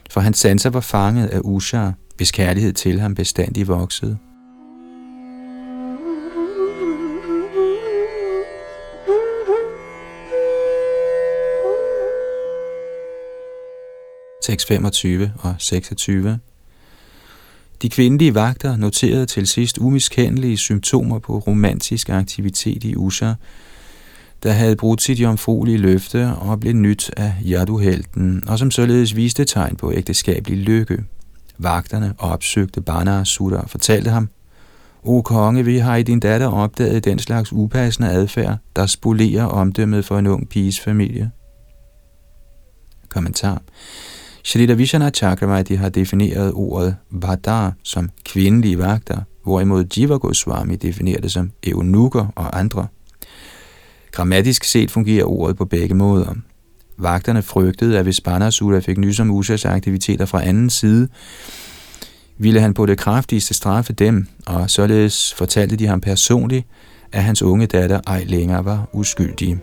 For 0.10 0.22
hans 0.22 0.38
sanser 0.38 0.70
var 0.70 0.80
fanget 0.80 1.28
af 1.28 1.40
Usha, 1.44 1.92
hvis 2.20 2.32
kærlighed 2.32 2.74
til 2.74 3.00
ham 3.00 3.16
bestandig 3.16 3.68
voksede. 3.68 4.18
Tekst 14.44 14.68
25 14.68 15.32
og 15.40 15.56
26 15.58 16.40
de 17.82 17.90
kvindelige 17.90 18.36
vagter 18.36 18.78
noterede 18.78 19.26
til 19.26 19.48
sidst 19.48 19.78
umiskendelige 19.78 20.58
symptomer 20.58 21.20
på 21.20 21.38
romantisk 21.38 22.10
aktivitet 22.10 22.84
i 22.84 22.96
Usha, 22.96 23.34
der 24.44 24.52
havde 24.52 24.76
brudt 24.76 25.02
sit 25.02 25.20
jomfruelige 25.20 25.78
løfte 25.78 26.28
og 26.28 26.60
blev 26.60 26.74
nyt 26.74 27.12
af 27.18 27.34
Jaduhelten, 27.46 28.44
og 28.48 28.60
som 28.60 28.72
således 28.72 29.16
viste 29.16 29.46
tegn 29.46 29.76
på 29.76 29.94
ægteskabelig 29.94 30.58
lykke. 30.58 31.04
Vagterne 31.60 32.14
opsøgte 32.18 32.82
Bana 32.82 33.24
Sutta 33.24 33.58
og 33.58 33.70
fortalte 33.70 34.10
ham, 34.10 34.30
O 35.04 35.22
konge, 35.22 35.66
vi 35.66 35.78
har 35.78 35.96
i 35.96 36.04
din 36.04 36.20
datter 36.20 36.48
opdaget 36.48 37.06
den 37.06 37.20
slags 37.20 37.54
upassende 37.54 38.10
adfærd, 38.10 38.58
der 38.76 38.86
spolerer 38.86 39.46
omdømmet 39.46 40.06
for 40.06 40.20
en 40.20 40.28
ung 40.28 40.50
piges 40.50 40.80
familie. 40.80 41.32
Kommentar 43.10 43.62
Shalita 44.44 44.74
Vishana 44.74 45.10
Chakravarti 45.10 45.74
har 45.76 45.90
defineret 45.90 46.52
ordet 46.54 46.96
Vadar 47.12 47.74
som 47.84 48.10
kvindelige 48.26 48.78
vagter, 48.78 49.22
hvorimod 49.44 49.86
Jiva 49.98 50.18
Goswami 50.18 50.76
definerer 50.76 51.22
det 51.22 51.32
som 51.32 51.52
eunukker 51.64 52.28
og 52.36 52.60
andre. 52.60 52.88
Grammatisk 54.12 54.64
set 54.64 54.92
fungerer 54.92 55.26
ordet 55.26 55.58
på 55.58 55.66
begge 55.66 55.96
måder. 55.96 56.34
Vagterne 57.00 57.42
frygtede, 57.42 57.98
at 57.98 58.04
hvis 58.04 58.22
Banasura 58.22 58.80
fik 58.80 58.98
nys 58.98 59.20
om 59.20 59.32
Usas 59.32 59.66
aktiviteter 59.66 60.26
fra 60.26 60.46
anden 60.46 60.70
side, 60.70 61.08
ville 62.38 62.62
han 62.62 62.74
på 62.74 62.86
det 62.86 62.98
kraftigste 62.98 63.54
straffe 63.54 63.94
dem, 63.94 64.28
og 64.46 64.70
således 64.70 65.34
fortalte 65.34 65.76
de 65.76 65.88
ham 65.88 66.02
personligt, 66.02 66.68
at 67.12 67.24
hans 67.24 67.42
unge 67.42 67.66
datter 67.66 68.02
ej 68.08 68.24
længere 68.24 68.66
var 68.66 68.90
uskyldig. 68.94 69.60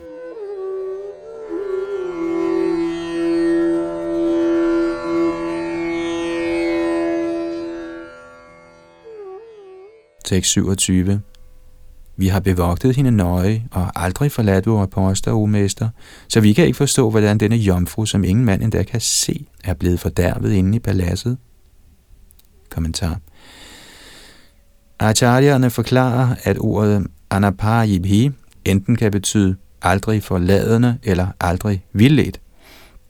Tekst 10.25 10.51
27 10.51 11.21
vi 12.17 12.27
har 12.27 12.39
bevogtet 12.39 12.95
hende 12.95 13.11
nøje 13.11 13.67
og 13.71 14.03
aldrig 14.03 14.31
forladt 14.31 14.65
vores 14.65 14.89
poster, 14.91 15.31
o 15.31 15.45
mester, 15.45 15.89
så 16.27 16.39
vi 16.39 16.53
kan 16.53 16.65
ikke 16.65 16.77
forstå, 16.77 17.09
hvordan 17.09 17.37
denne 17.37 17.55
jomfru, 17.55 18.05
som 18.05 18.23
ingen 18.23 18.45
mand 18.45 18.63
endda 18.63 18.83
kan 18.83 19.01
se, 19.01 19.45
er 19.63 19.73
blevet 19.73 19.99
fordærvet 19.99 20.53
inde 20.53 20.75
i 20.75 20.79
paladset. 20.79 21.37
Kommentar. 22.69 23.19
Acharyerne 24.99 25.69
forklarer, 25.69 26.35
at 26.43 26.57
ordet 26.59 27.07
anapayibhi 27.29 28.31
enten 28.65 28.95
kan 28.95 29.11
betyde 29.11 29.55
aldrig 29.81 30.23
forladende 30.23 30.97
eller 31.03 31.27
aldrig 31.39 31.85
vildledt. 31.93 32.41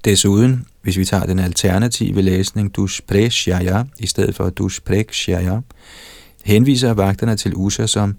Desuden, 0.05 0.65
hvis 0.81 0.97
vi 0.97 1.05
tager 1.05 1.25
den 1.25 1.39
alternative 1.39 2.21
læsning 2.21 2.75
dushpreshaya 2.75 3.84
i 3.99 4.07
stedet 4.07 4.36
for 4.36 4.49
dushprekshaya, 4.49 5.59
henviser 6.43 6.93
vagterne 6.93 7.36
til 7.36 7.53
Usha 7.55 7.86
som 7.86 8.15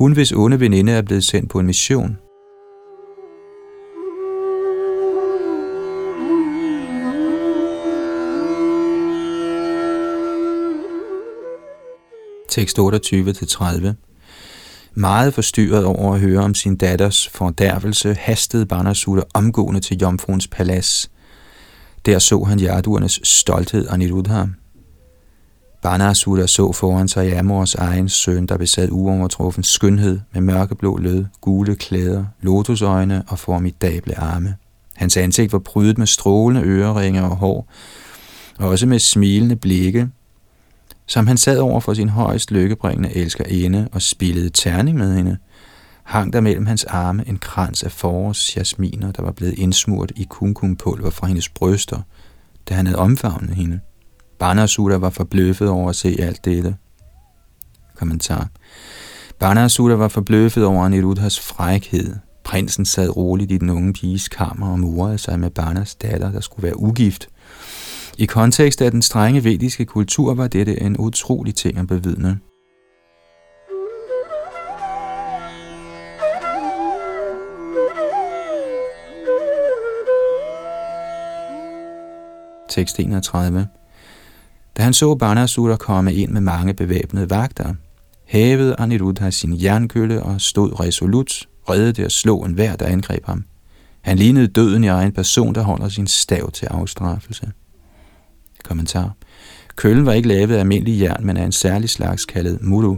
hun, 0.00 0.12
hvis 0.12 0.32
onde 0.32 0.60
veninde 0.60 0.92
er 0.92 1.02
blevet 1.02 1.24
sendt 1.24 1.50
på 1.50 1.58
en 1.58 1.66
mission. 1.66 2.18
Tekst 12.48 12.78
28-30 12.78 13.92
Meget 14.94 15.34
forstyrret 15.34 15.84
over 15.84 16.14
at 16.14 16.20
høre 16.20 16.40
om 16.40 16.54
sin 16.54 16.76
datters 16.76 17.28
fordærvelse, 17.28 18.14
hastede 18.14 18.66
Banasutta 18.66 19.22
omgående 19.34 19.80
til 19.80 19.96
jomfruens 19.96 20.48
palads. 20.48 21.10
Der 22.06 22.18
så 22.18 22.42
han 22.42 22.60
jarduernes 22.60 23.20
stolthed 23.22 23.86
og 23.86 23.94
Aniruddha. 23.94 24.44
Banasura 25.82 26.46
så 26.46 26.72
foran 26.72 27.08
sig 27.08 27.38
Amors 27.38 27.74
egen 27.74 28.08
søn, 28.08 28.46
der 28.46 28.56
besad 28.56 28.88
uovertruffen 28.90 29.64
skønhed 29.64 30.20
med 30.32 30.40
mørkeblå 30.40 30.96
lød, 30.96 31.24
gule 31.40 31.76
klæder, 31.76 32.24
lotusøjne 32.40 33.22
og 33.28 33.38
formidable 33.38 34.18
arme. 34.18 34.56
Hans 34.94 35.16
ansigt 35.16 35.52
var 35.52 35.58
prydet 35.58 35.98
med 35.98 36.06
strålende 36.06 36.62
øreringe 36.62 37.22
og 37.22 37.36
hår, 37.36 37.68
og 38.58 38.68
også 38.68 38.86
med 38.86 38.98
smilende 38.98 39.56
blikke, 39.56 40.08
som 41.06 41.26
han 41.26 41.36
sad 41.36 41.58
over 41.58 41.80
for 41.80 41.94
sin 41.94 42.08
højst 42.08 42.50
lykkebringende 42.50 43.16
elskerinde 43.16 43.88
og 43.92 44.02
spillede 44.02 44.50
terning 44.50 44.98
med 44.98 45.16
hende, 45.16 45.36
hang 46.02 46.32
der 46.32 46.40
mellem 46.40 46.66
hans 46.66 46.84
arme 46.84 47.28
en 47.28 47.38
krans 47.38 47.82
af 47.82 47.92
forårsjasminer, 47.92 49.12
der 49.12 49.22
var 49.22 49.32
blevet 49.32 49.58
indsmurt 49.58 50.12
i 50.16 50.26
kumkumpulver 50.30 51.10
fra 51.10 51.26
hendes 51.26 51.48
bryster, 51.48 52.00
da 52.68 52.74
han 52.74 52.86
havde 52.86 52.98
omfavnet 52.98 53.54
hende. 53.54 53.80
Banasura 54.40 54.96
var 54.96 55.10
forbløffet 55.10 55.68
over 55.68 55.88
at 55.88 55.96
se 55.96 56.16
alt 56.18 56.44
dette. 56.44 56.76
Kommentar. 57.96 58.48
Banasura 59.38 59.94
var 59.94 60.08
forbløffet 60.08 60.64
over 60.64 60.84
Anirudhas 60.84 61.40
frækhed. 61.40 62.16
Prinsen 62.44 62.84
sad 62.84 63.16
roligt 63.16 63.52
i 63.52 63.58
den 63.58 63.70
unge 63.70 63.92
piges 63.92 64.28
kammer 64.28 64.72
og 64.72 64.78
murede 64.78 65.18
sig 65.18 65.40
med 65.40 65.50
Banas 65.50 65.94
datter, 65.94 66.32
der 66.32 66.40
skulle 66.40 66.62
være 66.62 66.80
ugift. 66.80 67.28
I 68.18 68.26
kontekst 68.26 68.82
af 68.82 68.90
den 68.90 69.02
strenge 69.02 69.44
vediske 69.44 69.84
kultur 69.84 70.34
var 70.34 70.48
dette 70.48 70.82
en 70.82 70.96
utrolig 70.98 71.54
ting 71.54 71.78
at 71.78 71.86
bevidne. 71.86 72.38
Tekst 82.68 83.00
31 83.00 83.68
da 84.80 84.84
han 84.84 84.92
så 84.92 85.14
Banasura 85.14 85.76
komme 85.76 86.14
ind 86.14 86.30
med 86.30 86.40
mange 86.40 86.74
bevæbnede 86.74 87.30
vagter, 87.30 87.74
hævede 88.24 88.74
Aniruddha 88.78 89.30
sin 89.30 89.62
jernkølle 89.62 90.22
og 90.22 90.40
stod 90.40 90.80
resolut, 90.80 91.48
redde 91.70 91.92
det 91.92 92.04
at 92.04 92.12
slå 92.12 92.38
en 92.38 92.52
hver, 92.52 92.76
der 92.76 92.86
angreb 92.86 93.26
ham. 93.26 93.44
Han 94.00 94.16
lignede 94.16 94.46
døden 94.46 94.84
i 94.84 94.86
egen 94.86 95.12
person, 95.12 95.54
der 95.54 95.62
holder 95.62 95.88
sin 95.88 96.06
stav 96.06 96.50
til 96.50 96.66
afstraffelse. 96.66 97.50
Kommentar. 98.64 99.12
Køllen 99.76 100.06
var 100.06 100.12
ikke 100.12 100.28
lavet 100.28 100.54
af 100.54 100.60
almindelig 100.60 101.00
jern, 101.00 101.26
men 101.26 101.36
af 101.36 101.44
en 101.44 101.52
særlig 101.52 101.90
slags 101.90 102.24
kaldet 102.24 102.58
muru. 102.62 102.96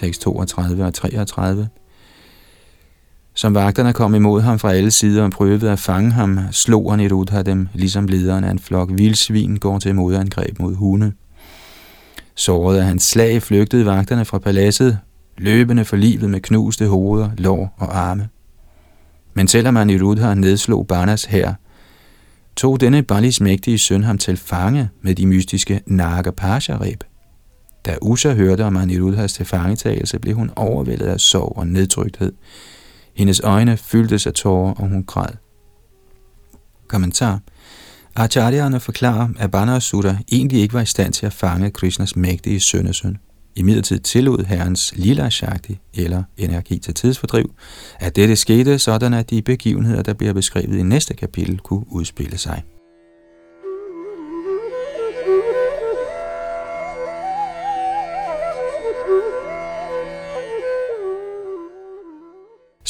Tekst 0.00 0.20
32 0.20 0.84
og 0.84 0.94
33. 0.94 1.68
Som 3.34 3.54
vagterne 3.54 3.92
kom 3.92 4.14
imod 4.14 4.40
ham 4.40 4.58
fra 4.58 4.72
alle 4.72 4.90
sider 4.90 5.22
og 5.24 5.30
prøvede 5.30 5.70
at 5.70 5.78
fange 5.78 6.10
ham, 6.10 6.38
slog 6.50 6.92
han 6.92 7.00
et 7.00 7.12
ud 7.12 7.26
af 7.32 7.44
dem, 7.44 7.68
ligesom 7.74 8.06
lederen 8.06 8.44
af 8.44 8.50
en 8.50 8.58
flok 8.58 8.90
vildsvin 8.92 9.56
går 9.56 9.78
til 9.78 9.94
modangreb 9.94 10.58
mod 10.58 10.74
hunde. 10.74 11.12
Såret 12.34 12.78
af 12.78 12.84
hans 12.84 13.02
slag 13.02 13.42
flygtede 13.42 13.86
vagterne 13.86 14.24
fra 14.24 14.38
paladset, 14.38 14.98
løbende 15.38 15.84
for 15.84 15.96
livet 15.96 16.30
med 16.30 16.40
knuste 16.40 16.86
hoveder, 16.86 17.30
lår 17.38 17.74
og 17.78 17.98
arme. 17.98 18.28
Men 19.34 19.48
selvom 19.48 19.76
han 19.76 19.90
i 19.90 20.00
Rudha 20.00 20.34
nedslog 20.34 20.86
Barnas 20.86 21.24
her, 21.24 21.54
tog 22.56 22.80
denne 22.80 23.02
Balis 23.02 23.40
mægtige 23.40 23.78
søn 23.78 24.04
ham 24.04 24.18
til 24.18 24.36
fange 24.36 24.88
med 25.02 25.14
de 25.14 25.26
mystiske 25.26 25.80
Nagapasha-reb. 25.86 27.09
Da 27.86 27.96
Usha 28.02 28.32
hørte 28.34 28.64
om 28.64 28.76
Aniruddhas 28.76 29.32
tilfangetagelse, 29.32 30.18
blev 30.18 30.36
hun 30.36 30.50
overvældet 30.56 31.06
af 31.06 31.20
sorg 31.20 31.52
og 31.56 31.66
nedtrykthed. 31.66 32.32
Hendes 33.16 33.40
øjne 33.40 33.76
fyldtes 33.76 34.26
af 34.26 34.32
tårer, 34.32 34.72
og 34.74 34.88
hun 34.88 35.04
græd. 35.04 35.34
Kommentar. 36.88 37.40
Acharyana 38.16 38.78
forklarer, 38.78 39.28
at 39.38 39.50
Banasura 39.50 40.16
egentlig 40.32 40.60
ikke 40.60 40.74
var 40.74 40.80
i 40.80 40.86
stand 40.86 41.12
til 41.12 41.26
at 41.26 41.32
fange 41.32 41.70
Krishnas 41.70 42.16
mægtige 42.16 42.60
sønnesøn. 42.60 43.18
I 43.56 43.62
midlertid 43.62 43.98
tillod 43.98 44.44
herrens 44.44 44.92
lila 44.96 45.30
shakti, 45.30 45.78
eller 45.94 46.22
energi 46.36 46.78
til 46.78 46.94
tidsfordriv, 46.94 47.54
at 48.00 48.16
dette 48.16 48.36
skete 48.36 48.78
sådan, 48.78 49.14
at 49.14 49.30
de 49.30 49.42
begivenheder, 49.42 50.02
der 50.02 50.14
bliver 50.14 50.32
beskrevet 50.32 50.78
i 50.78 50.82
næste 50.82 51.14
kapitel, 51.14 51.58
kunne 51.58 51.84
udspille 51.92 52.38
sig. 52.38 52.62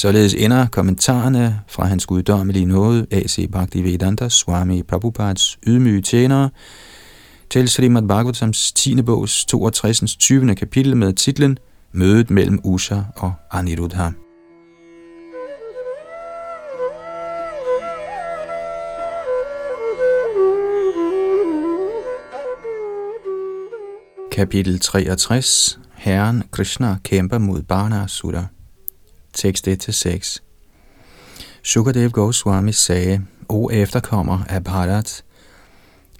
Således 0.01 0.35
ender 0.35 0.67
kommentarerne 0.67 1.61
fra 1.69 1.87
hans 1.87 2.07
guddommelige 2.07 2.67
nåde, 2.67 3.07
A.C. 3.11 3.49
Bhaktivedanta 3.53 4.29
Swami 4.29 4.83
Prabhupads 4.83 5.59
ydmyge 5.67 6.01
tjenere, 6.03 6.51
til 7.51 7.69
Srimad 7.69 8.03
Bhagavatams 8.03 8.73
10. 8.73 9.03
bogs 9.03 9.45
62. 9.45 10.17
20. 10.17 10.55
kapitel 10.55 10.97
med 10.97 11.13
titlen 11.13 11.59
Mødet 11.93 12.31
mellem 12.31 12.61
Usha 12.65 13.01
og 13.17 13.33
Aniruddha. 13.51 14.11
Kapitel 24.33 24.81
63 24.81 25.79
Herren 25.95 26.43
Krishna 26.53 26.97
kæmper 27.05 27.39
mod 27.39 27.63
Barnasura 27.63 28.47
tekst 29.33 29.69
1-6. 29.69 30.39
Sukadev 31.63 32.11
Goswami 32.11 32.73
sagde, 32.73 33.21
O 33.49 33.71
efterkommer 33.71 34.45
af 34.49 34.65
Bharat, 34.65 35.25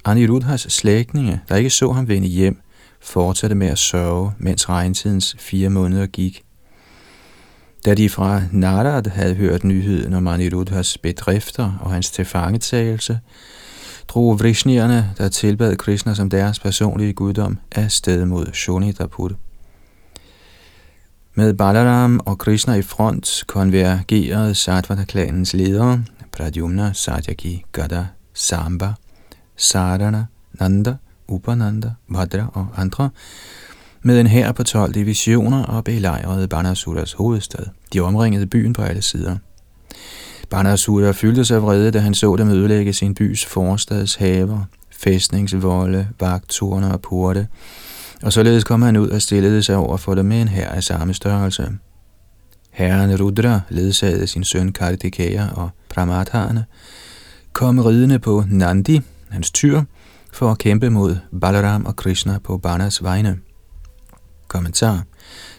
Anirudhas 0.05 0.61
slægtninge, 0.61 1.41
der 1.49 1.57
ikke 1.57 1.71
så 1.71 1.93
ham 1.93 2.09
vende 2.09 2.29
hjem, 2.29 2.61
fortsatte 3.01 3.57
med 3.57 3.67
at 3.67 3.79
sørge, 3.79 4.33
mens 4.39 4.69
regntidens 4.69 5.37
fire 5.39 5.71
måneder 5.71 6.07
gik. 6.07 6.43
Da 7.85 7.95
de 7.95 8.09
fra 8.09 8.43
Narad 8.53 9.11
havde 9.11 9.35
hørt 9.35 9.65
nyheden 9.65 10.15
om 10.15 10.27
Anirudhas 10.27 10.99
bedrifter 10.99 11.79
og 11.81 11.93
hans 11.93 12.11
tilfangetagelse, 12.11 13.21
drog 14.09 14.39
vrishnierne, 14.41 15.15
der 15.19 15.29
tilbad 15.29 15.77
Krishna 15.77 16.15
som 16.15 16.31
deres 16.31 16.59
personlige 16.59 17.13
guddom, 17.13 17.59
afsted 17.73 18.25
mod 18.25 18.47
Shonitapur. 18.53 19.31
Med 21.35 21.55
Balaram 21.55 22.21
og 22.27 22.39
Krishna 22.39 22.75
i 22.75 22.83
front 22.83 23.45
konvergerede 23.47 24.55
Satvata-klanens 24.55 25.55
ledere, 25.55 26.05
Pradyumna, 26.33 26.93
Satyaki, 26.93 27.65
Gada, 27.73 28.07
Samba, 28.35 28.93
Sarana, 29.57 30.27
Nanda, 30.61 30.95
Upananda, 31.29 31.91
Bhadra 32.13 32.47
og 32.53 32.67
andre, 32.77 33.11
med 34.03 34.21
en 34.21 34.27
hær 34.27 34.53
på 34.53 34.63
12 34.63 34.95
divisioner 34.95 35.65
og 35.65 35.85
belejrede 35.85 36.49
Banasuras 36.49 37.13
hovedstad. 37.13 37.65
De 37.93 38.01
omringede 38.01 38.47
byen 38.47 38.73
på 38.73 38.83
alle 38.83 39.03
sider. 39.03 39.37
Banasura 40.51 41.13
fyldte 41.13 41.45
sig 41.45 41.63
vrede, 41.63 41.91
da 41.91 41.99
han 41.99 42.15
så 42.15 42.37
dem 42.37 42.49
ødelægge 42.49 42.93
sin 42.93 43.15
bys 43.15 43.47
forstads 43.47 44.15
haver, 44.15 44.65
fæstningsvolde, 44.91 46.09
vagttorne 46.21 46.93
og 46.93 47.01
porte, 47.01 47.49
og 48.23 48.33
således 48.33 48.65
kom 48.65 48.83
han 48.83 48.97
ud 48.97 49.09
og 49.09 49.23
stillede 49.23 49.63
sig 49.63 49.77
over 49.77 49.97
for 49.97 50.15
dem 50.15 50.27
med 50.27 50.41
en 50.43 50.49
hær 50.49 50.69
af 50.69 50.85
samme 50.85 51.15
størrelse. 51.15 51.69
Herren 52.71 53.21
Rudra 53.21 53.61
ledsagede 53.69 54.27
sin 54.27 54.45
søn 54.45 54.73
Kartikeya 54.73 55.49
og 55.55 55.71
Pramatharne, 55.89 56.65
kom 57.53 57.79
ridende 57.79 58.19
på 58.19 58.45
Nandi, 58.49 59.01
hans 59.29 59.51
tyr, 59.51 59.83
for 60.33 60.51
at 60.51 60.59
kæmpe 60.59 60.91
mod 60.91 61.17
Balaram 61.41 61.87
og 61.87 61.97
Krishna 61.97 62.39
på 62.45 62.59
Banas 62.59 63.03
vegne. 63.03 63.39
Kommentar. 64.49 65.03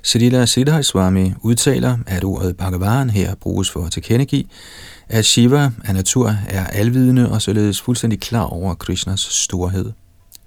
Srila 0.04 0.46
Siddhar 0.46 0.82
Swami 0.82 1.34
udtaler, 1.42 1.98
at 2.08 2.24
ordet 2.24 2.58
Bhagavan 2.58 3.10
her 3.10 3.36
bruges 3.36 3.70
for 3.70 3.86
at 3.86 3.92
tilkendegive, 3.92 4.44
at 5.10 5.26
Shiva 5.26 5.72
af 5.86 5.94
natur 5.94 6.36
er 6.48 6.68
alvidende 6.68 7.32
og 7.32 7.42
således 7.42 7.82
fuldstændig 7.82 8.20
klar 8.20 8.44
over 8.44 8.74
Krishnas 8.74 9.20
storhed. 9.20 9.92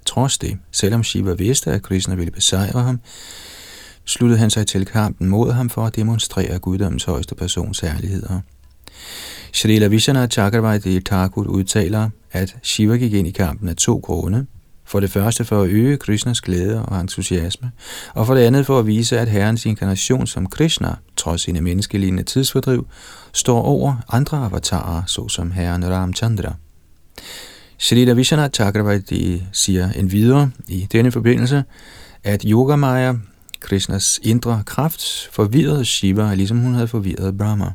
Trods 0.05 0.37
det, 0.37 0.57
selvom 0.71 1.03
Shiva 1.03 1.33
vidste, 1.33 1.71
at 1.71 1.81
Krishna 1.81 2.15
ville 2.15 2.31
besejre 2.31 2.83
ham, 2.83 2.99
sluttede 4.05 4.39
han 4.39 4.49
sig 4.49 4.67
til 4.67 4.85
kampen 4.85 5.29
mod 5.29 5.51
ham 5.51 5.69
for 5.69 5.85
at 5.85 5.95
demonstrere 5.95 6.59
guddommens 6.59 7.03
højeste 7.03 7.35
persons 7.35 7.79
herligheder. 7.79 8.39
Srila 9.53 9.87
Vishana 9.87 10.27
Chakravarti 10.27 10.99
Thakur 10.99 11.43
udtaler, 11.43 12.09
at 12.31 12.55
Shiva 12.63 12.97
gik 12.97 13.13
ind 13.13 13.27
i 13.27 13.31
kampen 13.31 13.69
af 13.69 13.75
to 13.75 13.97
grunde. 14.03 14.45
For 14.87 14.99
det 14.99 15.11
første 15.11 15.45
for 15.45 15.61
at 15.61 15.69
øge 15.69 15.97
Krishnas 15.97 16.41
glæde 16.41 16.85
og 16.85 17.01
entusiasme, 17.01 17.71
og 18.13 18.27
for 18.27 18.35
det 18.35 18.41
andet 18.41 18.65
for 18.65 18.79
at 18.79 18.87
vise, 18.87 19.19
at 19.19 19.29
Herrens 19.29 19.65
inkarnation 19.65 20.27
som 20.27 20.47
Krishna, 20.47 20.95
trods 21.17 21.41
sine 21.41 21.61
menneskelignende 21.61 22.23
tidsfordriv, 22.23 22.87
står 23.33 23.61
over 23.61 23.95
andre 24.09 24.37
avatarer, 24.37 25.03
såsom 25.07 25.51
Herren 25.51 25.89
Ramchandra. 25.91 26.53
Shrita 27.77 28.13
Vishana 28.13 28.49
Chakravarti 28.49 29.43
siger 29.51 29.91
en 29.91 30.11
videre 30.11 30.51
i 30.67 30.87
denne 30.91 31.11
forbindelse, 31.11 31.63
at 32.23 32.43
Yogamaya, 32.47 33.13
Krishnas 33.59 34.19
indre 34.23 34.63
kraft, 34.65 35.29
forvirrede 35.31 35.85
Shiva, 35.85 36.33
ligesom 36.33 36.57
hun 36.59 36.73
havde 36.73 36.87
forvirret 36.87 37.37
Brahma. 37.37 37.71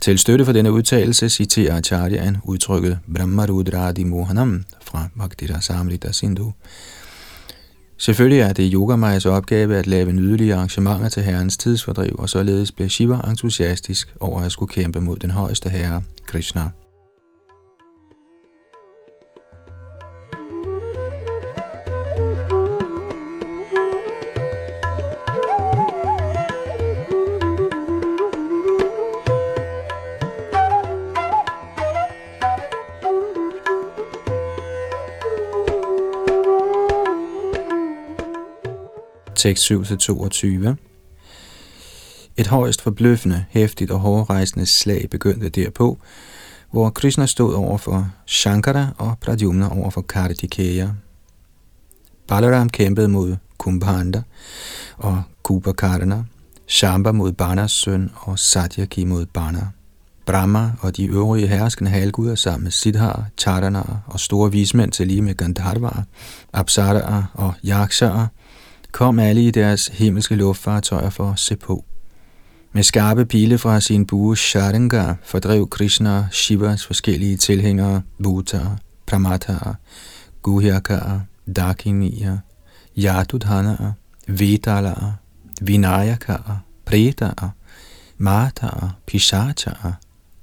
Til 0.00 0.18
støtte 0.18 0.44
for 0.44 0.52
denne 0.52 0.72
udtalelse 0.72 1.28
citerer 1.28 1.76
Acharyaen 1.76 2.36
udtrykket 2.44 2.98
Brahmarudradi 3.14 4.04
Mohanam 4.04 4.64
fra 4.82 5.08
Bhaktira 5.18 5.60
Samrita 5.60 6.12
Sindhu. 6.12 6.52
Selvfølgelig 7.98 8.40
er 8.40 8.52
det 8.52 8.72
Yogamayas 8.72 9.26
opgave 9.26 9.76
at 9.76 9.86
lave 9.86 10.12
nydelige 10.12 10.54
arrangementer 10.54 11.08
til 11.08 11.22
herrens 11.22 11.56
tidsfordriv, 11.56 12.14
og 12.18 12.28
således 12.28 12.72
bliver 12.72 12.88
Shiva 12.88 13.20
entusiastisk 13.28 14.14
over 14.20 14.40
at 14.40 14.52
skulle 14.52 14.72
kæmpe 14.72 15.00
mod 15.00 15.16
den 15.16 15.30
højeste 15.30 15.68
herre, 15.68 16.02
Krishna. 16.26 16.70
Tekst 39.40 39.70
7-22 39.70 40.74
Et 42.36 42.46
højst 42.46 42.82
forbløffende, 42.82 43.44
hæftigt 43.50 43.90
og 43.90 44.00
hårdrejsende 44.00 44.66
slag 44.66 45.08
begyndte 45.10 45.48
derpå, 45.48 45.98
hvor 46.70 46.90
Krishna 46.90 47.26
stod 47.26 47.54
over 47.54 47.78
for 47.78 48.10
Shankara 48.26 48.86
og 48.98 49.18
Pradyumna 49.20 49.68
over 49.78 49.90
for 49.90 50.00
Kartikeya. 50.00 50.88
Balaram 52.28 52.68
kæmpede 52.68 53.08
mod 53.08 53.36
Kumbhanda 53.58 54.22
og 54.96 55.22
Kubakarna, 55.42 56.24
Shamba 56.66 57.12
mod 57.12 57.32
Banas 57.32 57.72
søn 57.72 58.10
og 58.14 58.38
Satyaki 58.38 59.04
mod 59.04 59.26
Bana. 59.26 59.66
Brahma 60.26 60.72
og 60.80 60.96
de 60.96 61.06
øvrige 61.06 61.46
herskende 61.46 61.90
halvguder 61.90 62.34
sammen 62.34 62.64
med 62.64 62.70
Siddhar, 62.70 63.26
Charanar 63.38 64.02
og 64.06 64.20
store 64.20 64.52
vismænd 64.52 64.92
til 64.92 65.06
lige 65.06 65.22
med 65.22 65.34
Gandharvar, 65.34 66.04
Apsara 66.52 67.24
og 67.34 67.54
Yakshara, 67.64 68.28
kom 68.92 69.18
alle 69.18 69.42
i 69.42 69.50
deres 69.50 69.86
himmelske 69.86 70.34
luftfartøjer 70.34 71.10
for 71.10 71.30
at 71.30 71.38
se 71.38 71.56
på. 71.56 71.84
Med 72.72 72.82
skarpe 72.82 73.24
pile 73.24 73.58
fra 73.58 73.80
sin 73.80 74.06
bue 74.06 74.36
Sharinga 74.36 75.14
fordrev 75.22 75.68
Krishna 75.68 76.26
Shivas 76.30 76.86
forskellige 76.86 77.36
tilhængere, 77.36 78.02
Bhuta, 78.22 78.60
Pramata, 79.06 79.58
Guhyaka, 80.42 80.98
Dakiniya, 81.56 82.38
Yadudhana, 82.98 83.92
Vedala, 84.28 84.94
Vinayaka, 85.60 86.36
Preta, 86.86 87.30
Mata, 88.18 88.70
Pishacha, 89.06 89.72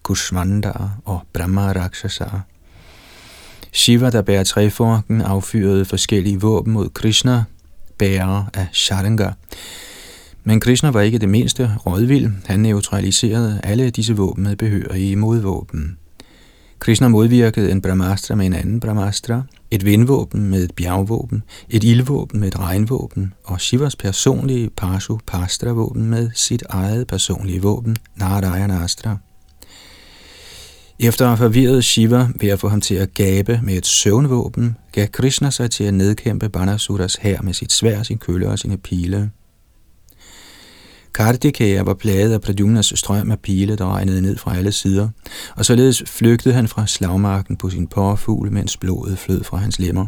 Kushmanda 0.04 0.74
og 1.06 1.22
Brahma 1.34 1.72
Rakshasa. 1.72 2.26
Shiva, 3.72 4.10
der 4.10 4.22
bærer 4.22 4.44
træforken, 4.44 5.22
affyrede 5.22 5.86
forskellige 5.86 6.42
våben 6.42 6.74
mod 6.74 6.90
Krishna, 6.90 7.44
bærer 7.98 8.44
af 8.54 8.68
Sharanga. 8.74 9.30
Men 10.44 10.60
Krishna 10.60 10.92
var 10.92 11.02
ikke 11.02 11.18
det 11.18 11.30
mindste 11.30 11.72
rådvild. 11.86 12.32
Han 12.46 12.60
neutraliserede 12.60 13.62
alle 13.64 13.90
disse 13.90 14.16
våben 14.16 14.44
med 14.44 14.56
behørige 14.56 15.16
modvåben. 15.16 15.98
Krishna 16.80 17.08
modvirkede 17.08 17.72
en 17.72 17.82
brahmastra 17.82 18.36
med 18.36 18.46
en 18.46 18.54
anden 18.54 18.80
brahmastra, 18.80 19.44
et 19.72 19.86
vindvåben 19.86 20.50
med 20.50 20.64
et 20.64 20.76
bjergvåben, 20.76 21.44
et 21.70 21.84
ildvåben 21.84 22.40
med 22.40 22.48
et 22.48 22.60
regnvåben, 22.60 23.34
og 23.44 23.62
Shivas 23.62 23.96
personlige 23.96 24.70
Pashu 24.70 25.18
Pastra 25.28 25.72
våben 25.72 26.06
med 26.06 26.30
sit 26.36 26.64
eget 26.70 27.08
personlige 27.08 27.62
våben, 27.62 27.98
Narayanastra. 28.16 29.18
Efter 31.00 31.26
at 31.26 31.30
have 31.30 31.38
forvirret 31.38 31.84
Shiva 31.84 32.28
ved 32.40 32.50
at 32.50 32.60
få 32.60 32.68
ham 32.68 32.82
til 32.82 32.96
at 32.96 33.14
gabe 33.14 33.60
med 33.64 33.74
et 33.74 33.86
søvnvåben, 33.86 34.78
gav 34.92 35.08
Krishna 35.08 35.50
sig 35.50 35.72
til 35.72 35.84
at 35.84 35.94
nedkæmpe 35.94 36.50
Banasuras 36.50 37.16
hær 37.16 37.42
med 37.42 37.54
sit 37.54 37.72
svær, 37.72 38.04
sin 38.04 38.18
kølle 38.18 38.50
og 38.50 38.60
sine 38.60 38.78
pile. 38.78 39.32
Kartikeya 41.14 41.82
var 41.82 41.94
plaget 41.94 42.34
af 42.34 42.42
Pradyumnas 42.42 42.94
strøm 42.96 43.32
af 43.32 43.40
pile, 43.40 43.76
der 43.76 43.94
regnede 43.94 44.22
ned 44.22 44.38
fra 44.38 44.58
alle 44.58 44.72
sider, 44.72 45.10
og 45.56 45.66
således 45.66 46.04
flygtede 46.08 46.56
han 46.56 46.68
fra 46.68 46.88
slagmarken 46.88 47.58
på 47.58 47.70
sin 47.70 47.88
påfugl, 47.88 48.52
mens 48.52 48.78
blodet 48.78 49.18
flød 49.18 49.44
fra 49.44 49.58
hans 49.58 49.80
lemmer. 49.80 50.08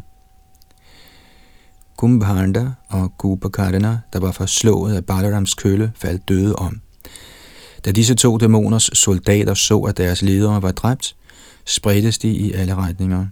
Kumbhanda 1.98 2.72
og 2.90 3.18
Kubakarna, 3.18 4.00
der 4.14 4.20
var 4.20 4.32
forslået 4.32 4.96
af 4.96 5.06
Balarams 5.06 5.54
kølle, 5.54 5.92
faldt 5.96 6.30
døde 6.30 6.56
om. 6.56 6.82
Da 7.86 7.92
disse 7.92 8.16
to 8.16 8.38
dæmoners 8.38 8.90
soldater 8.94 9.54
så, 9.54 9.80
at 9.80 9.98
deres 9.98 10.22
ledere 10.22 10.62
var 10.62 10.72
dræbt, 10.72 11.16
spredtes 11.66 12.18
de 12.18 12.30
i 12.30 12.52
alle 12.54 12.76
retninger. 12.76 13.26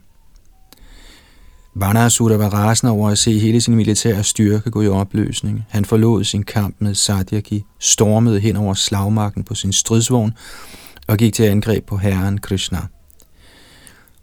Banasura 1.80 2.36
var 2.36 2.50
rasende 2.50 2.92
over 2.92 3.10
at 3.10 3.18
se 3.18 3.40
hele 3.40 3.62
sin 3.62 3.76
militære 3.76 4.24
styrke 4.24 4.72
gå 4.72 4.82
i 4.82 4.88
opløsning. 4.88 5.66
Han 5.70 5.86
forlod 5.86 6.24
sin 6.24 6.44
kamp 6.44 6.76
med 6.80 6.96
Satyaki, 6.96 7.64
stormede 7.80 8.40
hen 8.40 8.56
over 8.56 8.74
slagmarken 8.74 9.44
på 9.44 9.56
sin 9.56 9.74
stridsvogn 9.74 10.34
og 11.08 11.18
gik 11.18 11.34
til 11.34 11.44
angreb 11.44 11.86
på 11.86 11.98
herren 11.98 12.38
Krishna. 12.38 12.80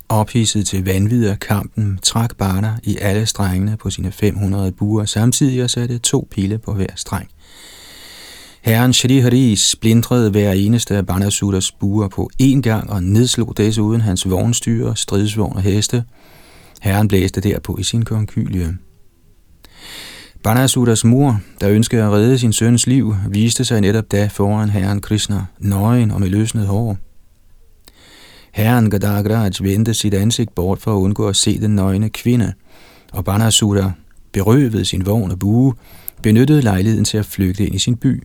Ophidset 0.08 0.66
til 0.66 0.84
vanvid 0.84 1.26
af 1.26 1.40
kampen 1.40 1.98
trak 2.02 2.36
Barna 2.36 2.78
i 2.82 2.98
alle 3.00 3.26
strengene 3.26 3.76
på 3.76 3.90
sine 3.90 4.12
500 4.12 4.72
buer 4.72 5.04
samtidig 5.04 5.62
og 5.62 5.70
satte 5.70 5.98
to 5.98 6.28
pile 6.30 6.58
på 6.58 6.74
hver 6.74 6.86
streng. 6.96 7.28
Herren 8.64 8.92
Shri 8.92 9.18
Hari 9.18 9.56
splindrede 9.56 10.30
hver 10.30 10.52
eneste 10.52 10.96
af 10.96 11.06
Banasuras 11.06 11.72
buer 11.72 12.08
på 12.08 12.30
én 12.42 12.60
gang 12.60 12.90
og 12.90 13.02
nedslog 13.02 13.56
desuden 13.56 14.00
hans 14.00 14.30
vognstyre, 14.30 14.96
stridsvogn 14.96 15.56
og 15.56 15.62
heste. 15.62 16.04
Herren 16.80 17.08
blæste 17.08 17.40
derpå 17.40 17.76
i 17.80 17.82
sin 17.82 18.04
konkylie. 18.04 18.76
Banasuras 20.42 21.04
mor, 21.04 21.40
der 21.60 21.70
ønskede 21.70 22.02
at 22.02 22.12
redde 22.12 22.38
sin 22.38 22.52
søns 22.52 22.86
liv, 22.86 23.14
viste 23.28 23.64
sig 23.64 23.80
netop 23.80 24.12
da 24.12 24.26
foran 24.26 24.68
herren 24.68 25.00
Krishna, 25.00 25.44
nøgen 25.58 26.10
og 26.10 26.20
med 26.20 26.28
løsnet 26.28 26.66
hår. 26.66 26.96
Herren 28.52 28.90
Gadagraj 28.90 29.50
vendte 29.60 29.94
sit 29.94 30.14
ansigt 30.14 30.54
bort 30.54 30.78
for 30.78 30.96
at 30.96 31.00
undgå 31.00 31.28
at 31.28 31.36
se 31.36 31.60
den 31.60 31.74
nøgne 31.74 32.10
kvinde, 32.10 32.52
og 33.12 33.24
Banasura, 33.24 33.92
berøvet 34.32 34.86
sin 34.86 35.06
vogn 35.06 35.30
og 35.30 35.38
bue, 35.38 35.74
benyttede 36.22 36.62
lejligheden 36.62 37.04
til 37.04 37.18
at 37.18 37.26
flygte 37.26 37.66
ind 37.66 37.74
i 37.74 37.78
sin 37.78 37.96
by. 37.96 38.22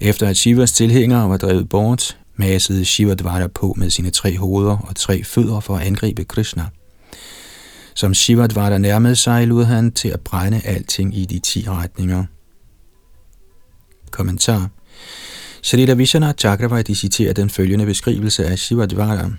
Efter 0.00 0.28
at 0.28 0.36
Shivas 0.36 0.72
tilhængere 0.72 1.30
var 1.30 1.36
drevet 1.36 1.68
bort, 1.68 2.16
massede 2.36 2.84
Shivadvara 2.84 3.46
på 3.46 3.74
med 3.76 3.90
sine 3.90 4.10
tre 4.10 4.38
hoveder 4.38 4.76
og 4.76 4.96
tre 4.96 5.24
fødder 5.24 5.60
for 5.60 5.76
at 5.76 5.86
angribe 5.86 6.24
Krishna. 6.24 6.66
Som 7.94 8.14
Shivadvara 8.14 8.78
nærmede 8.78 9.16
sig, 9.16 9.46
lod 9.46 9.64
han 9.64 9.92
til 9.92 10.08
at 10.08 10.20
brænde 10.20 10.60
alting 10.64 11.18
i 11.18 11.24
de 11.24 11.38
ti 11.38 11.64
retninger. 11.68 12.24
Kommentar 14.10 14.68
Shrita 15.62 15.92
Vishana 15.94 16.32
Chakravarti 16.38 16.94
citerer 16.94 17.32
den 17.32 17.50
følgende 17.50 17.86
beskrivelse 17.86 18.46
af 18.46 18.58
Shivadvara. 18.58 19.30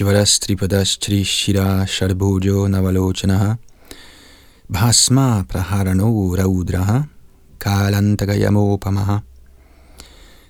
Jvaras 0.00 0.38
tripadas 0.38 0.96
tri 0.96 1.24
shira 1.24 1.86
sharbhujo 1.86 2.68
navalochanaha 2.68 3.54
bhasma 4.68 5.42
praharano 5.48 6.34
raudraha 6.36 7.02
kalantagayamopamaha 7.60 9.18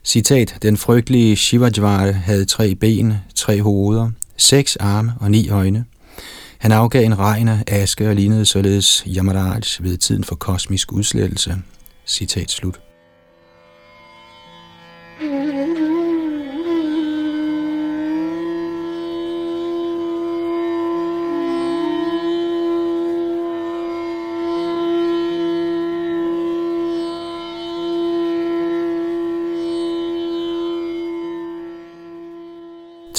Citat, 0.05 0.59
den 0.63 0.77
frygtelige 0.77 1.37
Shivajvar 1.37 2.13
havde 2.13 2.45
tre 2.45 2.75
ben, 2.75 3.15
tre 3.35 3.63
hoveder, 3.63 4.11
seks 4.37 4.77
arme 4.77 5.13
og 5.21 5.31
ni 5.31 5.49
øjne. 5.49 5.85
Han 6.59 6.73
afgav 6.73 7.05
en 7.05 7.19
regn 7.19 7.49
af 7.49 7.65
aske 7.67 8.09
og 8.09 8.17
lignede 8.17 8.47
således 8.47 9.05
Yamaraj 9.17 9.61
ved 9.81 9.97
tiden 9.97 10.25
for 10.25 10.35
kosmisk 10.35 10.93
udslettelse. 10.93 11.57
Citat 12.07 12.51
slut. 12.51 12.90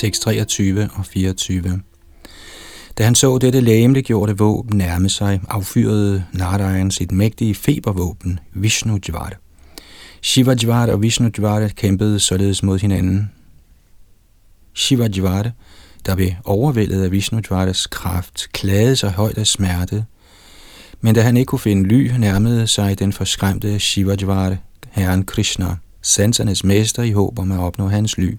Tekst 0.02 0.22
23 0.22 0.90
og 0.94 1.06
24. 1.06 1.82
Da 2.98 3.04
han 3.04 3.16
så 3.16 3.38
dette 3.38 3.62
lægemliggjorte 3.62 4.38
våben 4.38 4.78
nærme 4.78 5.10
sig, 5.10 5.42
affyrede 5.50 6.24
Narayan 6.34 6.92
sit 6.92 7.12
mægtige 7.12 7.56
febervåben, 7.56 8.40
Vishnu 8.54 9.00
Jvar. 9.10 9.34
Shiva 10.22 10.56
Jvar 10.64 10.88
og 10.88 11.02
Vishnu 11.02 11.30
Jvar 11.40 11.68
kæmpede 11.68 12.20
således 12.20 12.64
mod 12.64 12.80
hinanden. 12.80 13.32
Shiva 14.76 15.08
Jvar, 15.18 15.52
der 16.06 16.16
blev 16.16 16.30
overvældet 16.46 17.04
af 17.04 17.12
Vishnu 17.12 17.42
Jvaras 17.50 17.88
kraft, 17.88 18.48
klagede 18.52 18.96
sig 18.96 19.12
højt 19.12 19.38
af 19.38 19.48
smerte, 19.48 20.06
men 21.02 21.16
da 21.16 21.22
han 21.22 21.38
ikke 21.38 21.50
kunne 21.50 21.60
finde 21.60 21.90
ly, 21.90 22.12
nærmede 22.18 22.68
sig 22.68 23.00
den 23.00 23.14
forskræmte 23.14 23.80
Shiva 23.80 24.16
Jvar, 24.22 24.58
herren 24.92 25.26
Krishna, 25.26 25.76
sansernes 26.02 26.64
mester 26.64 27.04
i 27.04 27.12
håb 27.12 27.40
om 27.40 27.52
at 27.52 27.60
opnå 27.60 27.88
hans 27.88 28.18
ly. 28.18 28.38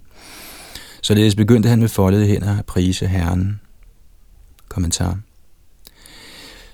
Således 1.05 1.35
begyndte 1.35 1.69
han 1.69 1.81
med 1.81 1.89
foldede 1.89 2.27
hænder 2.27 2.59
at 2.59 2.67
prise 2.67 3.07
Herren. 3.07 3.61
Kommentar. 4.69 5.19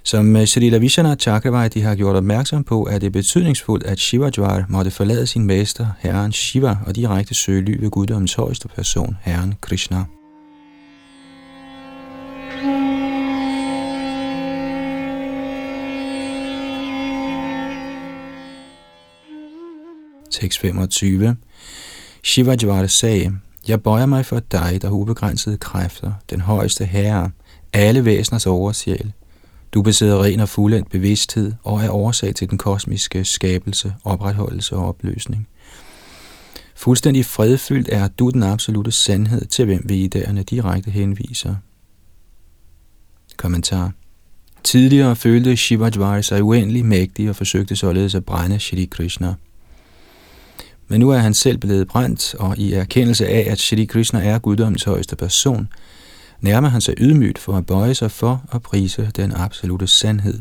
Som 0.02 0.36
øh, 0.36 0.46
Srila 0.46 0.78
Vishana 0.78 1.14
Chakravarti 1.14 1.80
har 1.80 1.94
gjort 1.94 2.16
opmærksom 2.16 2.64
på, 2.64 2.88
er 2.90 2.98
det 2.98 3.12
betydningsfuldt, 3.12 3.84
at 3.84 3.98
Shivajwar 3.98 4.66
måtte 4.68 4.90
forlade 4.90 5.26
sin 5.26 5.44
mester, 5.44 5.86
Herren 5.98 6.32
Shiva, 6.32 6.78
og 6.86 6.96
direkte 6.96 7.34
søge 7.34 7.60
ly 7.60 7.80
ved 7.80 7.90
guddommens 7.90 8.34
højeste 8.34 8.68
person, 8.68 9.16
Herren 9.22 9.54
Krishna. 9.60 10.04
Tekst 20.30 20.58
25 20.58 21.36
Shivajwar 22.22 22.86
sagde, 22.86 23.32
jeg 23.68 23.82
bøjer 23.82 24.06
mig 24.06 24.26
for 24.26 24.40
dig, 24.40 24.78
der 24.82 24.88
har 24.88 24.94
ubegrænsede 24.94 25.56
kræfter, 25.56 26.12
den 26.30 26.40
højeste 26.40 26.84
herre, 26.84 27.30
alle 27.72 28.04
væseners 28.04 28.46
oversjæl. 28.46 29.12
Du 29.72 29.82
besidder 29.82 30.24
ren 30.24 30.40
og 30.40 30.48
fuldendt 30.48 30.90
bevidsthed 30.90 31.52
og 31.62 31.82
er 31.82 31.90
årsag 31.90 32.34
til 32.34 32.50
den 32.50 32.58
kosmiske 32.58 33.24
skabelse, 33.24 33.94
opretholdelse 34.04 34.76
og 34.76 34.88
opløsning. 34.88 35.48
Fuldstændig 36.76 37.24
fredfyldt 37.24 37.88
er 37.92 38.08
du 38.08 38.30
den 38.30 38.42
absolute 38.42 38.92
sandhed, 38.92 39.46
til 39.46 39.64
hvem 39.64 39.82
vi 39.84 40.10
idéerne 40.14 40.42
direkte 40.42 40.90
henviser. 40.90 41.54
Kommentar 43.36 43.92
Tidligere 44.64 45.16
følte 45.16 45.56
Shivajvari 45.56 46.22
sig 46.22 46.42
uendelig 46.42 46.84
mægtig 46.84 47.28
og 47.28 47.36
forsøgte 47.36 47.76
således 47.76 48.14
at 48.14 48.24
brænde 48.24 48.58
Shri 48.58 48.84
Krishna. 48.84 49.34
Men 50.88 51.00
nu 51.00 51.10
er 51.10 51.18
han 51.18 51.34
selv 51.34 51.58
blevet 51.58 51.88
brændt, 51.88 52.34
og 52.34 52.58
i 52.58 52.72
erkendelse 52.72 53.26
af, 53.26 53.46
at 53.50 53.58
Shri 53.58 53.84
Krishna 53.84 54.24
er 54.24 54.38
guddommens 54.38 54.84
højeste 54.84 55.16
person, 55.16 55.68
nærmer 56.40 56.68
han 56.68 56.80
sig 56.80 56.94
ydmygt 56.98 57.38
for 57.38 57.56
at 57.56 57.66
bøje 57.66 57.94
sig 57.94 58.10
for 58.10 58.42
at 58.52 58.62
prise 58.62 59.10
den 59.16 59.32
absolute 59.36 59.86
sandhed. 59.86 60.40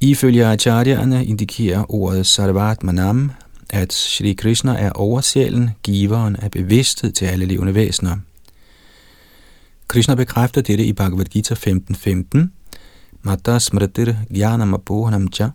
Ifølge 0.00 0.46
acharyerne 0.46 1.26
indikerer 1.26 1.84
ordet 1.88 2.26
Sarvat 2.26 2.82
Manam, 2.82 3.30
at 3.70 3.92
Shri 3.92 4.32
Krishna 4.32 4.72
er 4.72 4.90
oversjælen, 4.90 5.70
giveren 5.82 6.36
af 6.36 6.50
bevidsthed 6.50 7.12
til 7.12 7.26
alle 7.26 7.46
levende 7.46 7.74
væsener. 7.74 8.16
Krishna 9.88 10.14
bekræfter 10.14 10.60
dette 10.60 10.84
i 10.84 10.92
Bhagavad 10.92 11.24
Gita 11.24 11.54
15.15. 11.54 12.48
Mata 13.22 13.58
smritir 13.58 14.14
jnanam 14.30 14.74
abohanam 14.74 15.32
cha. 15.32 15.48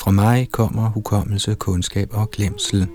Fra 0.00 0.10
mig 0.10 0.48
kommer 0.52 0.88
hukommelse, 0.88 1.54
kundskab 1.54 2.08
og 2.12 2.30
glemsel. 2.30 2.88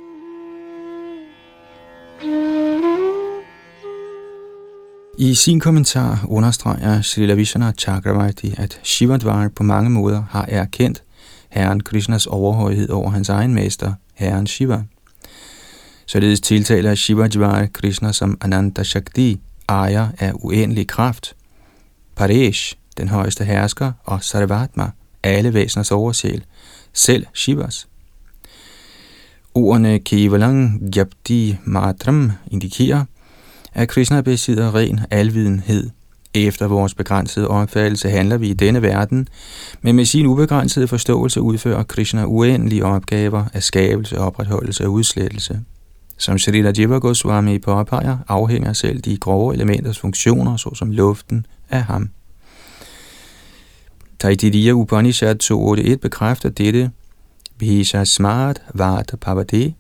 I 5.18 5.36
sin 5.36 5.60
kommentar 5.60 6.26
understreger 6.28 7.02
Srila 7.02 7.34
Vishana 7.34 7.72
Chakravarti, 7.78 8.54
at 8.58 8.80
Shivadvar 8.84 9.48
på 9.56 9.64
mange 9.64 9.90
måder 9.90 10.24
har 10.30 10.46
erkendt 10.50 11.04
Herren 11.50 11.80
Krishnas 11.80 12.28
overhøjhed 12.28 12.90
over 12.90 13.10
hans 13.10 13.30
egen 13.30 13.54
mester, 13.54 13.94
Herren 14.14 14.48
Shiva. 14.48 14.84
Således 16.06 16.42
tiltaler 16.42 16.96
Shivadvar 16.96 17.66
Krishna 17.74 18.12
som 18.12 18.38
Ananta 18.42 18.84
Shakti, 18.84 19.40
ejer 19.70 20.08
af 20.20 20.32
uendelig 20.36 20.88
kraft. 20.88 21.36
Paresh, 22.16 22.76
den 22.98 23.08
højeste 23.08 23.44
hersker, 23.44 23.92
og 24.04 24.24
Sarvatma, 24.24 24.92
alle 25.24 25.54
væseners 25.54 25.92
oversjæl, 25.92 26.44
selv 26.96 27.26
Shivas. 27.34 27.88
Ordene 29.54 30.00
Kevalang 30.00 30.82
Gyabdi 30.92 31.58
Matram 31.64 32.32
indikerer, 32.52 33.06
at 33.74 33.90
Krishna 33.90 34.22
besidder 34.22 34.76
ren 34.76 35.00
alvidenhed. 35.12 35.90
Efter 36.34 36.68
vores 36.68 36.94
begrænsede 36.94 37.48
opfattelse 37.48 38.10
handler 38.10 38.38
vi 38.38 38.50
i 38.50 38.54
denne 38.54 38.82
verden, 38.82 39.28
men 39.82 39.96
med 39.96 40.06
sin 40.06 40.26
ubegrænsede 40.26 40.88
forståelse 40.88 41.42
udfører 41.42 41.84
Krishna 41.84 42.26
uendelige 42.26 42.86
opgaver 42.86 43.46
af 43.54 43.64
skabelse, 43.64 44.20
opretholdelse 44.20 44.86
og 44.86 44.92
udslettelse. 44.92 45.62
Som 46.18 46.38
Srila 46.38 46.74
Jiva 46.78 46.98
Goswami 46.98 47.60
påpeger, 47.60 48.18
afhænger 48.28 48.74
selv 48.74 49.02
de 49.02 49.18
grove 49.18 49.54
elementers 49.54 50.00
funktioner, 50.00 50.58
såsom 50.58 50.92
luften, 50.92 51.46
af 51.70 51.84
ham. 51.84 52.10
Taitiriya 54.20 54.72
Upanishad 54.72 55.44
2.8.1 55.44 55.96
bekræfter 55.96 56.50
dette. 56.50 56.92
Bhisha 57.58 58.04
smart 58.04 58.62
vart 58.74 59.12
pavade. 59.22 59.74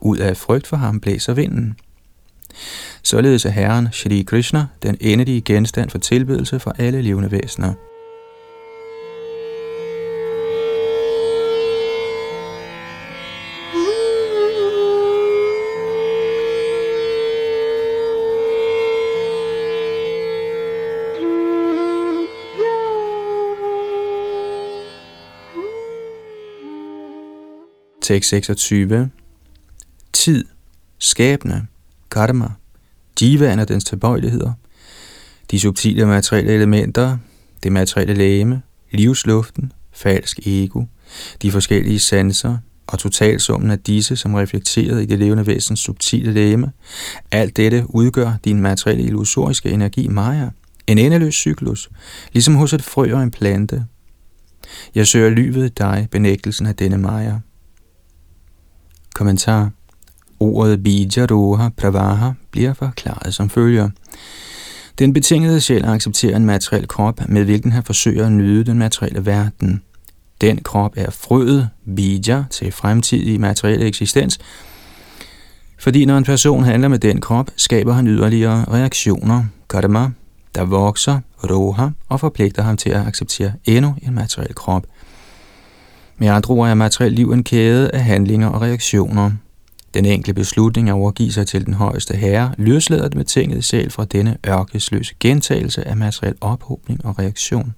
Ud 0.00 0.18
af 0.18 0.36
frygt 0.36 0.66
for 0.66 0.76
ham 0.76 1.00
blæser 1.00 1.34
vinden. 1.34 1.76
Således 3.02 3.44
er 3.44 3.50
Herren 3.50 3.88
Shri 3.92 4.22
Krishna 4.22 4.66
den 4.82 4.96
endelige 5.00 5.40
genstand 5.40 5.90
for 5.90 5.98
tilbedelse 5.98 6.60
for 6.60 6.74
alle 6.78 7.02
levende 7.02 7.30
væsener. 7.30 7.74
Tekst 28.08 28.30
26. 28.30 29.10
Tid, 30.12 30.44
skæbne, 30.98 31.66
karma, 32.10 32.48
divan 33.20 33.58
og 33.58 33.68
dens 33.68 33.84
tilbøjeligheder, 33.84 34.52
de 35.50 35.60
subtile 35.60 36.06
materielle 36.06 36.52
elementer, 36.52 37.18
det 37.62 37.72
materielle 37.72 38.14
lægeme, 38.14 38.62
livsluften, 38.90 39.72
falsk 39.92 40.38
ego, 40.46 40.84
de 41.42 41.50
forskellige 41.50 41.98
sanser 41.98 42.56
og 42.86 42.98
totalsummen 42.98 43.70
af 43.70 43.78
disse, 43.78 44.16
som 44.16 44.34
reflekteret 44.34 45.02
i 45.02 45.06
det 45.06 45.18
levende 45.18 45.46
væsens 45.46 45.80
subtile 45.80 46.32
lægeme, 46.32 46.72
alt 47.30 47.56
dette 47.56 47.84
udgør 47.88 48.32
din 48.44 48.60
materielle 48.60 49.04
illusoriske 49.04 49.70
energi 49.70 50.08
Maya, 50.08 50.50
en 50.86 50.98
endeløs 50.98 51.34
cyklus, 51.34 51.90
ligesom 52.32 52.54
hos 52.54 52.72
et 52.72 52.82
frø 52.82 53.14
og 53.14 53.22
en 53.22 53.30
plante. 53.30 53.84
Jeg 54.94 55.06
søger 55.06 55.30
lyvet 55.30 55.66
i 55.66 55.72
dig, 55.78 56.08
benægtelsen 56.10 56.66
af 56.66 56.76
denne 56.76 56.98
Maya. 56.98 57.38
Kommentar. 59.18 59.70
Ordet 60.40 60.82
bija 60.82 61.26
roha 61.30 61.68
pravaha 61.76 62.30
bliver 62.50 62.74
forklaret 62.74 63.34
som 63.34 63.50
følger. 63.50 63.90
Den 64.98 65.12
betingede 65.12 65.60
sjæl 65.60 65.84
accepterer 65.84 66.36
en 66.36 66.46
materiel 66.46 66.88
krop, 66.88 67.20
med 67.28 67.44
hvilken 67.44 67.72
han 67.72 67.82
forsøger 67.82 68.26
at 68.26 68.32
nyde 68.32 68.64
den 68.64 68.78
materielle 68.78 69.26
verden. 69.26 69.82
Den 70.40 70.58
krop 70.58 70.92
er 70.96 71.10
frøet, 71.10 71.68
bija, 71.96 72.44
til 72.50 72.72
fremtidig 72.72 73.40
materiel 73.40 73.82
eksistens, 73.82 74.38
fordi 75.78 76.04
når 76.04 76.18
en 76.18 76.24
person 76.24 76.64
handler 76.64 76.88
med 76.88 76.98
den 76.98 77.20
krop, 77.20 77.50
skaber 77.56 77.92
han 77.92 78.06
yderligere 78.06 78.64
reaktioner, 78.64 79.44
karma, 79.70 80.10
der 80.54 80.64
vokser, 80.64 81.20
roha, 81.50 81.88
og 82.08 82.20
forpligter 82.20 82.62
ham 82.62 82.76
til 82.76 82.90
at 82.90 83.06
acceptere 83.06 83.52
endnu 83.64 83.94
en 84.02 84.14
materiel 84.14 84.54
krop. 84.54 84.86
Med 86.18 86.28
andre 86.28 86.54
ord 86.54 86.68
er 86.68 86.74
materiel 86.74 87.12
liv 87.12 87.32
en 87.32 87.44
kæde 87.44 87.90
af 87.90 88.04
handlinger 88.04 88.48
og 88.48 88.62
reaktioner– 88.62 89.30
den 89.94 90.04
enkle 90.04 90.34
beslutning 90.34 90.88
at 90.88 90.92
overgive 90.92 91.32
sig 91.32 91.46
til 91.46 91.66
den 91.66 91.74
højeste 91.74 92.16
herre 92.16 92.54
løslader 92.58 93.08
med 93.14 93.24
tinget 93.24 93.64
selv 93.64 93.90
fra 93.90 94.04
denne 94.04 94.36
ørkesløse 94.46 95.14
gentagelse 95.20 95.88
af 95.88 95.96
materiel 95.96 96.34
ophobning 96.40 97.04
og 97.04 97.18
reaktion. 97.18 97.74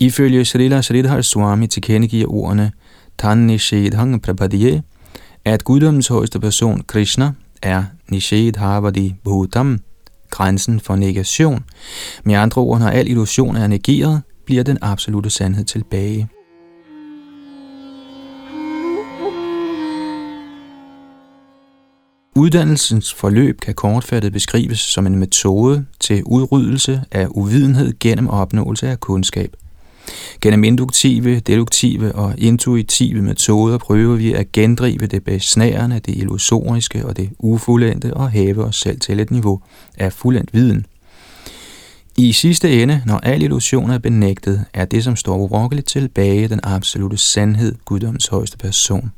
Ifølge 0.00 0.44
Srila 0.44 0.82
Sridhar 0.82 1.22
Swami 1.22 1.66
tilkendegiver 1.66 2.32
ordene 2.32 2.72
Tan 3.18 3.38
Nishedhang 3.38 4.22
Prabhadiye, 4.22 4.82
at 5.44 5.64
guddommens 5.64 6.08
højeste 6.08 6.40
person, 6.40 6.82
Krishna, 6.86 7.32
er 7.62 7.84
Nishedhavadi 8.08 9.14
Bhutam, 9.24 9.80
grænsen 10.30 10.80
for 10.80 10.96
negation. 10.96 11.64
Med 12.24 12.34
andre 12.34 12.62
ord, 12.62 12.78
når 12.78 12.88
al 12.88 13.08
illusion 13.08 13.56
er 13.56 13.66
negeret, 13.66 14.22
bliver 14.46 14.62
den 14.62 14.78
absolute 14.80 15.30
sandhed 15.30 15.64
tilbage. 15.64 16.28
Uddannelsens 22.36 23.14
forløb 23.14 23.60
kan 23.60 23.74
kortfattet 23.74 24.32
beskrives 24.32 24.78
som 24.78 25.06
en 25.06 25.16
metode 25.18 25.86
til 26.00 26.22
udryddelse 26.24 27.02
af 27.10 27.26
uvidenhed 27.30 27.92
gennem 28.00 28.28
opnåelse 28.28 28.88
af 28.88 29.00
kundskab. 29.00 29.56
Gennem 30.40 30.64
induktive, 30.64 31.40
deduktive 31.40 32.14
og 32.14 32.34
intuitive 32.38 33.22
metoder 33.22 33.78
prøver 33.78 34.16
vi 34.16 34.32
at 34.32 34.52
gendrive 34.52 35.06
det 35.06 35.24
besnærende, 35.24 36.00
det 36.06 36.16
illusoriske 36.16 37.06
og 37.06 37.16
det 37.16 37.30
ufuldendte 37.38 38.14
og 38.14 38.30
hæve 38.30 38.64
os 38.64 38.76
selv 38.76 39.00
til 39.00 39.20
et 39.20 39.30
niveau 39.30 39.60
af 39.98 40.12
fuldendt 40.12 40.54
viden. 40.54 40.86
I 42.16 42.32
sidste 42.32 42.82
ende, 42.82 43.02
når 43.06 43.18
al 43.18 43.42
illusion 43.42 43.90
er 43.90 43.98
benægtet, 43.98 44.64
er 44.74 44.84
det, 44.84 45.04
som 45.04 45.16
står 45.16 45.36
urokkeligt 45.36 45.86
tilbage, 45.88 46.48
den 46.48 46.60
absolute 46.62 47.16
sandhed, 47.16 47.74
guddoms 47.84 48.26
højeste 48.26 48.58
person. 48.58 49.12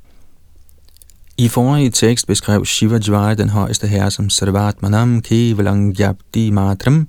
I 1.39 1.49
forrige 1.49 1.91
tekst 1.91 2.27
beskrev 2.27 2.65
Shivajvara 2.65 3.35
den 3.35 3.49
højeste 3.49 3.87
herre 3.87 4.11
som 4.11 4.31
Sarvatmanam 4.31 5.23
Kevalang 5.23 6.01
Yapti 6.01 6.51
Matram, 6.51 7.09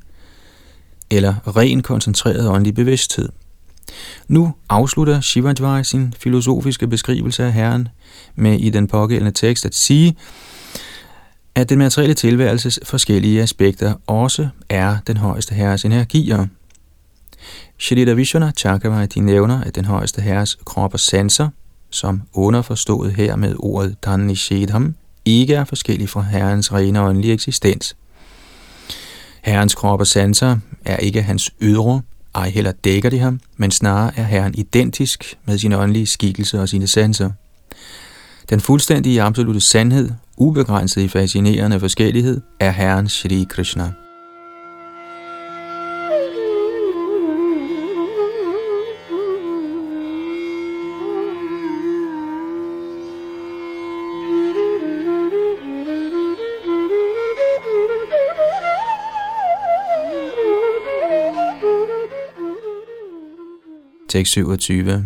eller 1.09 1.57
ren 1.57 1.81
koncentreret 1.81 2.49
åndelig 2.49 2.75
bevidsthed. 2.75 3.29
Nu 4.27 4.53
afslutter 4.69 5.21
Shivajvara 5.21 5.83
sin 5.83 6.13
filosofiske 6.19 6.87
beskrivelse 6.87 7.43
af 7.43 7.53
Herren 7.53 7.87
med 8.35 8.59
i 8.59 8.69
den 8.69 8.87
pågældende 8.87 9.31
tekst 9.31 9.65
at 9.65 9.75
sige, 9.75 10.15
at 11.55 11.69
den 11.69 11.77
materielle 11.77 12.13
tilværelses 12.13 12.79
forskellige 12.83 13.41
aspekter 13.41 13.93
også 14.07 14.47
er 14.69 14.97
den 15.07 15.17
højeste 15.17 15.55
herres 15.55 15.85
energier. 15.85 16.45
Shrita 17.79 18.13
Vishwana 18.13 18.51
Chakravarti 18.57 19.19
nævner, 19.19 19.61
at 19.61 19.75
den 19.75 19.85
højeste 19.85 20.21
herres 20.21 20.57
krop 20.65 20.93
og 20.93 20.99
sanser– 20.99 21.49
som 21.95 22.21
underforstået 22.33 23.13
her 23.13 23.35
med 23.35 23.55
ordet 23.59 23.95
Dhanishedham, 24.03 24.95
ikke 25.25 25.55
er 25.55 25.63
forskellig 25.63 26.09
fra 26.09 26.21
Herrens 26.21 26.73
rene 26.73 27.01
åndelige 27.01 27.33
eksistens. 27.33 27.95
Herrens 29.41 29.75
krop 29.75 29.99
og 29.99 30.07
sanser 30.07 30.57
er 30.85 30.97
ikke 30.97 31.21
hans 31.21 31.51
ydre, 31.61 32.01
ej 32.35 32.49
heller 32.49 32.71
dækker 32.71 33.09
de 33.09 33.19
ham, 33.19 33.39
men 33.57 33.71
snarere 33.71 34.11
er 34.15 34.23
Herren 34.23 34.55
identisk 34.57 35.37
med 35.45 35.57
sin 35.57 35.73
åndelige 35.73 36.05
skikkelse 36.05 36.61
og 36.61 36.69
sine 36.69 36.87
sanser. 36.87 37.31
Den 38.49 38.59
fuldstændige 38.59 39.21
absolute 39.21 39.61
sandhed, 39.61 40.09
ubegrænset 40.37 41.01
i 41.01 41.07
fascinerende 41.07 41.79
forskellighed, 41.79 42.41
er 42.59 42.71
Herren 42.71 43.09
Shri 43.09 43.45
Krishna. 43.49 43.91
Tekst 64.15 64.31
27. 64.31 65.05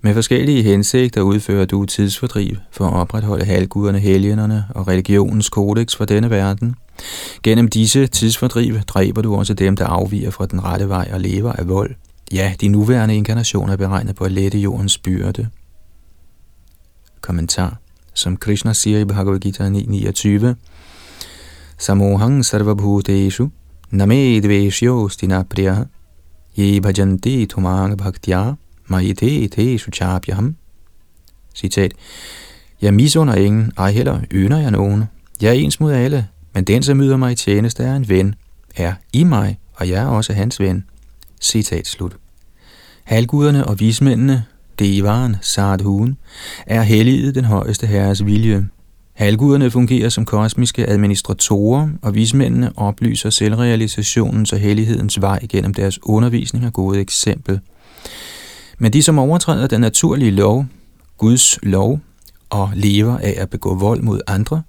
Med 0.00 0.14
forskellige 0.14 0.62
hensigter 0.62 1.22
udfører 1.22 1.64
du 1.64 1.84
tidsfordriv 1.84 2.56
for 2.70 2.86
at 2.86 2.92
opretholde 2.92 3.44
halvguderne, 3.44 3.98
helgenerne 3.98 4.64
og 4.74 4.88
religionens 4.88 5.48
kodex 5.48 5.96
for 5.96 6.04
denne 6.04 6.30
verden. 6.30 6.74
Gennem 7.42 7.68
disse 7.68 8.06
tidsfordriv 8.06 8.80
dræber 8.80 9.22
du 9.22 9.36
også 9.36 9.54
dem, 9.54 9.76
der 9.76 9.86
afviger 9.86 10.30
fra 10.30 10.46
den 10.46 10.64
rette 10.64 10.88
vej 10.88 11.10
og 11.12 11.20
lever 11.20 11.52
af 11.52 11.68
vold. 11.68 11.94
Ja, 12.32 12.54
de 12.60 12.68
nuværende 12.68 13.16
inkarnationer 13.16 13.72
er 13.72 13.76
beregnet 13.76 14.16
på 14.16 14.24
at 14.24 14.32
lette 14.32 14.58
jordens 14.58 14.98
byrde. 14.98 15.48
Kommentar. 17.20 17.78
Som 18.14 18.36
Krishna 18.36 18.72
siger 18.72 18.98
i 18.98 19.04
Bhagavad 19.04 19.38
Gita 19.38 19.68
9.29, 19.68 20.54
Samohang 21.78 22.44
sarvabhuteshu 22.44 23.50
name 23.90 24.40
dveshyo 24.40 25.08
stinapriya 25.08 25.84
Ye 26.58 26.80
bhajanti 26.80 27.46
tumang 27.46 27.98
bhaktya 27.98 28.54
maite 28.86 29.48
te 29.48 29.78
suchapyam 29.78 30.56
Citat. 31.54 31.92
Jeg 32.82 32.94
misunder 32.94 33.34
ingen, 33.34 33.72
ej 33.78 33.92
heller 33.92 34.20
ynder 34.32 34.58
jeg 34.58 34.70
nogen. 34.70 35.04
Jeg 35.42 35.48
er 35.48 35.52
ens 35.52 35.80
mod 35.80 35.92
alle, 35.92 36.28
men 36.54 36.64
den, 36.64 36.82
som 36.82 37.00
yder 37.00 37.16
mig 37.16 37.32
i 37.32 37.34
tjeneste, 37.34 37.82
er 37.82 37.96
en 37.96 38.08
ven, 38.08 38.34
er 38.76 38.94
i 39.12 39.24
mig, 39.24 39.58
og 39.74 39.88
jeg 39.88 40.02
er 40.02 40.06
også 40.06 40.32
hans 40.32 40.60
ven. 40.60 40.84
Citat 41.40 41.86
slut. 41.86 42.16
Halguderne 43.04 43.66
og 43.66 43.80
vismændene, 43.80 44.44
devaren, 44.78 45.36
Sardhuen, 45.40 46.16
er 46.66 46.82
helliget 46.82 47.34
den 47.34 47.44
højeste 47.44 47.86
herres 47.86 48.24
vilje. 48.24 48.68
Halvguderne 49.22 49.70
fungerer 49.70 50.08
som 50.08 50.24
kosmiske 50.24 50.88
administratorer, 50.88 51.88
og 52.02 52.14
vismændene 52.14 52.72
oplyser 52.76 53.30
selvrealisationens 53.30 54.52
og 54.52 54.58
hellighedens 54.58 55.20
vej 55.20 55.46
gennem 55.48 55.74
deres 55.74 55.98
undervisning 56.02 56.66
og 56.66 56.72
gode 56.72 57.00
eksempel. 57.00 57.60
Men 58.78 58.92
de, 58.92 59.02
som 59.02 59.18
overtræder 59.18 59.66
den 59.66 59.80
naturlige 59.80 60.30
lov, 60.30 60.66
Guds 61.18 61.58
lov, 61.62 62.00
og 62.50 62.70
lever 62.74 63.18
af 63.18 63.34
at 63.38 63.50
begå 63.50 63.74
vold 63.74 64.02
mod 64.02 64.20
andre, 64.26 64.62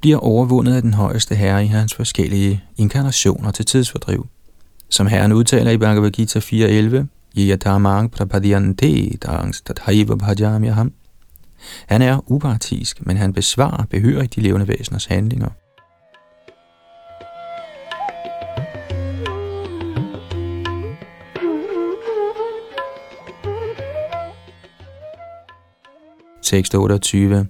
bliver 0.00 0.18
overvundet 0.18 0.74
af 0.74 0.82
den 0.82 0.94
højeste 0.94 1.34
herre 1.34 1.64
i 1.64 1.68
hans 1.68 1.94
forskellige 1.94 2.64
inkarnationer 2.76 3.50
til 3.50 3.66
tidsfordriv. 3.66 4.26
Som 4.88 5.06
herren 5.06 5.32
udtaler 5.32 5.70
i 5.70 5.76
Bhagavad 5.76 6.10
Gita 6.10 6.38
4.11, 6.38 7.06
Yadamang 7.38 8.10
prapadyante 8.10 9.10
dangs 9.16 9.60
tathaiva 9.60 10.14
bhajamyaham, 10.14 10.92
han 11.86 12.02
er 12.02 12.30
upartisk, 12.30 13.06
men 13.06 13.16
han 13.16 13.32
besvarer 13.32 13.84
behørigt 13.90 14.34
de 14.34 14.40
levende 14.40 14.68
væseners 14.68 15.04
handlinger. 15.04 15.48
Tekst 26.42 26.74
28 26.74 27.46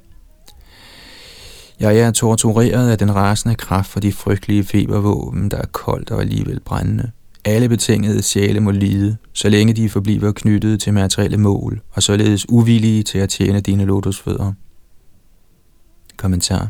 Jeg 1.81 1.99
er 1.99 2.11
tortureret 2.11 2.91
af 2.91 2.99
den 2.99 3.15
rasende 3.15 3.55
kraft 3.55 3.91
for 3.91 4.01
de 4.01 4.13
frygtelige 4.13 4.65
febervåben, 4.65 5.51
der 5.51 5.57
er 5.57 5.67
koldt 5.73 6.11
og 6.11 6.21
alligevel 6.21 6.61
brændende. 6.61 7.11
Alle 7.45 7.69
betingede 7.69 8.23
sjæle 8.23 8.61
må 8.61 8.71
lide, 8.71 9.17
så 9.33 9.49
længe 9.49 9.73
de 9.73 9.89
forbliver 9.89 10.33
knyttet 10.33 10.81
til 10.81 10.95
materielle 10.95 11.37
mål, 11.37 11.81
og 11.93 12.03
således 12.03 12.47
uvillige 12.49 13.03
til 13.03 13.19
at 13.19 13.29
tjene 13.29 13.61
dine 13.61 13.85
lotusfødder. 13.85 14.53
Kommentar. 16.17 16.69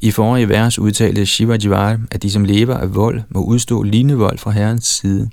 I 0.00 0.10
forrige 0.10 0.48
vers 0.48 0.78
udtalte 0.78 1.26
Shivajivar, 1.26 2.00
at 2.10 2.22
de 2.22 2.30
som 2.30 2.44
lever 2.44 2.74
af 2.74 2.94
vold, 2.94 3.22
må 3.28 3.44
udstå 3.44 3.82
lignende 3.82 4.14
vold 4.14 4.38
fra 4.38 4.50
herrens 4.50 4.86
side. 4.86 5.30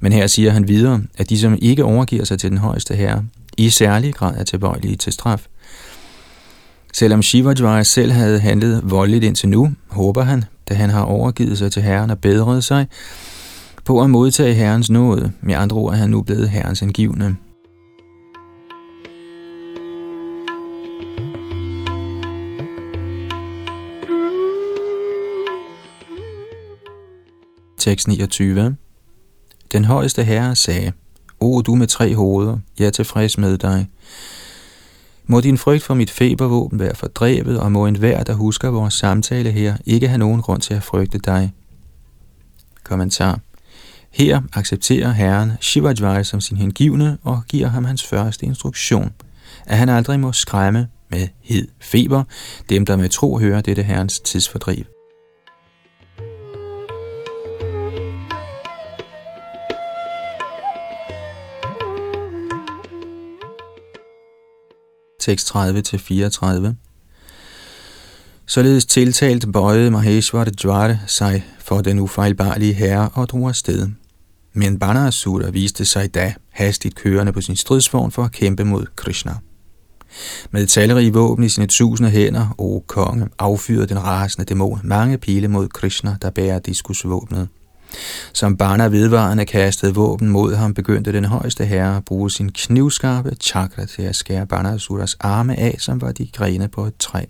Men 0.00 0.12
her 0.12 0.26
siger 0.26 0.50
han 0.50 0.68
videre, 0.68 1.02
at 1.18 1.30
de 1.30 1.38
som 1.38 1.58
ikke 1.62 1.84
overgiver 1.84 2.24
sig 2.24 2.38
til 2.38 2.50
den 2.50 2.58
højeste 2.58 2.94
herre, 2.94 3.24
i 3.56 3.70
særlig 3.70 4.14
grad 4.14 4.36
er 4.36 4.44
tilbøjelige 4.44 4.96
til 4.96 5.12
straf. 5.12 5.46
Selvom 6.92 7.22
Shivajivar 7.22 7.82
selv 7.82 8.12
havde 8.12 8.40
handlet 8.40 8.90
voldeligt 8.90 9.24
indtil 9.24 9.48
nu, 9.48 9.72
håber 9.88 10.22
han, 10.22 10.44
da 10.68 10.74
han 10.74 10.90
har 10.90 11.02
overgivet 11.02 11.58
sig 11.58 11.72
til 11.72 11.82
herren 11.82 12.10
og 12.10 12.18
bedret 12.18 12.64
sig, 12.64 12.86
på 13.86 14.00
at 14.00 14.10
modtage 14.10 14.54
Herrens 14.54 14.90
nåde. 14.90 15.32
Med 15.40 15.54
andre 15.54 15.76
ord 15.76 15.92
er 15.92 15.96
han 15.96 16.10
nu 16.10 16.22
blevet 16.22 16.50
Herrens 16.50 16.82
angivende. 16.82 17.36
Tekst 27.78 28.08
29 28.08 28.76
Den 29.72 29.84
højeste 29.84 30.24
herre 30.24 30.56
sagde, 30.56 30.92
O 31.40 31.60
du 31.60 31.74
med 31.74 31.86
tre 31.86 32.14
hoveder, 32.14 32.58
jeg 32.78 32.86
er 32.86 32.90
tilfreds 32.90 33.38
med 33.38 33.58
dig. 33.58 33.88
Må 35.26 35.40
din 35.40 35.58
frygt 35.58 35.82
for 35.82 35.94
mit 35.94 36.10
febervåben 36.10 36.78
være 36.78 36.94
fordrevet, 36.94 37.60
og 37.60 37.72
må 37.72 37.86
enhver, 37.86 38.22
der 38.22 38.34
husker 38.34 38.68
vores 38.68 38.94
samtale 38.94 39.50
her, 39.50 39.76
ikke 39.84 40.08
have 40.08 40.18
nogen 40.18 40.42
grund 40.42 40.60
til 40.60 40.74
at 40.74 40.82
frygte 40.82 41.18
dig. 41.18 41.52
Kommentar 42.84 43.40
her 44.16 44.40
accepterer 44.52 45.12
herren 45.12 45.52
Shivajvai 45.60 46.24
som 46.24 46.40
sin 46.40 46.56
hengivne 46.56 47.18
og 47.22 47.42
giver 47.48 47.68
ham 47.68 47.84
hans 47.84 48.04
første 48.04 48.46
instruktion, 48.46 49.12
at 49.66 49.78
han 49.78 49.88
aldrig 49.88 50.20
må 50.20 50.32
skræmme 50.32 50.88
med 51.10 51.28
hed 51.42 51.68
feber, 51.80 52.24
dem 52.68 52.86
der 52.86 52.96
med 52.96 53.08
tro 53.08 53.38
hører 53.38 53.60
dette 53.60 53.82
herrens 53.82 54.20
tidsfordriv. 54.20 54.84
Tekst 65.20 65.50
30-34 65.56 66.74
Således 68.46 68.86
tiltalt 68.86 69.52
bøjede 69.52 69.90
Maheshwar 69.90 70.44
Dwar 70.44 70.96
sig 71.06 71.44
for 71.58 71.80
den 71.80 71.98
ufejlbarlige 71.98 72.72
herre 72.72 73.08
og 73.14 73.28
drog 73.28 73.48
afsted. 73.48 73.88
Men 74.56 74.78
Banasura 74.78 75.50
viste 75.50 75.84
sig 75.84 76.14
da 76.14 76.34
hastigt 76.50 76.94
kørende 76.94 77.32
på 77.32 77.40
sin 77.40 77.56
stridsvogn 77.56 78.10
for 78.10 78.24
at 78.24 78.32
kæmpe 78.32 78.64
mod 78.64 78.86
Krishna. 78.96 79.34
Med 80.50 80.66
talrige 80.66 81.12
våben 81.12 81.44
i 81.44 81.48
sine 81.48 81.66
tusinde 81.66 82.10
hænder, 82.10 82.54
o 82.58 82.84
konge, 82.86 83.28
affyrede 83.38 83.86
den 83.86 84.04
rasende 84.04 84.44
dæmon 84.44 84.80
mange 84.84 85.18
pile 85.18 85.48
mod 85.48 85.68
Krishna, 85.68 86.16
der 86.22 86.30
bærer 86.30 86.58
diskusvåbnet. 86.58 87.48
Som 88.32 88.56
Bana 88.56 88.86
vedvarende 88.86 89.44
kastede 89.44 89.94
våben 89.94 90.28
mod 90.28 90.54
ham, 90.54 90.74
begyndte 90.74 91.12
den 91.12 91.24
højeste 91.24 91.64
herre 91.64 91.96
at 91.96 92.04
bruge 92.04 92.30
sin 92.30 92.52
knivskarpe 92.52 93.36
chakra 93.40 93.84
til 93.84 94.02
at 94.02 94.16
skære 94.16 94.46
Banasuras 94.46 95.16
arme 95.20 95.58
af, 95.58 95.76
som 95.78 96.00
var 96.00 96.12
de 96.12 96.28
grene 96.32 96.68
på 96.68 96.84
et 96.84 96.96
træ. 96.98 97.24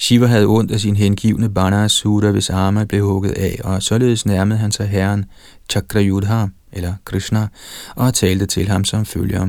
Shiva 0.00 0.26
havde 0.26 0.46
ondt 0.46 0.70
af 0.70 0.80
sin 0.80 0.96
hengivne 0.96 1.50
Banasura, 1.50 2.30
hvis 2.30 2.50
arme 2.50 2.86
blev 2.86 3.04
hugget 3.04 3.30
af, 3.32 3.60
og 3.64 3.82
således 3.82 4.26
nærmede 4.26 4.58
han 4.58 4.72
sig 4.72 4.88
herren 4.88 5.24
Chakrayudha, 5.70 6.46
eller 6.72 6.94
Krishna, 7.04 7.48
og 7.96 8.14
talte 8.14 8.46
til 8.46 8.68
ham 8.68 8.84
som 8.84 9.06
følger. 9.06 9.48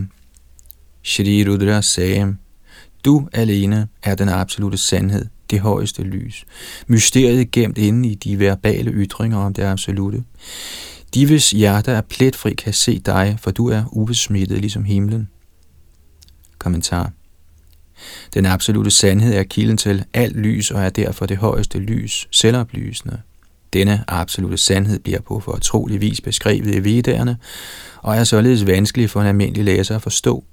Shri 1.03 1.49
Rudra 1.49 1.81
sagde, 1.81 2.35
Du 3.05 3.27
alene 3.33 3.87
er 4.03 4.15
den 4.15 4.29
absolute 4.29 4.77
sandhed, 4.77 5.25
det 5.51 5.59
højeste 5.59 6.03
lys. 6.03 6.45
Mysteriet 6.87 7.51
gemt 7.51 7.77
inde 7.77 8.09
i 8.09 8.15
de 8.15 8.39
verbale 8.39 8.91
ytringer 8.91 9.37
om 9.37 9.53
det 9.53 9.63
absolute. 9.63 10.23
De, 11.13 11.25
hvis 11.25 11.51
hjerter 11.51 11.93
er 11.93 12.01
pletfri, 12.01 12.53
kan 12.53 12.73
se 12.73 12.99
dig, 12.99 13.37
for 13.39 13.51
du 13.51 13.67
er 13.67 13.83
ubesmittet 13.91 14.59
ligesom 14.59 14.83
himlen. 14.83 15.29
Kommentar 16.57 17.11
den 18.33 18.45
absolute 18.45 18.91
sandhed 18.91 19.33
er 19.33 19.43
kilden 19.43 19.77
til 19.77 20.05
alt 20.13 20.35
lys 20.35 20.71
og 20.71 20.81
er 20.83 20.89
derfor 20.89 21.25
det 21.25 21.37
højeste 21.37 21.79
lys, 21.79 22.27
selvoplysende. 22.31 23.21
Denne 23.73 24.03
absolute 24.07 24.57
sandhed 24.57 24.99
bliver 24.99 25.21
på 25.21 25.39
fortrolig 25.39 26.01
vis 26.01 26.21
beskrevet 26.21 26.75
i 26.75 26.83
Vedderne, 26.83 27.37
og 27.97 28.15
er 28.15 28.23
således 28.23 28.65
vanskelig 28.65 29.09
for 29.09 29.21
en 29.21 29.27
almindelig 29.27 29.63
læser 29.63 29.95
at 29.95 30.01
forstå. 30.01 30.43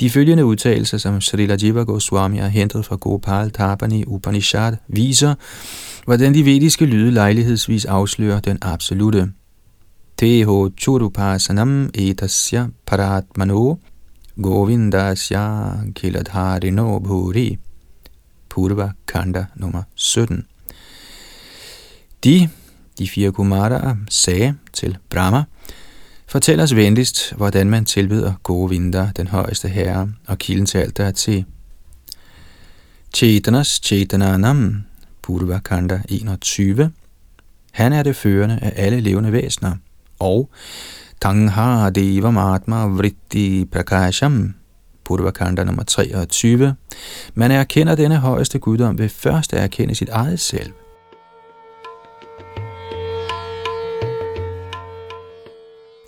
De 0.00 0.10
følgende 0.10 0.44
udtalelser, 0.44 0.98
som 0.98 1.20
Srila 1.20 1.56
Jiva 1.62 1.82
Goswami 1.82 2.36
har 2.36 2.48
hentet 2.48 2.86
fra 2.86 2.96
Gopal 2.96 3.50
Tapani 3.50 4.04
Upanishad, 4.06 4.76
viser, 4.88 5.34
hvordan 6.04 6.34
de 6.34 6.44
vediske 6.44 6.84
lyde 6.86 7.10
lejlighedsvis 7.10 7.84
afslører 7.84 8.40
den 8.40 8.58
absolute. 8.62 9.32
Teho 10.18 10.70
churupasanam 10.78 11.90
etasya 11.94 12.66
paratmano 12.86 13.74
govindasya 14.42 15.72
kiladharino 15.94 16.98
bhuri. 16.98 17.58
Purva 18.48 18.92
Kanda 19.06 19.46
nummer 19.56 19.82
17. 19.94 20.44
De, 22.24 22.48
de 22.98 23.08
fire 23.08 23.32
kumaraer, 23.32 23.96
sagde 24.08 24.54
til 24.72 24.98
Brahma, 25.10 25.44
Fortæl 26.26 26.60
os 26.60 26.74
venligst, 26.74 27.32
hvordan 27.36 27.70
man 27.70 27.84
tilbeder 27.84 28.32
gode 28.42 28.70
vinter, 28.70 29.12
den 29.12 29.26
højeste 29.26 29.68
herre, 29.68 30.12
og 30.26 30.38
kilden 30.38 30.66
til 30.66 30.78
alt, 30.78 30.96
der 30.96 31.04
er 31.04 31.10
til. 31.10 31.44
Chetanas 33.14 33.80
Chetananam, 33.84 34.82
Purvakanda 35.22 36.02
21. 36.08 36.92
Han 37.72 37.92
er 37.92 38.02
det 38.02 38.16
førende 38.16 38.58
af 38.62 38.72
alle 38.76 39.00
levende 39.00 39.32
væsener. 39.32 39.76
Og 40.18 40.50
Tangha 41.20 41.90
Deva 41.90 42.30
Matma 42.30 42.86
Vritti 42.86 43.64
Prakasham, 43.64 44.54
Purvakanda 45.04 45.64
nummer 45.64 45.82
23. 45.82 46.74
Man 47.34 47.50
erkender 47.50 47.94
denne 47.94 48.16
højeste 48.16 48.58
guddom 48.58 48.98
ved 48.98 49.08
først 49.08 49.52
at 49.52 49.62
erkende 49.62 49.94
sit 49.94 50.08
eget 50.08 50.40
selv. 50.40 50.72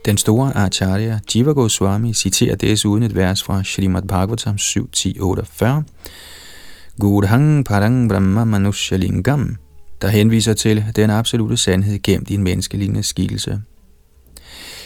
Den 0.07 0.19
store 0.19 0.57
Acharya 0.57 1.19
Jiva 1.35 1.53
Goswami 1.53 2.13
citerer 2.13 2.57
desuden 2.57 3.03
et 3.03 3.15
vers 3.15 3.43
fra 3.43 3.65
Srimad 3.65 4.03
Bhagavatam 4.03 4.55
7.10.48. 4.55 5.67
Gurhang 7.01 7.65
parang 7.65 8.09
brahma 8.09 8.45
manushya 8.45 8.97
lingam, 8.97 9.57
der 10.03 10.09
henviser 10.09 10.55
til 10.55 10.85
den 10.97 11.11
absolute 11.11 11.57
sandhed 11.57 11.99
gemt 12.03 12.31
i 12.31 12.35
en 12.35 12.43
menneskelignende 12.43 13.03
skikkelse. 13.03 13.61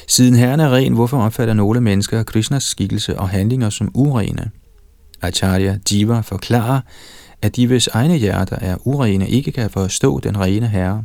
Siden 0.08 0.34
Herren 0.34 0.60
er 0.60 0.72
ren, 0.72 0.94
hvorfor 0.94 1.22
opfatter 1.22 1.54
nogle 1.54 1.80
mennesker 1.80 2.22
Krishnas 2.22 2.62
skikkelse 2.62 3.18
og 3.18 3.28
handlinger 3.28 3.70
som 3.70 3.90
urene? 3.94 4.50
Acharya 5.22 5.78
Jiva 5.92 6.20
forklarer, 6.20 6.80
at 7.42 7.56
de 7.56 7.66
hvis 7.66 7.86
egne 7.86 8.16
hjerter 8.16 8.56
er 8.60 8.76
urene, 8.86 9.28
ikke 9.28 9.52
kan 9.52 9.70
forstå 9.70 10.20
den 10.20 10.40
rene 10.40 10.68
herre. 10.68 11.04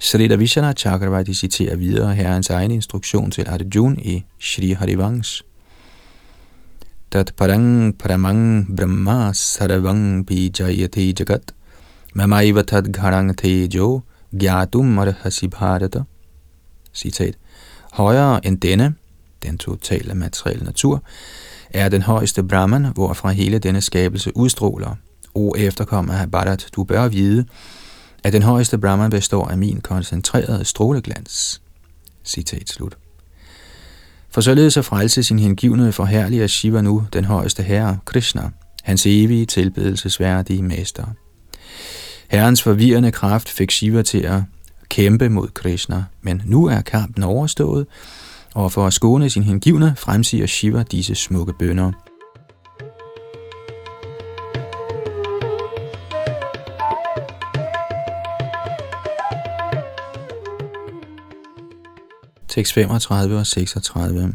Srila 0.00 0.36
Vishana 0.36 0.72
Chakravarti 0.72 1.34
citerer 1.34 1.76
videre 1.76 2.14
herrens 2.14 2.50
egen 2.50 2.70
instruktion 2.70 3.30
til 3.30 3.48
Arjuna 3.48 3.96
i 3.98 4.24
Shri 4.38 4.72
Harivans. 4.72 5.42
Tat 7.12 7.32
parang 7.36 7.98
paramang 7.98 8.76
brahma 8.76 9.32
saravang 9.32 10.26
bijayate 10.26 11.12
jagat 11.18 11.52
mamaiva 12.14 12.62
tat 12.62 12.84
gharang 12.92 13.36
tejo 13.38 14.02
gyatum 14.32 14.98
arhasi 14.98 15.48
bharata. 15.48 16.04
Citat. 16.94 17.34
Højere 17.92 18.46
end 18.46 18.60
denne, 18.60 18.94
den 19.42 19.58
totale 19.58 20.14
materielle 20.14 20.64
natur, 20.64 21.02
er 21.70 21.88
den 21.88 22.02
højeste 22.02 22.42
Brahman, 22.42 22.84
hvorfra 22.84 23.30
hele 23.30 23.58
denne 23.58 23.80
skabelse 23.80 24.36
udstråler. 24.36 24.96
O 25.34 25.54
efterkommer 25.56 26.14
af 26.14 26.30
Bharat, 26.30 26.66
du 26.76 26.84
bør 26.84 27.08
vide, 27.08 27.44
at 28.24 28.32
den 28.32 28.42
højeste 28.42 28.78
Brahman 28.78 29.10
består 29.10 29.48
af 29.48 29.58
min 29.58 29.80
koncentrerede 29.80 30.64
stråleglans. 30.64 31.60
Citat 32.24 32.68
slut. 32.68 32.96
For 34.30 34.40
således 34.40 34.76
at 34.76 34.84
frelse 34.84 35.22
sin 35.22 35.38
hengivne 35.38 35.92
forherliger 35.92 36.46
Shiva 36.46 36.80
nu 36.80 37.06
den 37.12 37.24
højeste 37.24 37.62
herre, 37.62 37.98
Krishna, 38.04 38.50
hans 38.82 39.06
evige 39.06 39.46
tilbedelsesværdige 39.46 40.62
mester. 40.62 41.04
Herrens 42.28 42.62
forvirrende 42.62 43.12
kraft 43.12 43.48
fik 43.48 43.70
Shiva 43.70 44.02
til 44.02 44.18
at 44.18 44.42
kæmpe 44.88 45.28
mod 45.28 45.48
Krishna, 45.48 46.04
men 46.22 46.42
nu 46.44 46.66
er 46.66 46.80
kampen 46.80 47.22
overstået, 47.22 47.86
og 48.54 48.72
for 48.72 48.86
at 48.86 48.92
skåne 48.92 49.30
sin 49.30 49.42
hengivne 49.42 49.94
fremsiger 49.98 50.46
Shiva 50.46 50.82
disse 50.82 51.14
smukke 51.14 51.52
bønder. 51.58 51.92
Tekst 62.52 62.72
35 62.72 63.38
og 63.38 63.46
36. 63.46 64.34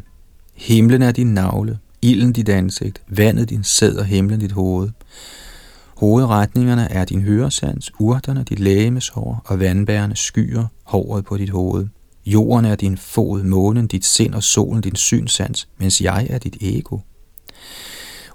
Himlen 0.55 1.01
er 1.01 1.11
din 1.11 1.34
navle, 1.34 1.80
ilden 2.01 2.34
dit 2.34 2.49
ansigt, 2.49 3.01
vandet 3.07 3.49
din 3.49 3.63
sæd 3.63 3.95
og 3.95 4.05
himlen 4.05 4.39
dit 4.39 4.51
hoved. 4.51 4.89
Hovedretningerne 5.97 6.91
er 6.91 7.05
din 7.05 7.22
høresans, 7.22 7.91
urterne 7.99 8.43
dit 8.43 8.59
lægemeshår 8.59 9.41
og 9.45 9.59
vandbærende 9.59 10.15
skyer, 10.15 10.65
håret 10.84 11.26
på 11.26 11.38
dit 11.38 11.49
hoved. 11.49 11.88
Jorden 12.26 12.65
er 12.65 12.76
din 12.76 12.97
fod, 12.97 13.43
månen 13.43 13.88
dit 13.88 14.05
sind 14.05 14.34
og 14.34 14.43
solen 14.43 14.82
din 14.82 14.95
synsans, 14.95 15.68
mens 15.78 16.01
jeg 16.01 16.28
er 16.30 16.38
dit 16.38 16.57
ego. 16.61 16.97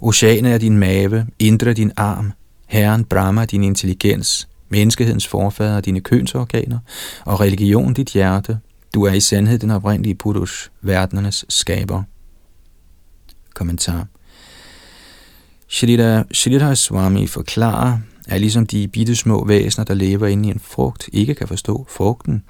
Oceanet 0.00 0.52
er 0.52 0.58
din 0.58 0.78
mave, 0.78 1.26
indre 1.38 1.72
din 1.72 1.92
arm, 1.96 2.32
Herren 2.66 3.04
Brahma 3.04 3.44
din 3.44 3.62
intelligens, 3.62 4.48
menneskehedens 4.68 5.26
forfader 5.26 5.80
dine 5.80 6.00
kønsorganer, 6.00 6.78
og 7.24 7.40
religion 7.40 7.94
dit 7.94 8.08
hjerte, 8.08 8.58
du 8.94 9.02
er 9.02 9.12
i 9.12 9.20
sandhed 9.20 9.58
den 9.58 9.70
oprindelige 9.70 10.14
Purush, 10.14 10.68
verdenernes 10.82 11.44
skaber. 11.48 12.02
Kommentar. 13.54 14.06
Shrita, 15.68 16.22
Shrita 16.32 16.74
Swami 16.74 17.26
forklarer, 17.26 17.98
at 18.28 18.40
ligesom 18.40 18.66
de 18.66 18.88
bittesmå 18.88 19.44
væsener, 19.44 19.84
der 19.84 19.94
lever 19.94 20.26
inde 20.26 20.48
i 20.48 20.52
en 20.52 20.60
frugt, 20.60 21.08
ikke 21.12 21.34
kan 21.34 21.48
forstå 21.48 21.86
frugten, 21.90 22.42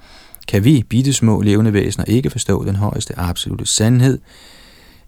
kan 0.47 0.63
vi 0.63 0.83
bittesmå 0.89 1.41
levende 1.41 1.73
væsener 1.73 2.05
ikke 2.05 2.29
forstå 2.29 2.65
den 2.65 2.75
højeste 2.75 3.19
absolute 3.19 3.65
sandhed, 3.65 4.19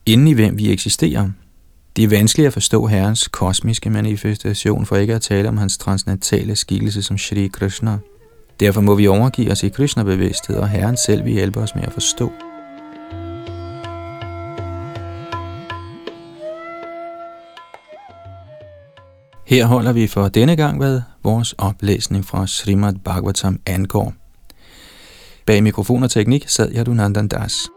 inden 0.06 0.28
i 0.28 0.34
hvem 0.34 0.58
vi 0.58 0.72
eksisterer. 0.72 1.30
Det 1.96 2.04
er 2.04 2.08
vanskeligt 2.08 2.48
at 2.48 2.54
forstå 2.54 2.88
Herrens 2.88 3.28
kosmiske 3.28 3.90
manifestation, 3.90 4.86
for 4.86 4.96
ikke 4.96 5.16
at 5.16 5.22
tale 5.22 5.50
om 5.50 5.58
hans 5.58 5.78
transcendentale 5.78 6.56
skikkelse 6.56 7.04
som 7.04 7.18
Shri 7.18 7.48
Krishna. 7.48 7.98
Derfor 8.60 8.82
må 8.82 8.96
vi 8.96 9.08
overgive 9.08 9.52
os 9.52 9.64
i 9.64 9.70
Krishna-bevidsthed, 9.70 10.56
og 10.56 10.70
Herren 10.70 10.98
selv 10.98 11.26
vil 11.26 11.34
hjælpe 11.34 11.60
os 11.60 11.76
med 11.76 11.84
at 11.84 11.94
forstå. 11.94 12.32
Her 19.46 19.66
holder 19.66 19.92
vi 19.92 20.08
for 20.08 20.28
denne 20.28 20.56
gang, 20.56 20.78
hvad 20.78 21.02
vores 21.24 21.54
oplæsning 21.58 22.26
fra 22.26 22.48
Srimad 22.48 22.94
Bhagavatam 23.04 23.60
angår. 23.66 24.14
Bag 25.46 25.64
mikrofon 25.64 26.04
og 26.04 26.12
teknik 26.12 26.50
sad 26.50 26.76
Yadunandan 26.76 27.28
Das. 27.28 27.70